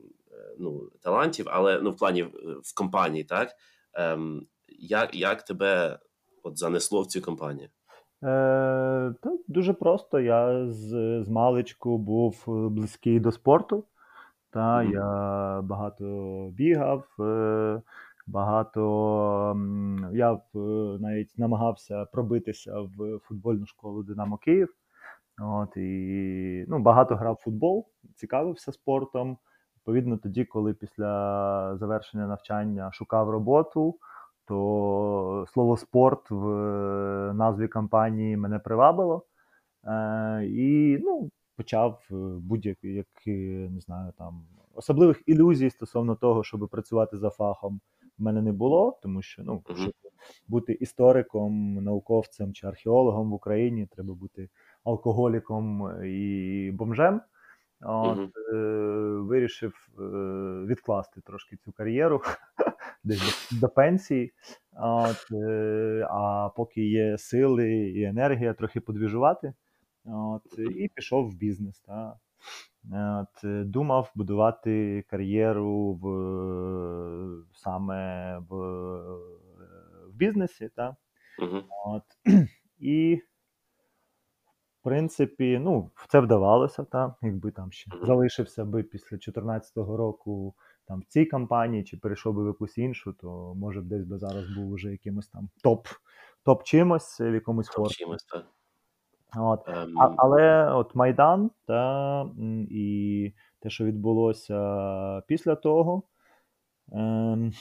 ну, 0.60 0.89
талантів, 1.03 1.45
але 1.49 1.82
ну, 1.82 1.91
в 1.91 1.97
плані 1.97 2.24
в 2.64 2.76
компанії, 2.76 3.24
так? 3.24 3.49
Ем, 3.93 4.47
Як 4.80 5.16
як 5.16 5.43
тебе 5.43 5.99
от 6.43 6.58
занесло 6.58 7.01
в 7.01 7.08
цю 7.08 7.22
компанію? 7.22 7.70
Е, 8.24 9.14
Та 9.22 9.38
дуже 9.47 9.74
просто. 9.74 10.20
Я 10.20 10.68
з 10.68 11.24
з 11.24 11.30
маличку 11.30 11.97
був 11.97 12.45
е, 12.47 12.51
близький 12.70 13.20
до 13.20 13.32
спорту. 13.32 13.84
Та 14.51 14.60
mm-hmm. 14.60 14.93
Я 14.93 15.62
багато 15.62 16.05
бігав, 16.53 17.08
е, 17.20 17.82
багато 18.28 18.82
я 20.14 20.39
навіть 20.99 21.38
намагався 21.38 22.05
пробитися 22.05 22.82
в 22.82 23.20
футбольну 23.20 23.66
школу 23.66 24.03
Динамо 24.03 24.38
Київ. 24.38 24.74
От, 25.41 25.78
і 25.78 26.66
ну, 26.68 26.80
Багато 26.80 27.16
грав 27.16 27.38
в 27.39 27.43
футбол, 27.43 27.88
цікавився 28.16 28.72
спортом. 28.72 29.38
Відповідно, 29.88 30.17
тоді, 30.17 30.45
коли 30.45 30.73
після 30.73 31.77
завершення 31.77 32.27
навчання 32.27 32.91
шукав 32.91 33.29
роботу 33.29 33.99
то 34.47 35.45
слово 35.53 35.77
спорт 35.77 36.31
в 36.31 36.49
е, 36.49 37.33
назві 37.33 37.67
компанії 37.67 38.38
мене 38.38 38.59
привабило. 38.59 39.25
Е, 39.85 40.45
І 40.45 40.97
ну, 41.03 41.29
почав 41.55 42.01
е, 42.11 42.15
будь-які 42.41 42.88
як, 42.93 43.07
не 43.71 43.79
знаю, 43.79 44.13
там 44.17 44.45
особливих 44.75 45.23
ілюзій 45.25 45.69
стосовно 45.69 46.15
того, 46.15 46.43
щоб 46.43 46.69
працювати 46.71 47.17
за 47.17 47.29
фахом, 47.29 47.81
в 48.17 48.21
мене 48.23 48.41
не 48.41 48.51
було, 48.51 48.99
тому 49.03 49.21
що 49.21 49.43
ну, 49.43 49.63
щоб 49.75 49.93
бути 50.47 50.73
істориком, 50.73 51.73
науковцем 51.73 52.53
чи 52.53 52.67
археологом 52.67 53.31
в 53.31 53.33
Україні, 53.33 53.88
треба 53.95 54.13
бути 54.13 54.49
алкоголіком 54.83 55.91
і 56.05 56.71
бомжем. 56.73 57.21
От, 57.82 58.30
е, 58.53 58.57
Вирішив 59.21 59.89
е, 59.99 60.01
відкласти 60.65 61.21
трошки 61.21 61.57
цю 61.57 61.71
кар'єру 61.71 62.21
десь 63.03 63.49
до, 63.51 63.59
до 63.67 63.73
пенсії. 63.73 64.34
От, 64.82 65.28
е, 65.32 66.07
А 66.09 66.49
поки 66.55 66.82
є 66.82 67.17
сили 67.17 67.71
і 67.71 68.03
енергія, 68.03 68.53
трохи 68.53 68.82
подвіжувати. 68.82 69.53
От, 70.05 70.59
І 70.75 70.89
пішов 70.95 71.30
в 71.30 71.36
бізнес. 71.36 71.80
Та. 71.80 72.19
От, 72.93 73.67
Думав 73.69 74.11
будувати 74.15 75.03
кар'єру 75.09 75.93
в 75.93 76.07
саме 77.57 78.38
в 78.49 78.55
в 80.07 80.13
бізнесі. 80.13 80.69
Та. 80.75 80.95
От, 81.86 82.03
І 82.80 83.21
принципі, 84.88 85.59
ну, 85.61 85.91
це 86.09 86.19
вдавалося, 86.19 86.83
та, 86.83 87.15
якби 87.21 87.51
там 87.51 87.71
ще 87.71 87.91
залишився 88.03 88.65
би 88.65 88.83
після 88.83 89.07
2014 89.09 89.77
року 89.77 90.55
там 90.88 90.99
в 90.99 91.05
цій 91.05 91.25
компанії, 91.25 91.83
чи 91.83 91.97
перейшов 91.97 92.35
би 92.35 92.43
в 92.43 92.47
якусь 92.47 92.77
іншу, 92.77 93.13
то 93.13 93.53
може 93.55 93.81
б 93.81 93.85
десь 93.85 94.03
би 94.03 94.17
зараз 94.17 94.45
був 94.55 94.73
вже 94.73 94.91
якимось 94.91 95.27
там 95.27 95.49
топ 95.63 95.88
топ 96.43 96.63
чимось 96.63 97.19
в 97.19 97.33
якомусь 97.33 97.67
топ 97.67 97.91
чимось, 97.91 98.23
так. 98.23 98.45
От. 99.38 99.67
Um... 99.67 99.93
А, 99.99 100.13
але 100.17 100.71
от 100.73 100.95
Майдан 100.95 101.51
та 101.65 102.29
і 102.69 103.33
те, 103.59 103.69
що 103.69 103.85
відбулося 103.85 105.21
після 105.27 105.55
того, 105.55 106.03
ем, 106.91 107.51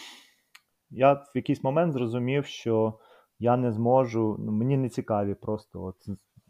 я 0.91 1.13
в 1.13 1.31
якийсь 1.35 1.65
момент 1.65 1.93
зрозумів, 1.93 2.47
що 2.47 2.99
я 3.39 3.57
не 3.57 3.73
зможу, 3.73 4.37
ну, 4.39 4.53
мені 4.53 4.77
не 4.77 4.89
цікаві 4.89 5.35
просто 5.35 5.83
от 5.83 5.97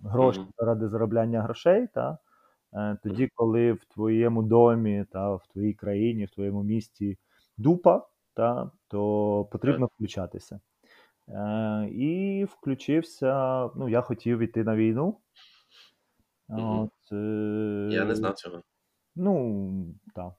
гроші 0.05 0.41
mm-hmm. 0.41 0.53
заради 0.59 0.89
заробляння 0.89 1.43
грошей, 1.43 1.89
та 1.95 2.19
е, 2.73 2.99
тоді, 3.03 3.31
коли 3.35 3.73
в 3.73 3.85
твоєму 3.85 4.43
домі 4.43 5.05
та 5.13 5.35
в 5.35 5.47
твоїй 5.47 5.75
країні, 5.75 6.25
в 6.25 6.31
твоєму 6.31 6.63
місті 6.63 7.19
дупа, 7.57 8.09
та, 8.35 8.71
то 8.89 9.45
потрібно 9.53 9.87
включатися. 9.87 10.61
Е, 11.29 11.89
І 11.91 12.45
включився. 12.45 13.67
Ну, 13.77 13.89
я 13.89 14.01
хотів 14.01 14.39
йти 14.39 14.65
на 14.65 14.77
війну. 14.77 15.21
Мгм. 16.49 16.79
От, 16.79 17.13
е, 17.13 17.89
Я 17.93 18.05
не 18.05 18.15
знав 18.15 18.35
цього. 18.35 18.63
Ну, 19.17 19.95
так, 20.15 20.33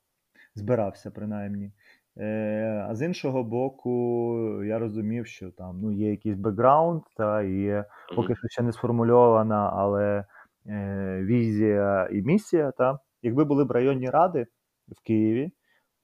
збирався 0.56 1.12
принаймні. 1.12 1.72
Е, 2.20 2.86
А 2.90 2.96
з 2.96 3.02
іншого 3.02 3.44
боку, 3.44 4.64
я 4.64 4.80
розумів, 4.80 5.28
що 5.28 5.52
там 5.52 5.80
ну, 5.82 5.92
є 5.92 6.10
якийсь 6.10 6.36
бекграунд, 6.36 7.02
та 7.18 7.42
і 7.42 7.52
є 7.52 7.86
поки 8.16 8.36
що 8.36 8.48
ще 8.48 8.64
не 8.64 8.72
сформульована, 8.72 9.72
але 9.74 10.26
е, 10.66 11.22
візія 11.24 12.10
і 12.12 12.22
місія. 12.22 12.72
Та. 12.72 13.00
Якби 13.22 13.46
були 13.46 13.66
б 13.66 13.72
районні 13.72 14.10
ради 14.10 14.48
в 14.88 15.04
Києві, 15.04 15.52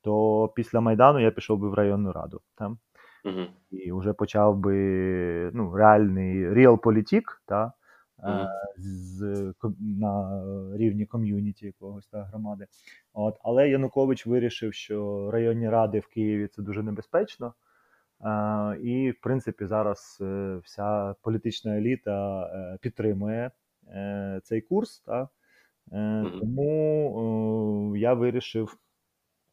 то 0.02 0.48
після 0.56 0.82
Майдану 0.82 1.20
я 1.20 1.32
пішов 1.32 1.60
би 1.60 1.70
в 1.70 1.74
районну 1.74 2.12
раду. 2.12 2.42
Та. 2.56 2.76
І 3.72 3.92
вже 3.92 4.14
почав 4.14 4.58
би 4.58 4.76
ну, 5.54 5.76
реальний 5.76 6.54
реал-політік, 6.54 7.42
та, 7.46 7.66
е, 7.66 7.72
Мгм. 7.72 7.74
З, 8.78 9.54
на 9.80 10.42
рівні 10.78 11.06
ком'юніті 11.06 11.66
якогось 11.66 12.08
та, 12.08 12.24
громади. 12.24 12.68
От, 13.14 13.38
але 13.44 13.70
Янукович 13.70 14.26
вирішив, 14.26 14.74
що 14.74 15.30
районні 15.32 15.70
ради 15.70 16.00
в 16.00 16.08
Києві 16.08 16.48
це 16.48 16.62
дуже 16.62 16.84
небезпечно. 16.84 17.54
Е, 18.22 18.80
і, 18.82 19.12
в 19.12 19.22
принципі, 19.22 19.66
зараз 19.66 20.18
е, 20.22 20.60
вся 20.64 21.16
політична 21.22 21.78
еліта 21.78 22.46
е, 22.46 22.78
підтримує 22.82 23.52
е, 23.88 24.40
цей 24.44 24.62
курс. 24.62 25.00
Та? 25.00 25.30
Е, 25.92 26.26
тому 26.40 27.94
е, 27.96 28.00
я 28.00 28.14
вирішив 28.14 28.78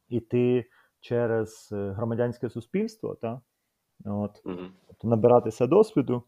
іти 0.08 0.64
через 1.00 1.68
е, 1.72 1.90
громадянське 1.90 2.50
суспільство. 2.50 3.14
Та? 3.14 3.40
От, 4.04 4.42
тобто 4.86 5.08
набиратися 5.08 5.66
досвіду, 5.66 6.22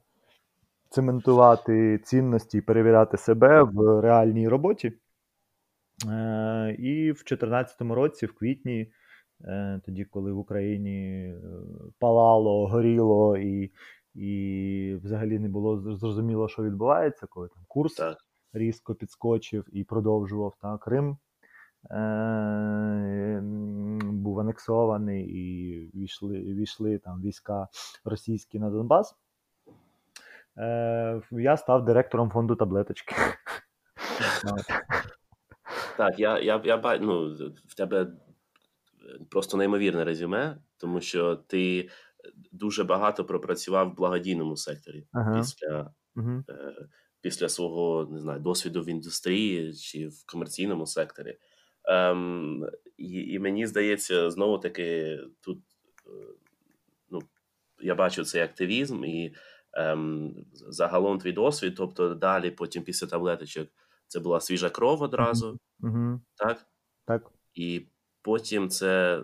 цементувати 0.93 1.99
цінності 1.99 2.59
і 2.59 2.61
перевіряти 2.61 3.17
себе 3.17 3.63
в 3.63 4.01
реальній 4.01 4.49
роботі. 4.49 4.93
Е, 6.09 6.77
і 6.79 7.13
в 7.13 7.15
2014 7.15 7.81
році, 7.81 8.27
в 8.27 8.35
квітні, 8.35 8.93
е, 9.45 9.81
тоді, 9.85 10.05
коли 10.05 10.33
в 10.33 10.39
Україні 10.39 11.25
е, 11.25 11.41
палало, 11.99 12.67
горіло 12.67 13.37
і, 13.37 13.73
і 14.15 14.99
взагалі 15.03 15.39
не 15.39 15.49
було 15.49 15.97
зрозуміло, 15.97 16.49
що 16.49 16.63
відбувається, 16.63 17.27
коли 17.27 17.49
там 17.49 17.63
курс 17.69 17.95
Так. 17.95 18.19
різко 18.53 18.95
підскочив 18.95 19.65
і 19.73 19.85
продовжував 19.85 20.55
та, 20.61 20.79
Крим. 20.79 21.17
Е, 21.91 23.41
був 24.03 24.41
анексований 24.41 25.25
і 25.25 25.91
війшли, 25.95 26.39
війшли 26.39 26.99
там 26.99 27.23
війська 27.23 27.69
російські 28.05 28.59
на 28.59 28.71
Донбас. 28.71 29.15
Е, 30.59 31.23
я 31.31 31.57
став 31.57 31.85
директором 31.85 32.31
фонду 32.31 32.57
таблеточки. 32.57 33.15
Так, 35.97 36.19
я, 36.19 36.39
я, 36.39 36.63
я 36.65 36.77
ба- 36.77 36.99
ну, 36.99 37.37
в 37.69 37.75
тебе 37.75 38.07
просто 39.31 39.57
неймовірне 39.57 40.05
резюме, 40.05 40.59
тому 40.77 41.01
що 41.01 41.37
ти 41.37 41.91
дуже 42.53 42.85
багато 42.85 43.25
пропрацював 43.25 43.91
в 43.91 43.97
благодійному 43.97 44.57
секторі 44.57 45.07
Ага. 45.13 45.39
після, 45.41 45.95
Мгм. 46.15 46.45
е, 46.49 46.75
після 47.21 47.49
свого 47.49 48.09
не 48.13 48.21
знаю, 48.21 48.41
досвіду 48.41 48.83
в 48.83 48.89
індустрії 48.89 49.75
чи 49.75 50.09
в 50.09 50.27
комерційному 50.27 50.87
секторі. 50.87 51.39
Ем, 51.85 52.67
і, 52.97 53.33
і 53.33 53.39
мені 53.39 53.67
здається, 53.67 54.31
знову 54.31 54.59
таки 54.59 55.19
тут 55.41 55.59
е, 56.07 56.11
ну, 57.11 57.21
я 57.81 57.95
бачу 57.95 58.25
цей 58.25 58.43
активізм 58.43 59.05
і 59.05 59.35
ем, 59.75 60.35
загалом 60.55 61.19
твій 61.19 61.33
досвід, 61.33 61.75
тобто 61.77 62.15
далі, 62.15 62.51
потім 62.51 62.83
після 62.83 63.07
таблеточок, 63.07 63.69
це 64.07 64.21
була 64.21 64.41
свіжа 64.41 64.71
кров 64.71 65.03
одразу, 65.03 65.59
Мгм. 65.81 66.21
так? 66.37 66.67
Так. 67.07 67.23
І 67.55 67.87
потім 68.23 68.69
це 68.69 69.23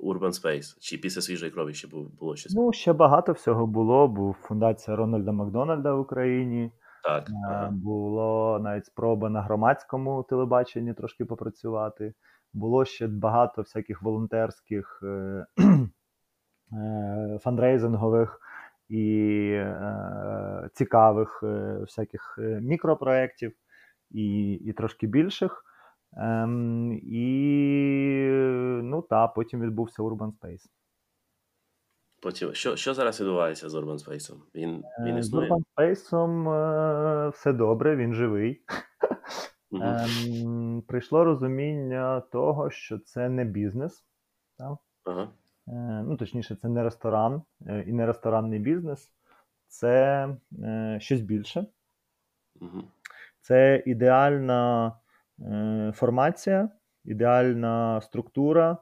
Urban 0.00 0.42
Space, 0.42 0.76
чи 0.80 0.98
після 0.98 1.20
свіжої 1.20 1.50
крові 1.52 1.74
ще 1.74 1.88
було 2.18 2.36
щось. 2.36 2.54
Ну, 2.54 2.72
ще 2.72 2.92
багато 2.92 3.32
всього 3.32 3.66
було. 3.66 4.08
Був 4.08 4.36
фундація 4.42 4.96
Рональда 4.96 5.32
Макдональда 5.32 5.94
в 5.94 6.00
Україні. 6.00 6.72
так, 7.04 7.28
Е, 7.30 7.32
ага. 7.48 7.70
Було 7.72 8.58
навіть 8.62 8.86
спроба 8.86 9.30
на 9.30 9.42
громадському 9.42 10.22
телебаченні 10.28 10.94
трошки 10.94 11.24
попрацювати. 11.24 12.14
Було 12.52 12.84
ще 12.84 13.06
багато 13.06 13.62
всяких 13.62 14.02
волонтерських 14.02 15.00
е, 15.02 15.46
е, 16.72 17.38
фандрейзингових 17.42 18.40
і 18.88 19.48
е, 19.52 20.70
цікавих 20.74 21.40
е, 21.42 21.78
всяких 21.80 22.38
е, 22.38 22.60
мікропроєктів 22.62 23.52
і, 24.10 24.52
і 24.52 24.72
трошки 24.72 25.06
більших. 25.06 25.62
Ем, 26.16 26.92
і 27.02 27.26
ну 28.82 29.02
та 29.02 29.28
потім 29.28 29.60
відбувся 29.60 30.02
Urban 30.02 30.32
Space. 30.32 30.66
Потім, 32.22 32.54
що, 32.54 32.76
що 32.76 32.94
зараз 32.94 33.20
відбувається 33.20 33.68
з 33.68 33.74
Urban 33.74 34.08
Space? 34.08 34.34
Він, 34.54 34.84
він 35.00 35.16
Е, 35.16 35.22
З? 35.22 35.34
Urban 35.34 35.62
Space 35.76 36.52
е, 36.54 37.28
все 37.28 37.52
добре, 37.52 37.96
він 37.96 38.14
живий. 38.14 38.62
Ем, 39.72 40.82
прийшло 40.88 41.24
розуміння 41.24 42.20
того, 42.20 42.70
що 42.70 42.98
це 42.98 43.28
не 43.28 43.44
бізнес. 43.44 44.06
Так? 44.58 44.78
Ага. 45.04 45.28
Е, 45.68 45.72
ну, 46.06 46.16
точніше, 46.16 46.56
це 46.56 46.68
не 46.68 46.82
ресторан 46.82 47.42
е, 47.66 47.84
і 47.86 47.92
не 47.92 48.06
ресторанний 48.06 48.58
бізнес, 48.58 49.12
це 49.66 50.28
е, 50.62 50.98
щось 51.00 51.20
більше. 51.20 51.66
Це 53.40 53.82
ідеальна 53.86 54.92
формація, 55.94 56.68
ідеальна 57.04 58.00
структура, 58.00 58.78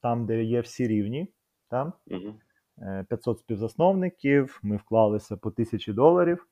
там, 0.00 0.26
де 0.26 0.44
є 0.44 0.60
всі 0.60 0.86
рівні. 0.86 1.32
Там. 1.68 1.92
Мгм. 2.06 2.34
Е, 2.82 3.04
500 3.08 3.38
співзасновників, 3.38 4.60
ми 4.62 4.76
вклалися 4.76 5.36
по 5.36 5.50
тисячі 5.50 5.92
доларів. 5.92 6.46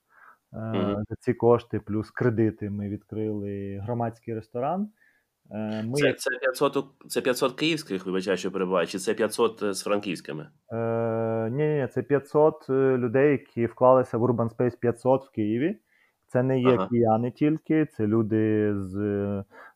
За 1.09 1.17
ці 1.21 1.35
кошти, 1.35 1.81
плюс 1.81 2.11
кредити, 2.11 2.71
ми 2.71 2.89
відкрили 2.89 3.79
громадський 3.83 4.35
ресторан. 4.35 4.89
Е, 5.51 5.83
Ми, 5.87 5.93
Це, 5.95 6.13
це, 6.13 6.31
500, 6.31 6.85
це 7.09 7.21
500 7.21 7.53
київських, 7.53 8.07
вибачаю, 8.07 8.37
що 8.37 8.51
перебуває, 8.53 8.87
чи 8.87 8.99
це 8.99 9.15
500 9.15 9.75
з 9.75 9.83
франківськими? 9.83 10.49
е, 10.73 11.51
ні, 11.51 11.67
ні, 11.67 11.89
це 11.93 12.03
500 12.03 12.67
е, 12.71 12.73
людей, 12.97 13.31
які 13.31 13.67
вклалися 13.67 14.19
в 14.19 14.23
Urban 14.23 14.57
Space 14.57 14.79
500 14.79 15.27
в 15.27 15.31
Києві. 15.31 15.79
Це 16.29 16.43
не 16.43 16.61
є 16.61 16.75
Ага. 16.75 16.89
кияни 16.89 17.31
тільки, 17.31 17.87
це 17.87 18.07
люди 18.07 18.73
з, 18.77 18.95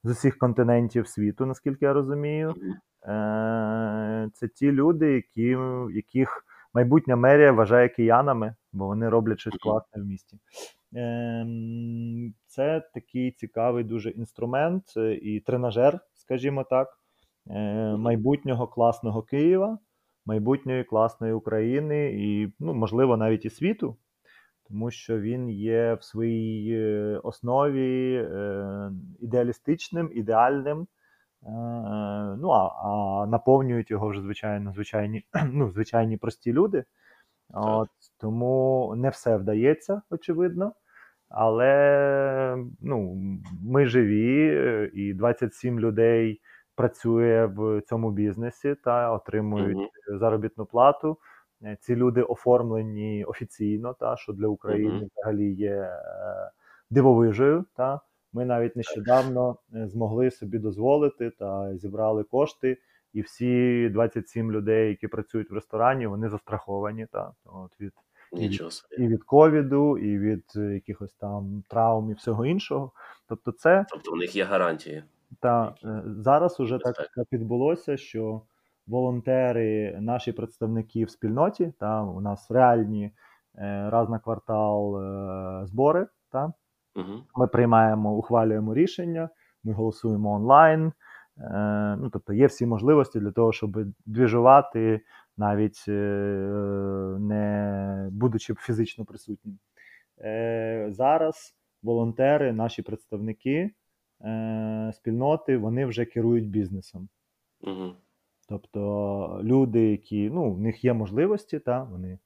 з 0.05 0.11
усіх 0.11 0.39
континентів 0.39 1.09
світу, 1.09 1.47
наскільки 1.47 1.85
я 1.85 1.93
розумію. 1.93 2.55
Е, 3.09 4.29
Це 4.35 4.49
ті 4.49 4.73
люди, 4.73 5.13
які, 5.13 5.57
яких 5.95 6.45
майбутня 6.75 7.17
мерія 7.17 7.53
вважає 7.53 7.89
киянами, 7.89 8.55
бо 8.73 8.87
вони 8.87 9.09
роблять 9.09 9.41
щось 9.41 9.57
класне 9.61 10.03
в 10.03 10.07
місті. 10.07 10.39
Ем, 10.95 12.35
Це 12.47 12.81
такий 12.95 13.31
цікавий 13.33 13.85
дуже 13.85 14.11
інструмент 14.11 14.85
е, 14.97 15.15
і 15.15 15.41
тренажер, 15.41 16.01
скажімо 16.15 16.65
так, 16.65 16.89
е, 17.51 17.97
майбутнього 17.97 18.67
класного 18.67 19.23
Києва, 19.23 19.79
майбутньої 20.27 20.85
класної 20.85 21.33
України 21.33 22.13
і, 22.13 22.53
ну, 22.59 22.75
можливо, 22.75 23.17
навіть 23.17 23.45
і 23.45 23.51
світу, 23.51 23.97
тому 24.69 24.91
що 24.91 25.21
він 25.21 25.51
є 25.51 25.95
в 25.95 26.05
своїй 26.05 26.75
е, 26.75 27.21
основі 27.23 28.15
ідеалістичним, 29.21 30.11
ідеальним. 30.15 30.87
Ну, 32.39 32.51
а, 32.51 32.67
а 32.67 33.27
наповнюють 33.27 33.91
його 33.91 34.09
вже 34.09 34.21
звичайно 34.21 34.73
звичайні, 34.73 35.25
ну, 35.53 35.71
звичайні 35.71 36.17
прості 36.17 36.53
люди. 36.53 36.85
От, 37.53 37.89
тому 38.19 38.95
не 38.97 39.09
все 39.09 39.37
вдається, 39.37 40.03
очевидно. 40.11 40.73
Але 41.31 42.65
ну, 42.81 43.19
ми 43.63 43.87
живі, 43.87 44.91
і 44.95 45.15
27 45.15 45.81
людей 45.81 46.41
працює 46.75 47.47
в 47.57 47.81
цьому 47.81 48.11
бізнесі 48.11 48.75
та 48.85 49.13
отримують 49.13 49.77
Мгм. 50.09 50.19
заробітну 50.19 50.67
плату. 50.67 51.19
Ці 51.81 51.97
люди 51.97 52.23
оформлені 52.23 53.25
офіційно, 53.25 53.95
та, 54.01 54.17
що 54.17 54.33
для 54.33 54.47
України 54.47 54.91
Мгм. 54.97 55.09
взагалі 55.17 55.53
є 55.53 55.73
е, 55.73 55.97
дивовижею. 56.91 57.65
Та. 57.77 58.01
Ми 58.33 58.45
навіть 58.45 58.77
нещодавно 58.77 59.57
е, 59.75 59.89
змогли 59.89 60.31
собі 60.31 60.59
дозволити 60.59 61.31
та 61.31 61.77
зібрали 61.77 62.25
кошти, 62.25 62.79
і 63.13 63.21
всі 63.21 63.89
27 63.89 64.53
людей, 64.53 64.89
які 64.89 65.09
працюють 65.09 65.51
в 65.51 65.55
ресторані, 65.55 66.07
вони 66.07 66.29
застраховані 66.29 67.07
та, 67.13 67.33
от 67.45 67.81
від, 67.81 67.93
Нічого 68.33 68.71
собі. 68.71 69.05
і 69.05 69.09
від 69.09 69.25
ковіду, 69.25 69.99
і 69.99 70.19
від 70.19 70.45
е, 70.57 70.61
якихось 70.61 71.13
там 71.13 71.63
травм 71.69 72.11
і 72.11 72.15
всього 72.15 72.47
іншого. 72.47 72.93
Тобто, 73.29 73.53
це 73.53 73.85
Тобто 73.91 74.13
у 74.13 74.17
них 74.17 74.37
є 74.37 74.45
гарантії. 74.45 75.05
та 75.41 75.75
е, 75.85 76.03
зараз 76.07 76.61
уже 76.61 76.79
так 76.79 76.97
так 76.97 77.27
відбулося, 77.33 77.97
що 77.97 78.43
волонтери, 78.87 79.99
наші 80.01 80.33
представники 80.33 81.05
в 81.05 81.11
спільноті. 81.11 81.73
Та, 81.79 82.03
У 82.03 82.21
нас 82.21 82.51
реальні 82.51 83.13
раз 83.89 84.09
на 84.09 84.19
квартал 84.19 85.03
збори. 85.67 86.07
Та. 86.33 86.53
Угу. 86.97 87.23
Ми 87.37 87.47
приймаємо, 87.47 88.15
ухвалюємо 88.17 88.75
рішення, 88.75 89.29
ми 89.65 89.73
голосуємо 89.73 90.33
онлайн. 90.33 90.93
Ну, 91.99 92.11
Тобто 92.13 92.33
є 92.33 92.47
всі 92.47 92.67
можливості 92.67 93.21
для 93.21 93.31
того, 93.31 93.53
щоб 93.53 93.79
двіжувати, 94.07 95.01
навіть 95.41 95.85
не 97.21 98.09
будучи 98.13 98.55
фізично 98.55 99.05
присутнім. 99.05 99.59
Зараз 100.89 101.55
волонтери, 101.83 102.53
наші 102.53 102.83
представники 102.83 103.71
е, 104.25 104.93
спільноти, 104.95 105.57
вони 105.57 105.87
вже 105.87 106.05
керують 106.05 106.49
бізнесом. 106.49 107.09
Угу. 107.61 107.93
Тобто 108.49 109.41
люди, 109.43 109.91
які 109.91 110.31
ну, 110.31 110.53
в 110.53 110.61
них 110.61 110.85
є 110.85 110.93
можливості, 110.93 111.59
та, 111.59 111.83
вони 111.83 112.19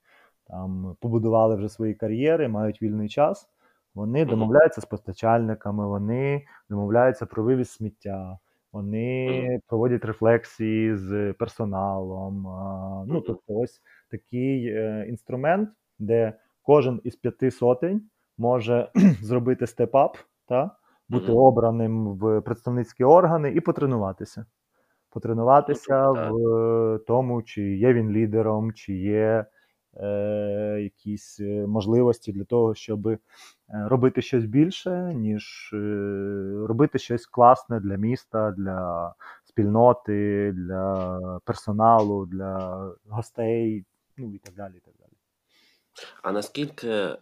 там 0.46 0.96
побудували 1.00 1.56
вже 1.56 1.68
свої 1.68 1.94
кар'єри, 1.94 2.48
мають 2.48 2.82
вільний 2.82 3.08
час, 3.08 3.48
вони 3.94 4.24
домовляються 4.24 4.80
з 4.80 4.84
постачальниками, 4.84 5.86
вони 5.86 6.46
домовляються 6.68 7.26
про 7.26 7.42
вивіз 7.42 7.70
сміття, 7.70 8.38
вони 8.74 9.60
проводять 9.66 10.04
рефлексії 10.04 10.96
з 10.96 11.32
персоналом. 11.32 12.46
Ну, 13.08 13.20
тобто, 13.20 13.54
ось 13.54 13.80
такий 14.10 14.66
е, 14.66 15.06
інструмент, 15.08 15.68
де 15.98 16.32
кожен 16.62 17.00
із 17.04 17.16
п'яти 17.16 17.50
сотень 17.50 18.02
може 18.38 18.90
зробити 19.22 19.66
степап, 19.66 20.16
та, 20.48 20.70
бути 21.08 21.32
обраним 21.32 22.06
в 22.06 22.40
представницькі 22.40 23.04
органи 23.04 23.50
і 23.50 23.60
потренуватися. 23.60 24.46
Потренуватися 25.10 26.10
mm-hmm. 26.10 26.32
в 26.32 26.98
тому, 27.06 27.42
чи 27.42 27.62
є 27.62 27.92
він 27.92 28.10
лідером, 28.10 28.72
чи 28.72 28.94
є 28.94 29.44
якісь 30.82 31.40
е, 31.40 31.66
можливості 31.66 32.32
для 32.32 32.44
того, 32.44 32.74
щоб 32.74 33.06
е, 33.08 33.18
робити 33.68 34.22
щось 34.22 34.44
більше, 34.44 35.14
ніж 35.14 35.70
е, 35.72 35.76
робити 36.68 36.98
щось 36.98 37.26
класне 37.26 37.80
для 37.80 37.96
міста, 37.96 38.50
для 38.50 39.14
спільноти, 39.44 40.52
для 40.52 41.18
персоналу, 41.44 42.26
для 42.26 42.90
гостей, 43.08 43.84
ну 44.16 44.34
і 44.34 44.38
так 44.38 44.54
далі. 44.54 44.72
І 44.76 44.80
так 44.80 44.94
далі. 45.00 45.10
А 46.22 46.32
наскільки, 46.32 46.88
е, 46.88 47.18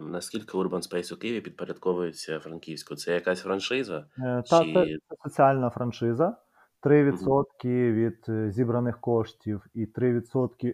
наскільки 0.00 0.58
Urban 0.58 0.90
Space 0.90 1.14
у 1.14 1.16
Києві 1.16 1.40
підпорядковується 1.40 2.40
Франківську? 2.40 2.96
Це 2.96 3.14
якась 3.14 3.40
франшиза? 3.40 4.06
Е, 4.18 4.22
Та, 4.22 4.42
це, 4.42 4.74
це 5.08 5.16
соціальна 5.24 5.70
франшиза. 5.70 6.36
3% 6.82 7.92
від 7.92 8.24
е, 8.28 8.50
зібраних 8.50 9.00
коштів 9.00 9.66
і 9.74 9.86
3% 9.86 10.72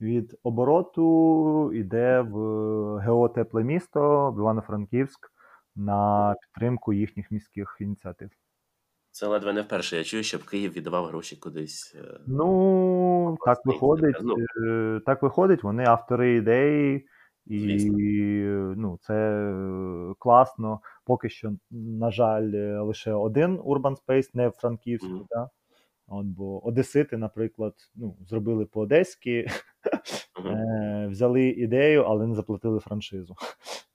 від 0.00 0.38
обороту 0.42 1.72
йде 1.72 2.20
в 2.20 2.36
ГО 3.06 3.28
Тепле 3.28 3.64
місто 3.64 4.30
в 4.30 4.38
Івано-Франківськ 4.38 5.32
на 5.76 6.34
підтримку 6.42 6.92
їхніх 6.92 7.30
міських 7.30 7.76
ініціатив. 7.80 8.30
Це 9.10 9.26
ледве 9.26 9.52
не 9.52 9.62
вперше. 9.62 9.96
Я 9.96 10.04
чую, 10.04 10.22
щоб 10.22 10.44
Київ 10.44 10.72
віддавав 10.72 11.06
гроші 11.06 11.36
кудись. 11.36 11.96
Е, 11.98 12.20
ну, 12.26 13.36
так 13.44 13.58
виходить. 13.64 14.16
Ну. 14.22 14.34
Е, 14.66 15.00
так 15.06 15.22
виходить, 15.22 15.62
вони 15.62 15.84
автори 15.84 16.36
ідеї, 16.36 17.06
і 17.46 17.58
Звісно. 17.58 17.98
ну, 18.76 18.98
це 19.00 19.52
класно. 20.18 20.80
Поки 21.04 21.28
що, 21.28 21.52
на 21.70 22.10
жаль, 22.10 22.80
лише 22.82 23.12
один 23.12 23.58
Urban 23.58 23.96
Space, 24.06 24.30
не 24.34 24.50
Франківський. 24.50 25.10
Mm. 25.10 25.26
Да? 25.30 25.50
От, 26.08 26.26
Бо 26.26 26.66
Одесити, 26.66 27.16
наприклад, 27.16 27.74
ну, 27.94 28.16
зробили 28.28 28.66
по-одеськи, 28.66 29.46
mm-hmm. 30.44 31.10
взяли 31.10 31.42
ідею, 31.42 32.02
але 32.02 32.26
не 32.26 32.34
заплатили 32.34 32.80
франшизу. 32.80 33.34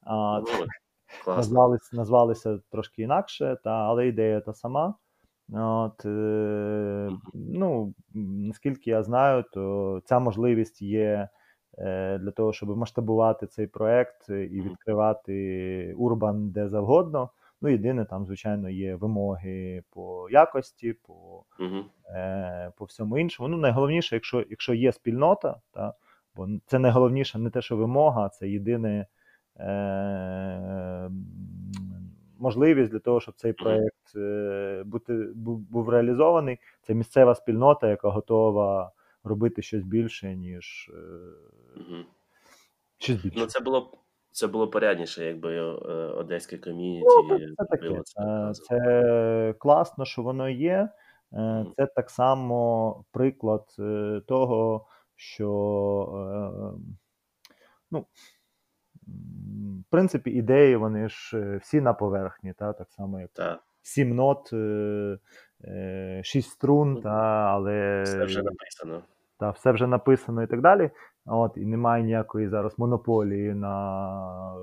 А, 0.02 0.40
mm-hmm. 0.40 0.68
Назвалися, 1.28 1.96
назвалися 1.96 2.60
трошки 2.72 3.02
інакше, 3.02 3.58
та, 3.64 3.70
але 3.70 4.08
ідея 4.08 4.40
та 4.40 4.54
сама. 4.54 4.96
От, 5.54 6.06
е, 6.06 7.10
ну, 7.34 7.94
Наскільки 8.14 8.90
я 8.90 9.04
знаю, 9.04 9.44
то 9.54 10.02
ця 10.06 10.20
можливість 10.20 10.82
є 10.82 11.30
е, 11.78 12.18
для 12.18 12.32
того, 12.32 12.54
щоб 12.54 12.78
масштабувати 12.78 13.48
цей 13.48 13.68
проект 13.68 14.30
і 14.30 14.62
відкривати 14.62 15.94
урбан 15.98 16.50
де 16.50 16.70
завгодно. 16.70 17.30
Ну, 17.62 17.70
єдине, 17.70 18.06
там, 18.06 18.26
звичайно, 18.26 18.70
є 18.70 18.96
вимоги 18.96 19.84
по 19.90 20.30
якості, 20.30 20.94
по 20.94 21.44
е, 22.16 22.72
по 22.78 22.86
всьому 22.86 23.18
іншому. 23.18 23.50
Ну, 23.50 23.58
найголовніше, 23.58 24.16
якщо 24.16 24.46
якщо 24.50 24.74
є 24.74 24.92
спільнота, 24.92 25.62
та, 25.72 25.94
бо 26.36 26.48
це 26.66 26.80
найголовніше 26.80 27.40
не 27.40 27.50
те, 27.50 27.62
що 27.62 27.78
вимога, 27.78 28.30
це 28.30 28.50
єдине. 28.50 29.08
Е, 29.60 31.10
можливість 32.40 32.92
для 32.92 33.00
того, 33.00 33.22
щоб 33.22 33.36
цей 33.36 33.54
проєкт 33.54 34.16
е, 34.16 34.84
бути 34.86 35.14
був, 35.36 35.60
був 35.60 35.90
реалізований. 35.90 36.60
Це 36.82 36.94
місцева 36.94 37.36
спільнота, 37.36 37.90
яка 37.90 38.10
готова 38.10 38.92
робити 39.24 39.62
щось 39.62 39.84
більше, 39.84 40.36
ніж 40.36 40.92
угу. 41.76 42.04
щось 42.98 43.24
більше. 43.24 43.40
Ну, 43.40 43.46
це 43.46 43.60
було 43.60 44.01
це 44.32 44.48
було 44.48 44.70
порядніше, 44.70 45.26
якби 45.26 45.56
е, 45.56 45.62
одеське 45.94 46.58
ком'юніті. 46.58 47.06
Ну, 47.30 47.40
це, 47.58 47.66
таке. 47.66 48.02
Це, 48.04 48.52
це 48.54 49.56
класно, 49.60 50.06
що 50.06 50.22
воно 50.22 50.50
є. 50.50 50.90
Це 51.76 51.86
так 51.86 52.10
само 52.10 53.04
приклад 53.12 53.66
того, 54.28 54.88
що 55.16 55.48
ну, 57.92 58.06
в 59.88 59.92
принципі, 59.92 60.32
ідеї, 60.32 60.76
вони 60.76 61.10
ж 61.10 61.38
е, 61.38 61.58
всі 61.58 61.82
на 61.82 61.94
поверхні, 61.94 62.54
та, 62.54 62.74
так 62.74 62.92
само, 62.92 63.20
як 63.20 63.30
так. 63.34 63.60
сім 63.82 64.16
нот, 64.16 64.50
е, 64.54 65.18
е, 65.64 66.22
шість 66.24 66.50
струн, 66.50 67.02
та, 67.02 67.10
але 67.54 68.04
все 68.04 68.26
вже 68.26 68.44
написано. 68.44 69.04
Та, 69.40 69.50
все 69.50 69.72
вже 69.72 69.88
написано 69.88 70.44
і 70.44 70.48
так 70.48 70.62
далі. 70.62 70.90
От, 71.26 71.58
І 71.58 71.66
немає 71.66 72.04
ніякої 72.04 72.48
зараз 72.48 72.80
монополії 72.80 73.54
на 73.54 74.56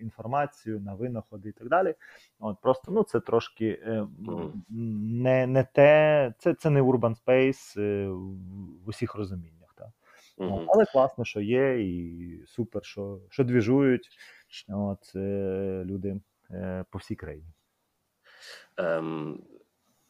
інформацію, 0.00 0.80
на 0.80 0.94
винаходи 0.94 1.48
і 1.48 1.52
так 1.52 1.68
далі. 1.68 1.94
От, 2.38 2.60
Просто 2.60 2.92
ну, 2.92 3.02
це 3.02 3.20
трошки 3.20 3.82
mm. 3.86 4.50
не 5.24 5.46
не 5.46 5.64
те, 5.64 6.34
це 6.38 6.54
це 6.54 6.70
не 6.70 6.82
urban 6.82 7.24
space 7.24 7.78
в 8.84 8.88
усіх 8.88 9.14
розуміннях. 9.14 9.56
Угу. 10.36 10.66
Але 10.68 10.84
класно, 10.84 11.24
що 11.24 11.40
є, 11.40 11.80
і 11.80 12.42
супер, 12.46 12.84
що 12.84 13.20
що 13.30 13.44
двіжують 13.44 14.08
от, 14.68 15.12
е, 15.16 15.82
люди 15.84 16.20
е, 16.50 16.84
по 16.90 16.98
всій 16.98 17.14
країні. 17.14 17.52
Ем, 18.76 19.42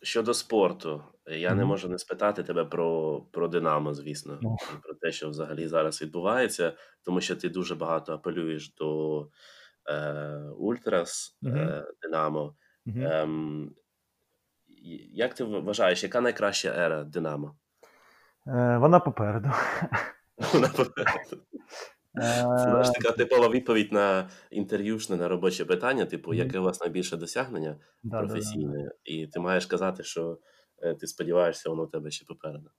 Щодо 0.02 0.34
спорту, 0.34 1.04
я 1.26 1.54
не 1.54 1.64
можу 1.64 1.88
не 1.88 1.98
спитати 1.98 2.42
тебе 2.42 2.64
про 2.64 3.20
про 3.32 3.48
Динамо, 3.48 3.94
звісно, 3.94 4.38
ну. 4.42 4.56
і 4.74 4.82
про 4.82 4.94
те, 4.94 5.12
що 5.12 5.28
взагалі 5.28 5.68
зараз 5.68 6.02
відбувається, 6.02 6.72
тому 7.02 7.20
що 7.20 7.36
ти 7.36 7.48
дуже 7.48 7.74
багато 7.74 8.14
апелюєш 8.14 8.74
до 8.74 9.20
е, 9.88 10.50
Ультрас 10.58 11.38
угу. 11.42 11.56
е, 11.56 11.84
Динамо. 12.02 12.56
Угу. 12.86 13.00
Ем, 13.00 13.74
Як 15.12 15.34
ти 15.34 15.44
вважаєш, 15.44 16.02
яка 16.02 16.20
найкраща 16.20 16.68
ера 16.68 17.04
Динамо? 17.04 17.56
Е, 18.46 18.78
Вона 18.78 19.00
попереду. 19.00 19.50
Це 22.16 22.42
знаєш 22.42 22.90
така 22.90 23.16
типова 23.16 23.48
відповідь 23.48 23.92
на 23.92 24.28
інтерв'юшне 24.50 25.16
на 25.16 25.28
робоче 25.28 25.64
питання, 25.64 26.06
типу, 26.06 26.34
яке 26.34 26.58
у 26.58 26.62
вас 26.62 26.80
найбільше 26.80 27.16
досягнення 27.16 27.76
да, 28.02 28.18
професійне, 28.18 28.78
да, 28.78 28.84
да. 28.84 28.90
і 29.04 29.26
ти 29.26 29.40
маєш 29.40 29.66
казати, 29.66 30.02
що 30.02 30.38
е, 30.82 30.94
ти 30.94 31.06
сподіваєшся, 31.06 31.70
воно 31.70 31.82
у 31.82 31.86
тебе 31.86 32.10
ще 32.10 32.24
попереду. 32.28 32.70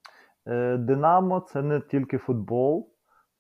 Е, 0.48 0.78
Динамо 0.78 1.46
це 1.54 1.62
не 1.62 1.82
тільки 1.82 2.18
футбол, 2.18 2.94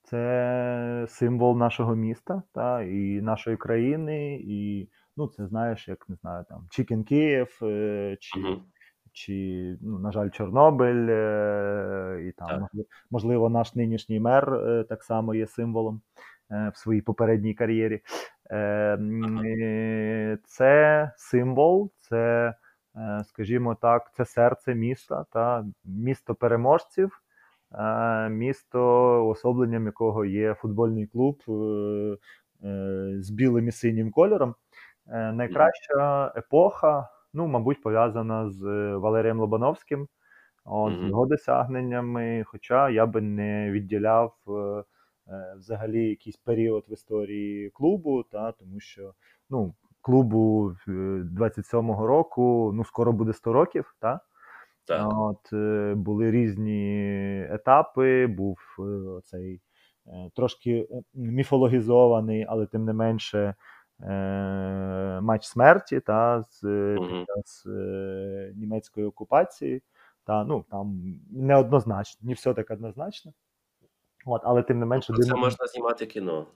це 0.03 1.05
символ 1.09 1.57
нашого 1.57 1.95
міста 1.95 2.43
та, 2.53 2.81
і 2.81 3.21
нашої 3.21 3.57
країни. 3.57 4.35
І 4.35 4.89
ну, 5.17 5.27
це 5.27 5.47
знаєш, 5.47 5.87
як 5.87 6.09
не 6.09 6.15
знаю, 6.15 6.45
там 6.49 6.67
Чікен 6.71 7.03
Київ 7.03 7.59
е, 7.61 8.17
чи. 8.19 8.39
Uh-huh 8.39 8.59
чи, 9.17 9.77
ну, 9.81 9.99
на 9.99 10.11
жаль, 10.11 10.29
Чорнобиль, 10.29 11.07
е, 11.09 12.23
і 12.27 12.31
там, 12.31 12.67
можливо, 13.11 13.49
наш 13.49 13.75
нинішній 13.75 14.19
мер 14.19 14.53
е, 14.53 14.83
так 14.83 15.03
само 15.03 15.35
є 15.35 15.47
символом 15.47 16.01
е, 16.51 16.71
в 16.73 16.77
своїй 16.77 17.01
попередній 17.01 17.53
кар'єрі. 17.53 18.01
Це 20.45 21.11
символ, 21.17 21.91
це, 21.99 22.53
скажімо 23.25 23.75
так, 23.81 24.11
це 24.17 24.25
серце 24.25 24.75
міста, 24.75 25.25
та 25.31 25.65
місто 25.85 26.35
переможців, 26.35 27.21
місто, 28.29 28.81
особленням 29.27 29.85
якого 29.85 30.25
є 30.25 30.53
футбольний 30.53 31.07
клуб 31.07 31.41
з 33.19 33.29
білим 33.29 33.67
і 33.67 33.71
синім 33.71 34.11
кольором. 34.11 34.55
Найкраща 35.07 36.33
епоха 36.35 37.09
ну, 37.33 37.47
мабуть, 37.47 37.81
пов'язана 37.81 38.49
з 38.49 38.63
е, 38.63 38.97
Валерієм 38.97 39.39
Лобановським. 39.39 40.07
от, 40.65 40.93
з 40.93 41.03
його 41.07 41.25
досягненнями. 41.25 42.43
Хоча 42.45 42.89
я 42.89 43.05
би 43.05 43.21
не 43.21 43.71
відділяв 43.71 44.33
е, 44.47 44.51
е, 44.51 44.83
взагалі 45.57 46.09
якийсь 46.09 46.37
період 46.37 46.85
в 46.89 46.93
історії 46.93 47.69
клубу, 47.69 48.23
та, 48.23 48.51
тому 48.51 48.79
що 48.79 49.13
ну, 49.49 49.73
клубу 50.01 50.73
27-го 50.87 52.07
року 52.07 52.71
ну, 52.75 52.83
скоро 52.83 53.13
буде 53.13 53.33
100 53.33 53.53
років. 53.53 53.95
Та? 53.99 54.19
Так. 54.85 55.11
От, 55.13 55.53
Були 55.97 56.31
різні 56.31 57.47
етапи, 57.49 58.27
був 58.27 58.57
цей 59.23 59.61
трошки 60.35 60.87
міфологізований, 61.13 62.45
але 62.49 62.65
тим 62.65 62.85
не 62.85 62.93
менше 62.93 63.55
матч 65.21 65.45
смерті 65.45 65.99
та, 65.99 66.41
з, 66.41 66.61
під 66.99 67.25
час 67.27 67.65
німецької 68.55 69.07
окупації. 69.07 69.83
Та, 70.25 70.43
ну, 70.43 70.65
Там 70.71 71.01
неоднозначно, 71.31 72.27
не 72.27 72.33
все 72.33 72.53
так 72.53 72.71
однозначно. 72.71 73.33
От, 74.25 74.41
Але 74.45 74.63
тим 74.63 74.79
не 74.79 74.85
менше. 74.85 75.13
Про 75.13 75.23
це 75.23 75.35
можна 75.35 75.67
знімати 75.67 76.05
кіно. 76.05 76.47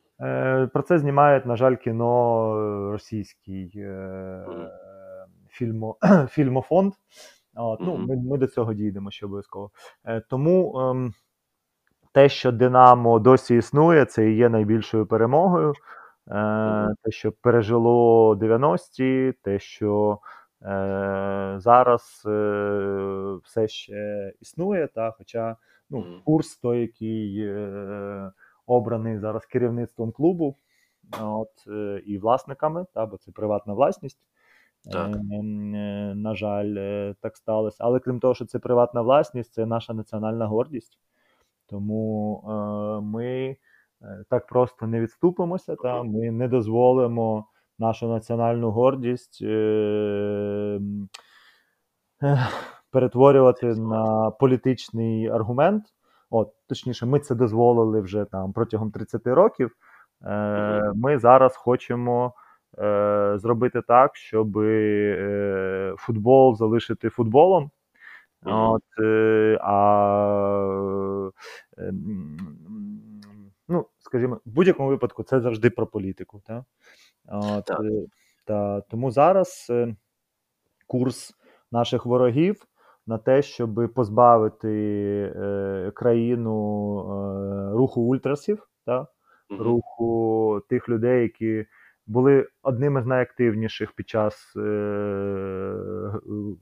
Про 0.74 0.82
це 0.88 1.00
знімають, 1.00 1.46
на 1.46 1.56
жаль, 1.56 1.76
кіно 1.76 2.92
російський 2.92 3.72
mm. 3.76 4.70
фільмо, 5.50 5.98
фільмофонд. 6.30 6.94
От, 7.56 7.80
ну, 7.82 7.98
Ми 7.98 8.16
ми 8.16 8.38
до 8.38 8.48
цього 8.48 8.74
дійдемо 8.74 9.12
ще 9.12 9.26
обов'язково. 9.26 9.72
Е, 10.06 10.22
тому 10.30 10.80
ем, 10.80 11.14
те, 12.12 12.30
що 12.30 12.52
Динамо 12.52 13.20
досі 13.20 13.56
існує, 13.56 14.06
це 14.06 14.30
і 14.30 14.36
є 14.36 14.50
найбільшою 14.50 15.06
перемогою. 15.06 15.74
Е, 16.28 16.96
Те, 17.04 17.12
що 17.12 17.32
пережило 17.32 18.36
90-ті, 18.36 19.34
те, 19.42 19.60
що 19.60 20.20
е, 20.62 21.56
зараз 21.58 22.24
е, 22.26 23.40
все 23.44 23.68
ще 23.68 24.34
існує, 24.42 24.88
та, 24.88 25.12
хоча 25.12 25.56
ну, 25.90 26.22
курс 26.26 26.58
той, 26.58 26.82
який 26.82 27.48
е, 27.48 28.32
обраний 28.66 29.20
зараз 29.20 29.46
керівництвом 29.46 30.12
клубу 30.12 30.58
от, 31.22 31.68
е, 31.68 32.02
і 32.06 32.18
власниками, 32.18 32.86
та, 32.94 33.06
бо 33.06 33.18
це 33.18 33.32
приватна 33.32 33.74
власність. 33.74 34.20
Так. 34.92 35.16
Е, 35.16 35.44
на 36.16 36.36
жаль, 36.36 37.14
так 37.22 37.38
сталося. 37.38 37.78
Але 37.80 38.00
крім 38.00 38.20
того, 38.20 38.34
що 38.34 38.46
це 38.46 38.60
приватна 38.60 39.02
власність, 39.02 39.54
це 39.54 39.66
наша 39.66 39.94
національна 39.94 40.46
гордість. 40.48 41.00
Тому 41.66 42.44
ми 43.04 43.58
так 44.30 44.48
просто 44.48 44.88
не 44.88 45.02
відступимося, 45.02 45.76
та 45.76 46.04
ми 46.04 46.32
не 46.32 46.48
дозволимо 46.48 47.46
нашу 47.80 48.08
національну 48.08 48.72
гордість 48.72 49.44
перетворювати 52.92 53.66
на 53.66 54.32
політичний 54.32 55.28
аргумент. 55.28 55.84
От, 56.30 56.54
Точніше, 56.68 57.06
ми 57.06 57.20
це 57.20 57.36
дозволили 57.36 58.02
вже 58.02 58.26
там 58.26 58.54
протягом 58.54 58.92
30 58.92 59.28
років. 59.28 59.76
Ми 60.96 61.18
зараз 61.18 61.56
хочемо 61.56 62.34
е, 62.80 63.34
зробити 63.36 63.82
так, 63.88 64.16
щоб 64.16 64.58
е, 64.58 65.94
футбол 65.98 66.56
залишити 66.56 67.10
футболом. 67.10 67.72
От, 68.46 68.84
е, 69.04 69.58
а, 69.62 69.82
е, 71.78 71.92
ну, 73.72 73.86
скажімо, 74.00 74.40
в 74.46 74.50
будь-якому 74.52 74.90
випадку 74.90 75.24
це 75.24 75.40
завжди 75.40 75.70
про 75.70 75.88
політику. 75.88 76.42
Та? 76.46 76.66
От, 77.26 77.66
так. 77.66 77.80
Е, 77.82 78.06
та, 78.46 78.82
Тому 78.82 79.12
зараз 79.12 79.68
е, 79.70 79.96
курс 80.88 81.34
наших 81.72 82.06
ворогів 82.06 82.66
на 83.08 83.18
те, 83.18 83.42
щоб 83.42 83.94
позбавити 83.96 84.72
е, 85.36 85.92
країну 85.96 86.56
е, 87.00 87.72
руху 87.74 88.02
ультрасів, 88.02 88.68
та? 88.86 89.08
руху 89.60 90.62
тих 90.70 90.90
людей, 90.90 91.22
які 91.22 91.66
були 92.08 92.48
одними 92.62 93.02
з 93.02 93.06
найактивніших 93.06 93.92
під 93.92 94.10
час 94.10 94.54
е, 94.56 95.74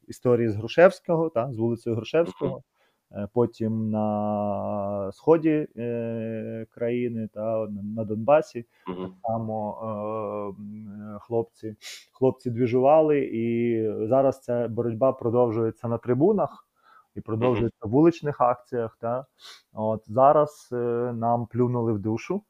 історії 0.08 0.50
з 0.50 0.56
Грушевського, 0.56 1.30
та, 1.30 1.52
з 1.52 1.58
вулицею 1.58 1.96
Грушевського. 1.96 2.64
Е, 3.12 3.28
потім 3.34 3.90
на 3.90 5.12
сході 5.12 5.68
е, 5.78 6.66
країни 6.70 7.30
та 7.34 7.68
на 7.96 8.04
Донбасі 8.04 8.66
так 8.88 9.12
само 9.24 9.78
е, 9.82 11.20
хлопці 11.20 11.76
хлопці 12.12 12.50
двіжували, 12.50 13.20
і 13.20 14.08
зараз 14.08 14.42
ця 14.42 14.68
боротьба 14.68 15.12
продовжується 15.14 15.88
на 15.88 15.98
трибунах 15.98 16.68
і 17.16 17.22
продовжується 17.22 17.80
в 17.88 17.90
вуличних 17.90 18.42
акціях. 18.42 18.98
Та. 19.02 19.26
От 19.74 20.04
Зараз 20.08 20.70
е, 20.72 20.76
нам 21.14 21.46
плюнули 21.46 21.94
в 21.94 22.00
душу. 22.00 22.44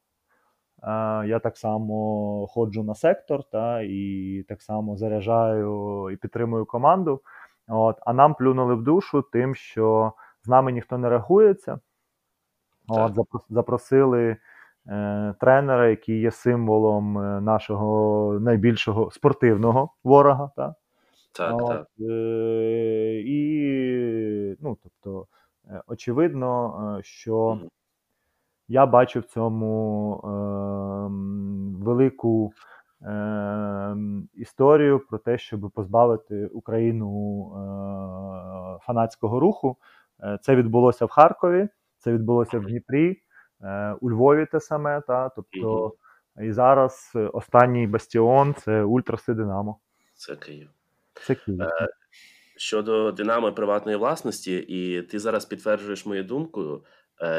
Я 1.25 1.39
так 1.43 1.57
само 1.57 2.47
ходжу 2.47 2.83
на 2.83 2.95
сектор, 2.95 3.43
та, 3.43 3.81
і 3.81 4.45
так 4.47 4.61
само 4.61 4.97
заряджаю 4.97 6.09
і 6.13 6.15
підтримую 6.15 6.65
команду. 6.65 7.21
От, 7.67 7.97
А 8.01 8.13
нам 8.13 8.33
плюнули 8.33 8.75
в 8.75 8.83
душу 8.83 9.21
тим, 9.21 9.55
що 9.55 10.13
з 10.43 10.47
нами 10.47 10.71
ніхто 10.71 10.97
не 10.97 11.09
рахується. 11.09 11.79
От, 12.87 13.17
Запросили 13.49 14.37
е, 14.87 15.33
тренера, 15.39 15.89
який 15.89 16.19
є 16.19 16.31
символом 16.31 17.17
е, 17.17 17.41
нашого 17.41 18.39
найбільшого 18.39 19.11
спортивного 19.11 19.89
ворога. 20.03 20.51
Та. 20.55 20.75
Так, 21.31 21.61
От, 21.61 21.67
так. 21.67 21.87
Е, 21.99 23.21
І, 23.25 24.57
ну, 24.61 24.77
тобто, 24.83 25.27
е, 25.69 25.81
очевидно, 25.87 26.95
е, 26.99 27.03
що. 27.03 27.59
Я 28.71 28.85
бачу 28.85 29.19
в 29.19 29.23
цьому 29.23 30.13
е, 30.23 30.27
велику 31.85 32.53
е, 33.01 33.95
історію 34.33 34.99
про 35.09 35.17
те, 35.17 35.37
щоб 35.37 35.71
позбавити 35.75 36.47
Україну 36.47 37.09
е, 37.45 38.79
фанатського 38.81 39.39
руху. 39.39 39.77
Е, 40.23 40.39
це 40.41 40.55
відбулося 40.55 41.05
в 41.05 41.09
Харкові, 41.09 41.67
це 41.97 42.13
відбулося 42.13 42.59
в 42.59 42.65
Дніпрі, 42.65 43.21
е, 43.61 43.95
у 44.01 44.11
Львові 44.11 44.45
те 44.45 44.59
саме. 44.59 45.01
Та, 45.01 45.29
тобто, 45.29 45.93
І 46.41 46.51
зараз 46.51 47.11
останній 47.33 47.87
бастіон 47.87 48.55
це 48.57 48.83
Ультраси 48.83 49.33
Динамо. 49.33 49.79
Це 50.15 50.35
Київ. 50.35 50.69
Це 51.27 51.35
Київ. 51.35 51.61
Е, 51.61 51.87
щодо 52.57 53.11
Динамо 53.11 53.53
приватної 53.53 53.97
власності, 53.97 54.65
і 54.67 55.01
ти 55.01 55.19
зараз 55.19 55.45
підтверджуєш 55.45 56.05
мою 56.05 56.23
думку. 56.23 56.85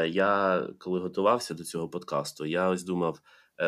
Я 0.07 0.61
коли 0.79 0.99
готувався 0.99 1.53
до 1.53 1.63
цього 1.63 1.89
подкасту, 1.89 2.45
я 2.45 2.69
ось 2.69 2.83
думав: 2.83 3.19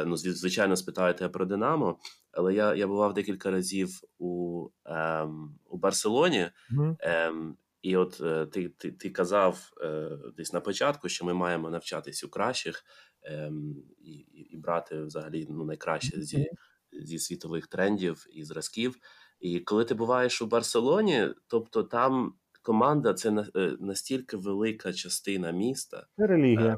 ну, 0.05 0.18
звичайно, 0.18 0.76
спитаєте 0.76 1.30
про 1.30 1.45
Динамо, 1.45 1.99
але 2.32 2.53
я 2.53 2.76
я 2.76 2.88
бував 2.88 3.14
декілька 3.14 3.51
разів 3.51 3.89
у 4.20 4.68
ем, 4.86 5.55
у 5.70 5.78
Барселоні, 5.78 6.49
mm-hmm. 6.72 6.95
ем, 6.99 7.57
і 7.84 7.98
от 7.98 8.22
е, 8.22 8.46
ти 8.46 8.70
ти, 8.70 8.92
ти 8.92 9.10
казав 9.10 9.74
е, 9.82 10.10
десь 10.38 10.54
на 10.54 10.60
початку, 10.60 11.10
що 11.10 11.26
ми 11.26 11.34
маємо 11.34 11.70
навчатись 11.70 12.24
у 12.24 12.30
кращих 12.30 12.84
ем, 13.24 13.76
і, 14.00 14.12
і 14.52 14.58
брати 14.58 15.04
взагалі 15.04 15.48
ну, 15.50 15.66
найкраще 15.66 16.22
зі, 16.22 16.50
зі 16.92 17.20
світових 17.20 17.68
трендів 17.68 18.26
і 18.34 18.44
зразків. 18.44 18.96
І 19.40 19.60
коли 19.60 19.86
ти 19.86 19.94
буваєш 19.94 20.42
у 20.42 20.48
Барселоні, 20.48 21.30
тобто 21.48 21.84
там 21.84 22.34
команда 22.62 23.14
це 23.14 23.46
е, 23.56 23.78
настільки 23.80 24.38
велика 24.38 24.94
частина 24.94 25.52
міста. 25.52 26.08
Це 26.18 26.28
релігія. 26.28 26.78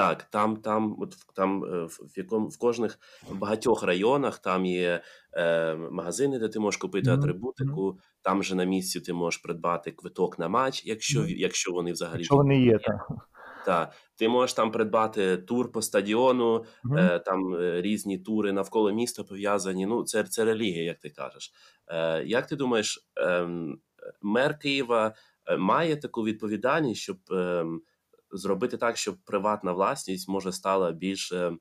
Так, 0.00 0.22
там, 0.22 0.56
там, 0.56 0.96
от 1.00 1.16
там 1.34 1.64
е, 1.64 1.86
в 1.86 2.12
якому 2.16 2.48
в 2.48 2.58
кожних 2.58 2.98
в 3.28 3.38
багатьох 3.38 3.82
районах 3.82 4.38
там 4.38 4.66
є 4.66 5.02
е, 5.32 5.74
магазини, 5.74 6.38
де 6.38 6.48
ти 6.48 6.60
можеш 6.60 6.78
купити 6.78 7.10
mm-hmm. 7.10 7.18
атрибутику. 7.18 7.98
Там 8.22 8.42
же 8.42 8.54
на 8.54 8.64
місці 8.64 9.00
ти 9.00 9.12
можеш 9.12 9.40
придбати 9.40 9.90
квиток 9.90 10.38
на 10.38 10.48
матч, 10.48 10.86
якщо 10.86 11.20
mm-hmm. 11.20 11.36
якщо 11.36 11.72
вони 11.72 11.92
взагалі 11.92 12.18
якщо 12.18 12.36
вони 12.36 12.62
є, 12.62 12.78
так. 12.78 13.08
Так, 13.66 13.92
ти 14.16 14.28
можеш 14.28 14.54
там 14.54 14.70
придбати 14.70 15.36
тур 15.36 15.72
по 15.72 15.82
стадіону, 15.82 16.64
mm-hmm. 16.84 17.14
е, 17.14 17.18
там 17.18 17.54
е, 17.54 17.82
різні 17.82 18.18
тури 18.18 18.52
навколо 18.52 18.92
міста 18.92 19.24
пов'язані. 19.24 19.86
Ну, 19.86 20.04
це 20.04 20.24
це 20.24 20.44
релігія, 20.44 20.84
як 20.84 20.98
ти 20.98 21.10
кажеш. 21.10 21.52
Е, 21.88 22.24
Як 22.24 22.46
ти 22.46 22.56
думаєш, 22.56 23.08
е, 23.18 23.48
мер 24.22 24.58
Києва 24.58 25.14
е, 25.46 25.56
має 25.56 25.96
таку 25.96 26.24
відповідальність, 26.24 27.00
щоб 27.00 27.16
ем, 27.30 27.82
зробити 28.32 28.76
так, 28.76 28.96
щоб 28.96 29.16
приватна 29.24 29.72
власність 29.72 30.28
може 30.28 30.52
стала 30.52 30.92
більше 30.92 31.56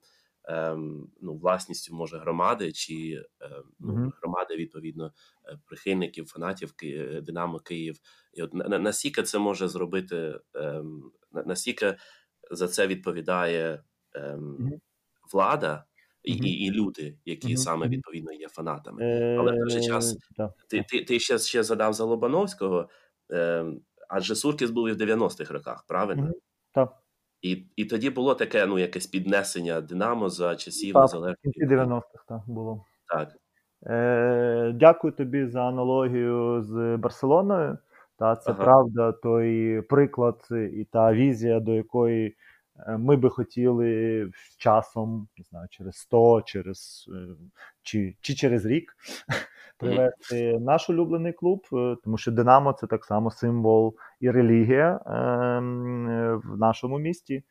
ем, 0.45 1.11
ну, 1.21 1.37
власністю 1.37 1.95
може 1.95 2.17
громади 2.17 2.71
чи 2.71 3.23
ем, 3.41 3.63
ну, 3.79 4.11
громади 4.21 4.55
відповідно 4.55 5.13
е, 5.45 5.59
прихильників, 5.65 6.27
фанатів 6.27 6.73
Динамо 7.21 7.59
Київ. 7.59 7.99
І 8.33 8.43
от 8.43 8.53
наскільки 8.53 9.23
це 9.23 9.39
може 9.39 9.67
зробити, 9.67 10.39
наскільки 11.45 11.97
за 12.51 12.67
це 12.67 12.87
відповідає 12.87 13.83
влада? 15.33 15.85
І 16.23 16.33
і, 16.33 16.65
і 16.65 16.71
люди, 16.71 17.17
які 17.25 17.47
mm-hmm. 17.47 17.57
саме 17.57 17.87
відповідно 17.87 18.31
є 18.33 18.47
фанатами. 18.47 19.03
Але 19.39 19.51
в 19.51 19.55
той 19.55 19.69
же 19.69 19.81
час 19.81 20.17
ти 20.69 20.85
ти, 20.89 21.03
ти 21.03 21.19
ще 21.19 21.39
ще 21.39 21.63
задав 21.63 21.93
за 21.93 22.03
Лобановського. 22.03 22.89
Е, 23.31 23.65
адже 24.09 24.35
Суркіс 24.35 24.69
був 24.69 24.89
і 24.89 24.91
в 24.91 24.95
90-х 24.95 25.53
роках, 25.53 25.85
правильно? 25.87 26.31
Так. 26.85 26.95
І 27.41 27.63
і 27.75 27.85
тоді 27.85 28.09
було 28.09 28.35
таке 28.35 28.65
ну, 28.65 28.79
якесь 28.79 29.07
піднесення 29.07 29.81
Динамо 29.81 30.29
за 30.29 30.55
часів 30.55 30.93
Так, 30.93 31.01
в 31.01 31.05
незалежності. 31.05 31.51
кінці 31.59 31.75
90-х 31.75 32.23
так 32.27 32.41
було. 32.47 32.85
Так. 33.13 33.29
Е, 33.87 34.71
Дякую 34.75 35.13
тобі 35.13 35.45
за 35.45 35.61
аналогію 35.61 36.61
з 36.61 36.97
Барселоною. 36.97 37.77
Та 38.19 38.35
це 38.35 38.51
Ага. 38.51 38.63
правда 38.63 39.11
той 39.11 39.81
приклад 39.81 40.47
і 40.73 40.87
та 40.91 41.13
візія, 41.13 41.59
до 41.59 41.71
якої 41.73 42.35
ми 42.87 43.15
би 43.15 43.29
хотіли 43.29 44.23
з 44.33 44.57
часом, 44.57 45.27
не 45.37 45.43
знаю, 45.43 45.67
через 45.69 45.95
100, 45.95 46.41
через 46.41 47.09
е, 47.13 47.35
чи, 47.81 48.15
чи 48.21 48.33
через 48.35 48.65
рік 48.65 48.95
привести 49.77 50.59
наш 50.59 50.89
улюблений 50.89 51.33
клуб, 51.33 51.67
е, 51.73 51.95
тому 52.03 52.17
що 52.17 52.31
Динамо 52.31 52.73
це 52.73 52.87
так 52.87 53.05
само 53.05 53.31
символ 53.31 53.95
і 54.19 54.31
релігія 54.31 54.99
е, 55.05 55.11
м, 55.11 56.07
е, 56.09 56.35
в 56.35 56.57
нашому 56.57 56.99
місті. 56.99 57.43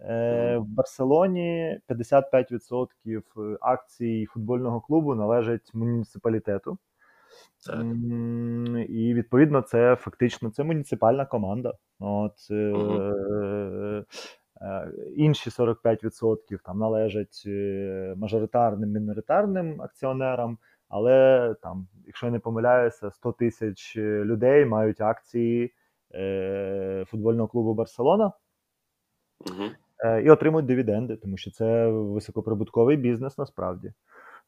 Е, 0.00 0.56
В 0.58 0.64
Барселоні 0.64 1.80
55% 1.88 3.56
акцій 3.60 4.26
футбольного 4.26 4.80
клубу 4.80 5.14
належать 5.14 5.74
муніципалітету. 5.74 6.78
Так. 7.66 7.86
І 8.88 9.14
відповідно 9.14 9.60
це 9.60 9.96
фактично 9.96 10.50
це 10.50 10.64
муніципальна 10.64 11.26
команда. 11.26 11.72
От, 11.98 12.34
е, 12.50 12.54
е, 12.54 14.04
інші 15.16 15.50
45% 15.50 16.58
там 16.64 16.78
належать 16.78 17.42
е, 17.46 18.14
мажоритарним 18.16 18.90
міноритарним 18.90 19.82
акціонерам, 19.82 20.58
але 20.88 21.54
там, 21.62 21.88
якщо 22.06 22.26
я 22.26 22.32
не 22.32 22.38
помиляюся, 22.38 23.10
100 23.10 23.32
тисяч 23.32 23.96
людей 23.96 24.64
мають 24.64 25.00
акції 25.00 25.74
е, 26.14 27.04
футбольного 27.08 27.48
клубу 27.48 27.74
Барселона 27.74 28.32
Угу. 29.40 29.70
е, 30.04 30.22
і 30.22 30.30
отримують 30.30 30.66
дивіденди, 30.66 31.16
тому 31.16 31.36
що 31.36 31.50
це 31.50 31.88
високоприбутковий 31.88 32.96
бізнес 32.96 33.38
насправді. 33.38 33.88
Е, 33.88 33.92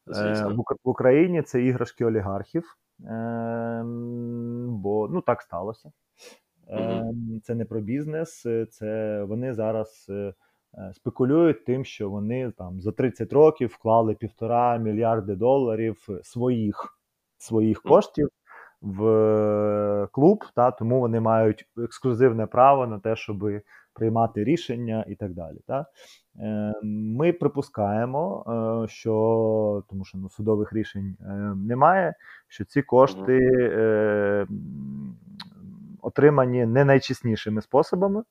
Звісно. 0.06 0.54
В 0.54 0.76
в 0.84 0.88
Україні 0.88 1.42
це 1.42 1.62
іграшки 1.62 2.04
олігархів, 2.04 2.76
ем, 3.06 4.76
бо 4.76 5.08
ну 5.08 5.20
так 5.20 5.42
сталося. 5.42 5.92
Ем, 6.68 7.40
Це 7.44 7.54
не 7.54 7.64
про 7.64 7.80
бізнес, 7.80 8.46
е, 8.46 8.66
це 8.66 9.22
вони 9.24 9.54
зараз 9.54 10.06
е, 10.10 10.34
е, 10.78 10.92
спекулюють 10.94 11.64
тим, 11.64 11.84
що 11.84 12.10
вони 12.10 12.50
там 12.50 12.80
за 12.80 12.92
30 12.92 13.32
років 13.32 13.68
вклали 13.68 14.14
півтора 14.14 14.76
мільярди 14.78 15.34
доларів 15.34 16.08
своїх, 16.22 16.98
своїх 17.38 17.82
коштів 17.82 18.28
в 18.82 20.08
клуб, 20.12 20.44
та 20.54 20.70
тому 20.70 21.00
вони 21.00 21.20
мають 21.20 21.68
ексклюзивне 21.78 22.46
право 22.46 22.86
на 22.86 22.98
те, 22.98 23.16
щоб 23.16 23.44
приймати 23.92 24.44
рішення 24.44 25.04
і 25.08 25.14
так 25.14 25.32
далі. 25.34 25.56
Та? 25.66 25.86
Е, 26.40 26.72
Ми 26.82 27.32
припускаємо, 27.32 28.44
що 28.88 29.82
тому 29.90 30.04
що 30.04 30.18
ну, 30.18 30.28
судових 30.30 30.72
рішень 30.72 31.16
немає, 31.56 32.14
що 32.48 32.64
ці 32.64 32.82
кошти 32.82 33.38
м, 34.50 35.16
отримані 36.06 36.66
не 36.66 36.84
найчеснішими 36.84 37.62
способами. 37.62 38.22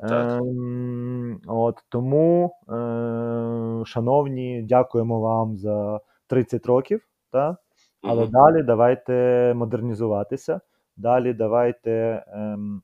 Так. 0.00 0.40
Ем, 0.40 1.40
От 1.46 1.84
тому, 1.88 2.52
е, 2.68 3.84
шановні, 3.86 4.62
дякуємо 4.68 5.20
вам 5.20 5.56
за 5.56 6.00
30 6.26 6.66
років. 6.66 7.00
Та? 7.30 7.56
Але 8.02 8.22
Мгм. 8.22 8.30
далі 8.30 8.62
давайте 8.62 9.12
модернізуватися. 9.56 10.60
Далі 10.96 11.32
давайте 11.32 12.24
ем, 12.32 12.82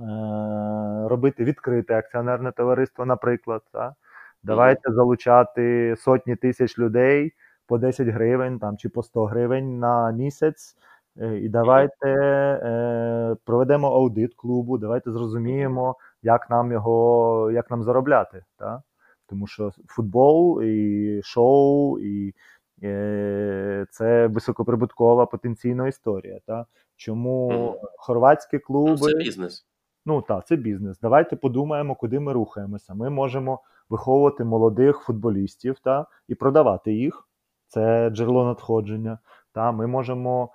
е, 0.00 1.08
робити 1.08 1.44
відкрите 1.44 1.98
акціонерне 1.98 2.52
товариство, 2.52 3.06
наприклад. 3.06 3.62
Та? 3.72 3.94
Давайте 4.42 4.92
залучати 4.92 5.94
сотні 5.98 6.36
тисяч 6.36 6.78
людей 6.78 7.32
по 7.66 7.78
10 7.78 8.08
гривень 8.08 8.58
там, 8.58 8.76
чи 8.76 8.88
по 8.88 9.02
100 9.02 9.24
гривень 9.24 9.78
на 9.78 10.10
місяць. 10.12 10.76
Е, 11.20 11.38
І 11.38 11.48
давайте 11.48 12.08
е, 12.08 13.36
проведемо 13.44 13.88
аудит 13.88 14.34
клубу, 14.34 14.78
давайте 14.78 15.12
зрозуміємо, 15.12 15.96
як 16.22 16.50
нам 16.50 16.72
його, 16.72 17.50
як 17.54 17.70
нам 17.70 17.82
заробляти. 17.82 18.44
Та? 18.56 18.82
Тому 19.26 19.46
що 19.46 19.70
футбол 19.88 20.62
і 20.62 21.20
шоу, 21.24 21.98
і 21.98 22.34
е, 22.82 23.86
це 23.90 24.26
високоприбуткова 24.26 25.26
потенційна 25.26 25.88
історія. 25.88 26.38
Та? 26.46 26.66
Чому 26.96 27.50
Мгм. 27.50 27.74
хорватські 27.98 28.56
Ну, 28.56 28.60
клуби. 28.66 28.96
це 28.96 29.14
бізнес. 29.18 29.66
Ну 30.06 30.22
так, 30.22 30.46
це 30.46 30.56
бізнес. 30.56 30.98
Давайте 31.00 31.36
подумаємо, 31.36 31.94
куди 31.94 32.20
ми 32.20 32.32
рухаємося. 32.32 32.94
Ми 32.94 33.10
можемо 33.10 33.60
виховувати 33.90 34.44
молодих 34.44 34.98
футболістів 34.98 35.78
та, 35.78 36.06
і 36.28 36.34
продавати 36.34 36.92
їх. 36.92 37.28
Це 37.68 38.10
джерело 38.10 38.44
надходження. 38.44 39.18
Та, 39.52 39.72
ми 39.72 39.86
можемо 39.86 40.48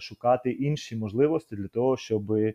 шукати 0.00 0.50
інші 0.50 0.96
можливості 0.96 1.56
для 1.56 1.68
того, 1.68 1.96
щоб 1.96 2.32
е, 2.32 2.54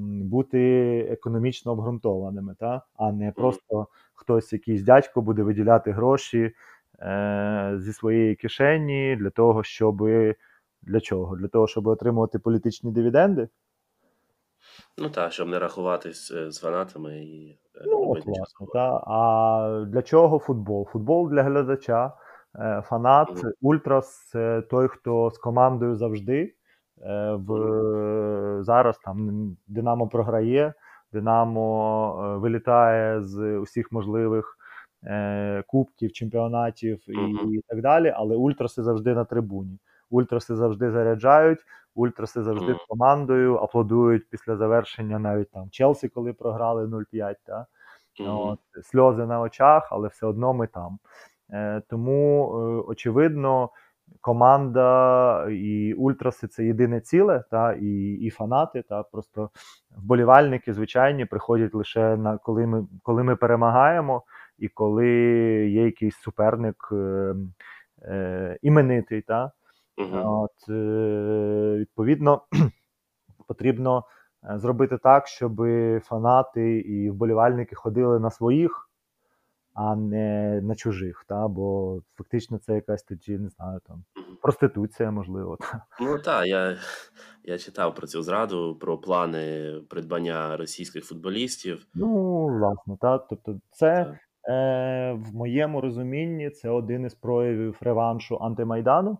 бути 0.00 0.98
економічно 1.10 1.72
обґрунтованими, 1.72 2.54
та, 2.60 2.82
а 2.94 3.12
не 3.12 3.32
просто 3.32 3.86
хтось, 4.14 4.52
якийсь 4.52 4.82
дядько, 4.82 5.22
буде 5.22 5.42
виділяти 5.42 5.92
гроші 5.92 6.52
е, 7.00 7.74
зі 7.78 7.92
своєї 7.92 8.34
кишені 8.34 9.16
для 9.16 9.30
того, 9.30 9.62
щоб 9.62 10.08
для 10.82 11.00
чого? 11.00 11.36
Для 11.36 11.48
того, 11.48 11.66
щоб 11.66 11.86
отримувати 11.86 12.38
політичні 12.38 12.92
дивіденди. 12.92 13.48
Ну 14.98 15.10
так, 15.10 15.32
щоб 15.32 15.48
не 15.48 15.58
рахуватись 15.58 16.30
е, 16.30 16.50
з 16.50 16.58
фанатами 16.58 17.18
і 17.18 17.58
е, 17.74 17.82
Ну, 17.86 18.00
от, 18.00 18.06
робити 18.08 18.24
власне, 18.26 18.66
та. 18.72 19.02
А 19.06 19.84
для 19.88 20.02
чого 20.02 20.38
футбол? 20.38 20.86
Футбол 20.86 21.30
для 21.30 21.42
глядача, 21.42 22.06
е, 22.06 22.10
фанат, 22.82 23.30
Мгм. 23.30 23.52
ультрас 23.60 24.28
це 24.28 24.62
той, 24.62 24.88
хто 24.88 25.30
з 25.30 25.38
командою 25.38 25.96
завжди. 25.96 26.54
Е, 27.02 27.32
В, 27.34 28.58
зараз 28.62 28.98
там 28.98 29.56
Динамо 29.66 30.08
програє, 30.08 30.74
Динамо 31.12 32.24
е, 32.24 32.38
вилітає 32.38 33.22
з 33.22 33.58
усіх 33.58 33.92
можливих 33.92 34.56
е, 35.04 35.62
кубків, 35.66 36.12
чемпіонатів 36.12 37.02
і, 37.06 37.18
Мгм. 37.18 37.54
і 37.54 37.60
так 37.68 37.80
далі, 37.82 38.14
але 38.16 38.36
ультраси 38.36 38.82
завжди 38.82 39.14
на 39.14 39.24
трибуні. 39.24 39.78
Ультраси 40.10 40.56
завжди 40.56 40.90
заряджають, 40.90 41.58
ультраси 41.94 42.42
завжди 42.42 42.74
з 42.74 42.86
командою 42.88 43.56
аплодують 43.56 44.30
після 44.30 44.56
завершення 44.56 45.18
навіть 45.18 45.50
там 45.50 45.70
Челсі, 45.70 46.08
коли 46.08 46.32
програли 46.32 46.86
0-5. 46.86 47.36
Та? 47.44 47.66
От, 48.26 48.58
сльози 48.82 49.26
на 49.26 49.40
очах, 49.40 49.88
але 49.92 50.08
все 50.08 50.26
одно 50.26 50.54
ми 50.54 50.66
там. 50.66 50.98
Е, 51.52 51.82
тому, 51.88 52.50
е, 52.52 52.82
очевидно, 52.86 53.70
команда 54.20 55.48
і 55.50 55.92
ультраси 55.92 56.48
це 56.48 56.64
єдине 56.64 57.00
ціле, 57.00 57.44
та, 57.50 57.72
і, 57.72 58.12
і 58.12 58.30
фанати. 58.30 58.82
Та, 58.82 59.02
просто 59.02 59.50
вболівальники 59.96 60.74
звичайні 60.74 61.24
приходять 61.24 61.74
лише 61.74 62.16
на 62.16 62.38
коли 62.38 62.66
ми, 62.66 62.86
коли 63.02 63.22
ми 63.22 63.36
перемагаємо, 63.36 64.22
і 64.58 64.68
коли 64.68 65.08
є 65.70 65.84
якийсь 65.84 66.16
суперник 66.16 66.88
е, 66.92 67.34
е, 68.02 68.58
іменитий. 68.62 69.22
Та. 69.22 69.52
Мгм. 69.98 70.26
От, 70.26 70.68
е, 70.68 71.76
відповідно, 71.78 72.42
потрібно 73.48 74.04
е, 74.50 74.58
зробити 74.58 74.98
так, 74.98 75.26
щоб 75.26 75.62
фанати 76.02 76.78
і 76.78 77.10
вболівальники 77.10 77.74
ходили 77.74 78.20
на 78.20 78.30
своїх, 78.30 78.87
а 79.80 79.96
не 79.96 80.60
на 80.62 80.74
чужих. 80.74 81.24
Та? 81.28 81.48
Бо 81.48 82.00
фактично 82.14 82.58
це 82.58 82.74
якась 82.74 83.02
тоді, 83.02 83.38
не 83.38 83.48
знаю, 83.48 83.80
там 83.86 84.04
проституція, 84.42 85.10
можливо. 85.10 85.56
Та? 85.60 85.84
Ну 86.00 86.18
так, 86.18 86.46
я, 86.46 86.76
я 87.44 87.58
читав 87.58 87.94
про 87.94 88.06
цю 88.06 88.22
зраду, 88.22 88.76
про 88.80 88.98
плани 88.98 89.74
придбання 89.90 90.56
російських 90.56 91.04
футболістів. 91.04 91.86
Ну, 91.94 92.46
власне, 92.46 92.96
та? 93.00 93.18
тобто, 93.18 93.60
це 93.70 94.04
Так. 94.04 94.16
е, 94.54 95.12
в 95.12 95.34
моєму 95.34 95.80
розумінні 95.80 96.50
це 96.50 96.68
один 96.70 97.04
із 97.06 97.14
проявів 97.14 97.76
реваншу 97.80 98.36
антимайдану. 98.36 99.18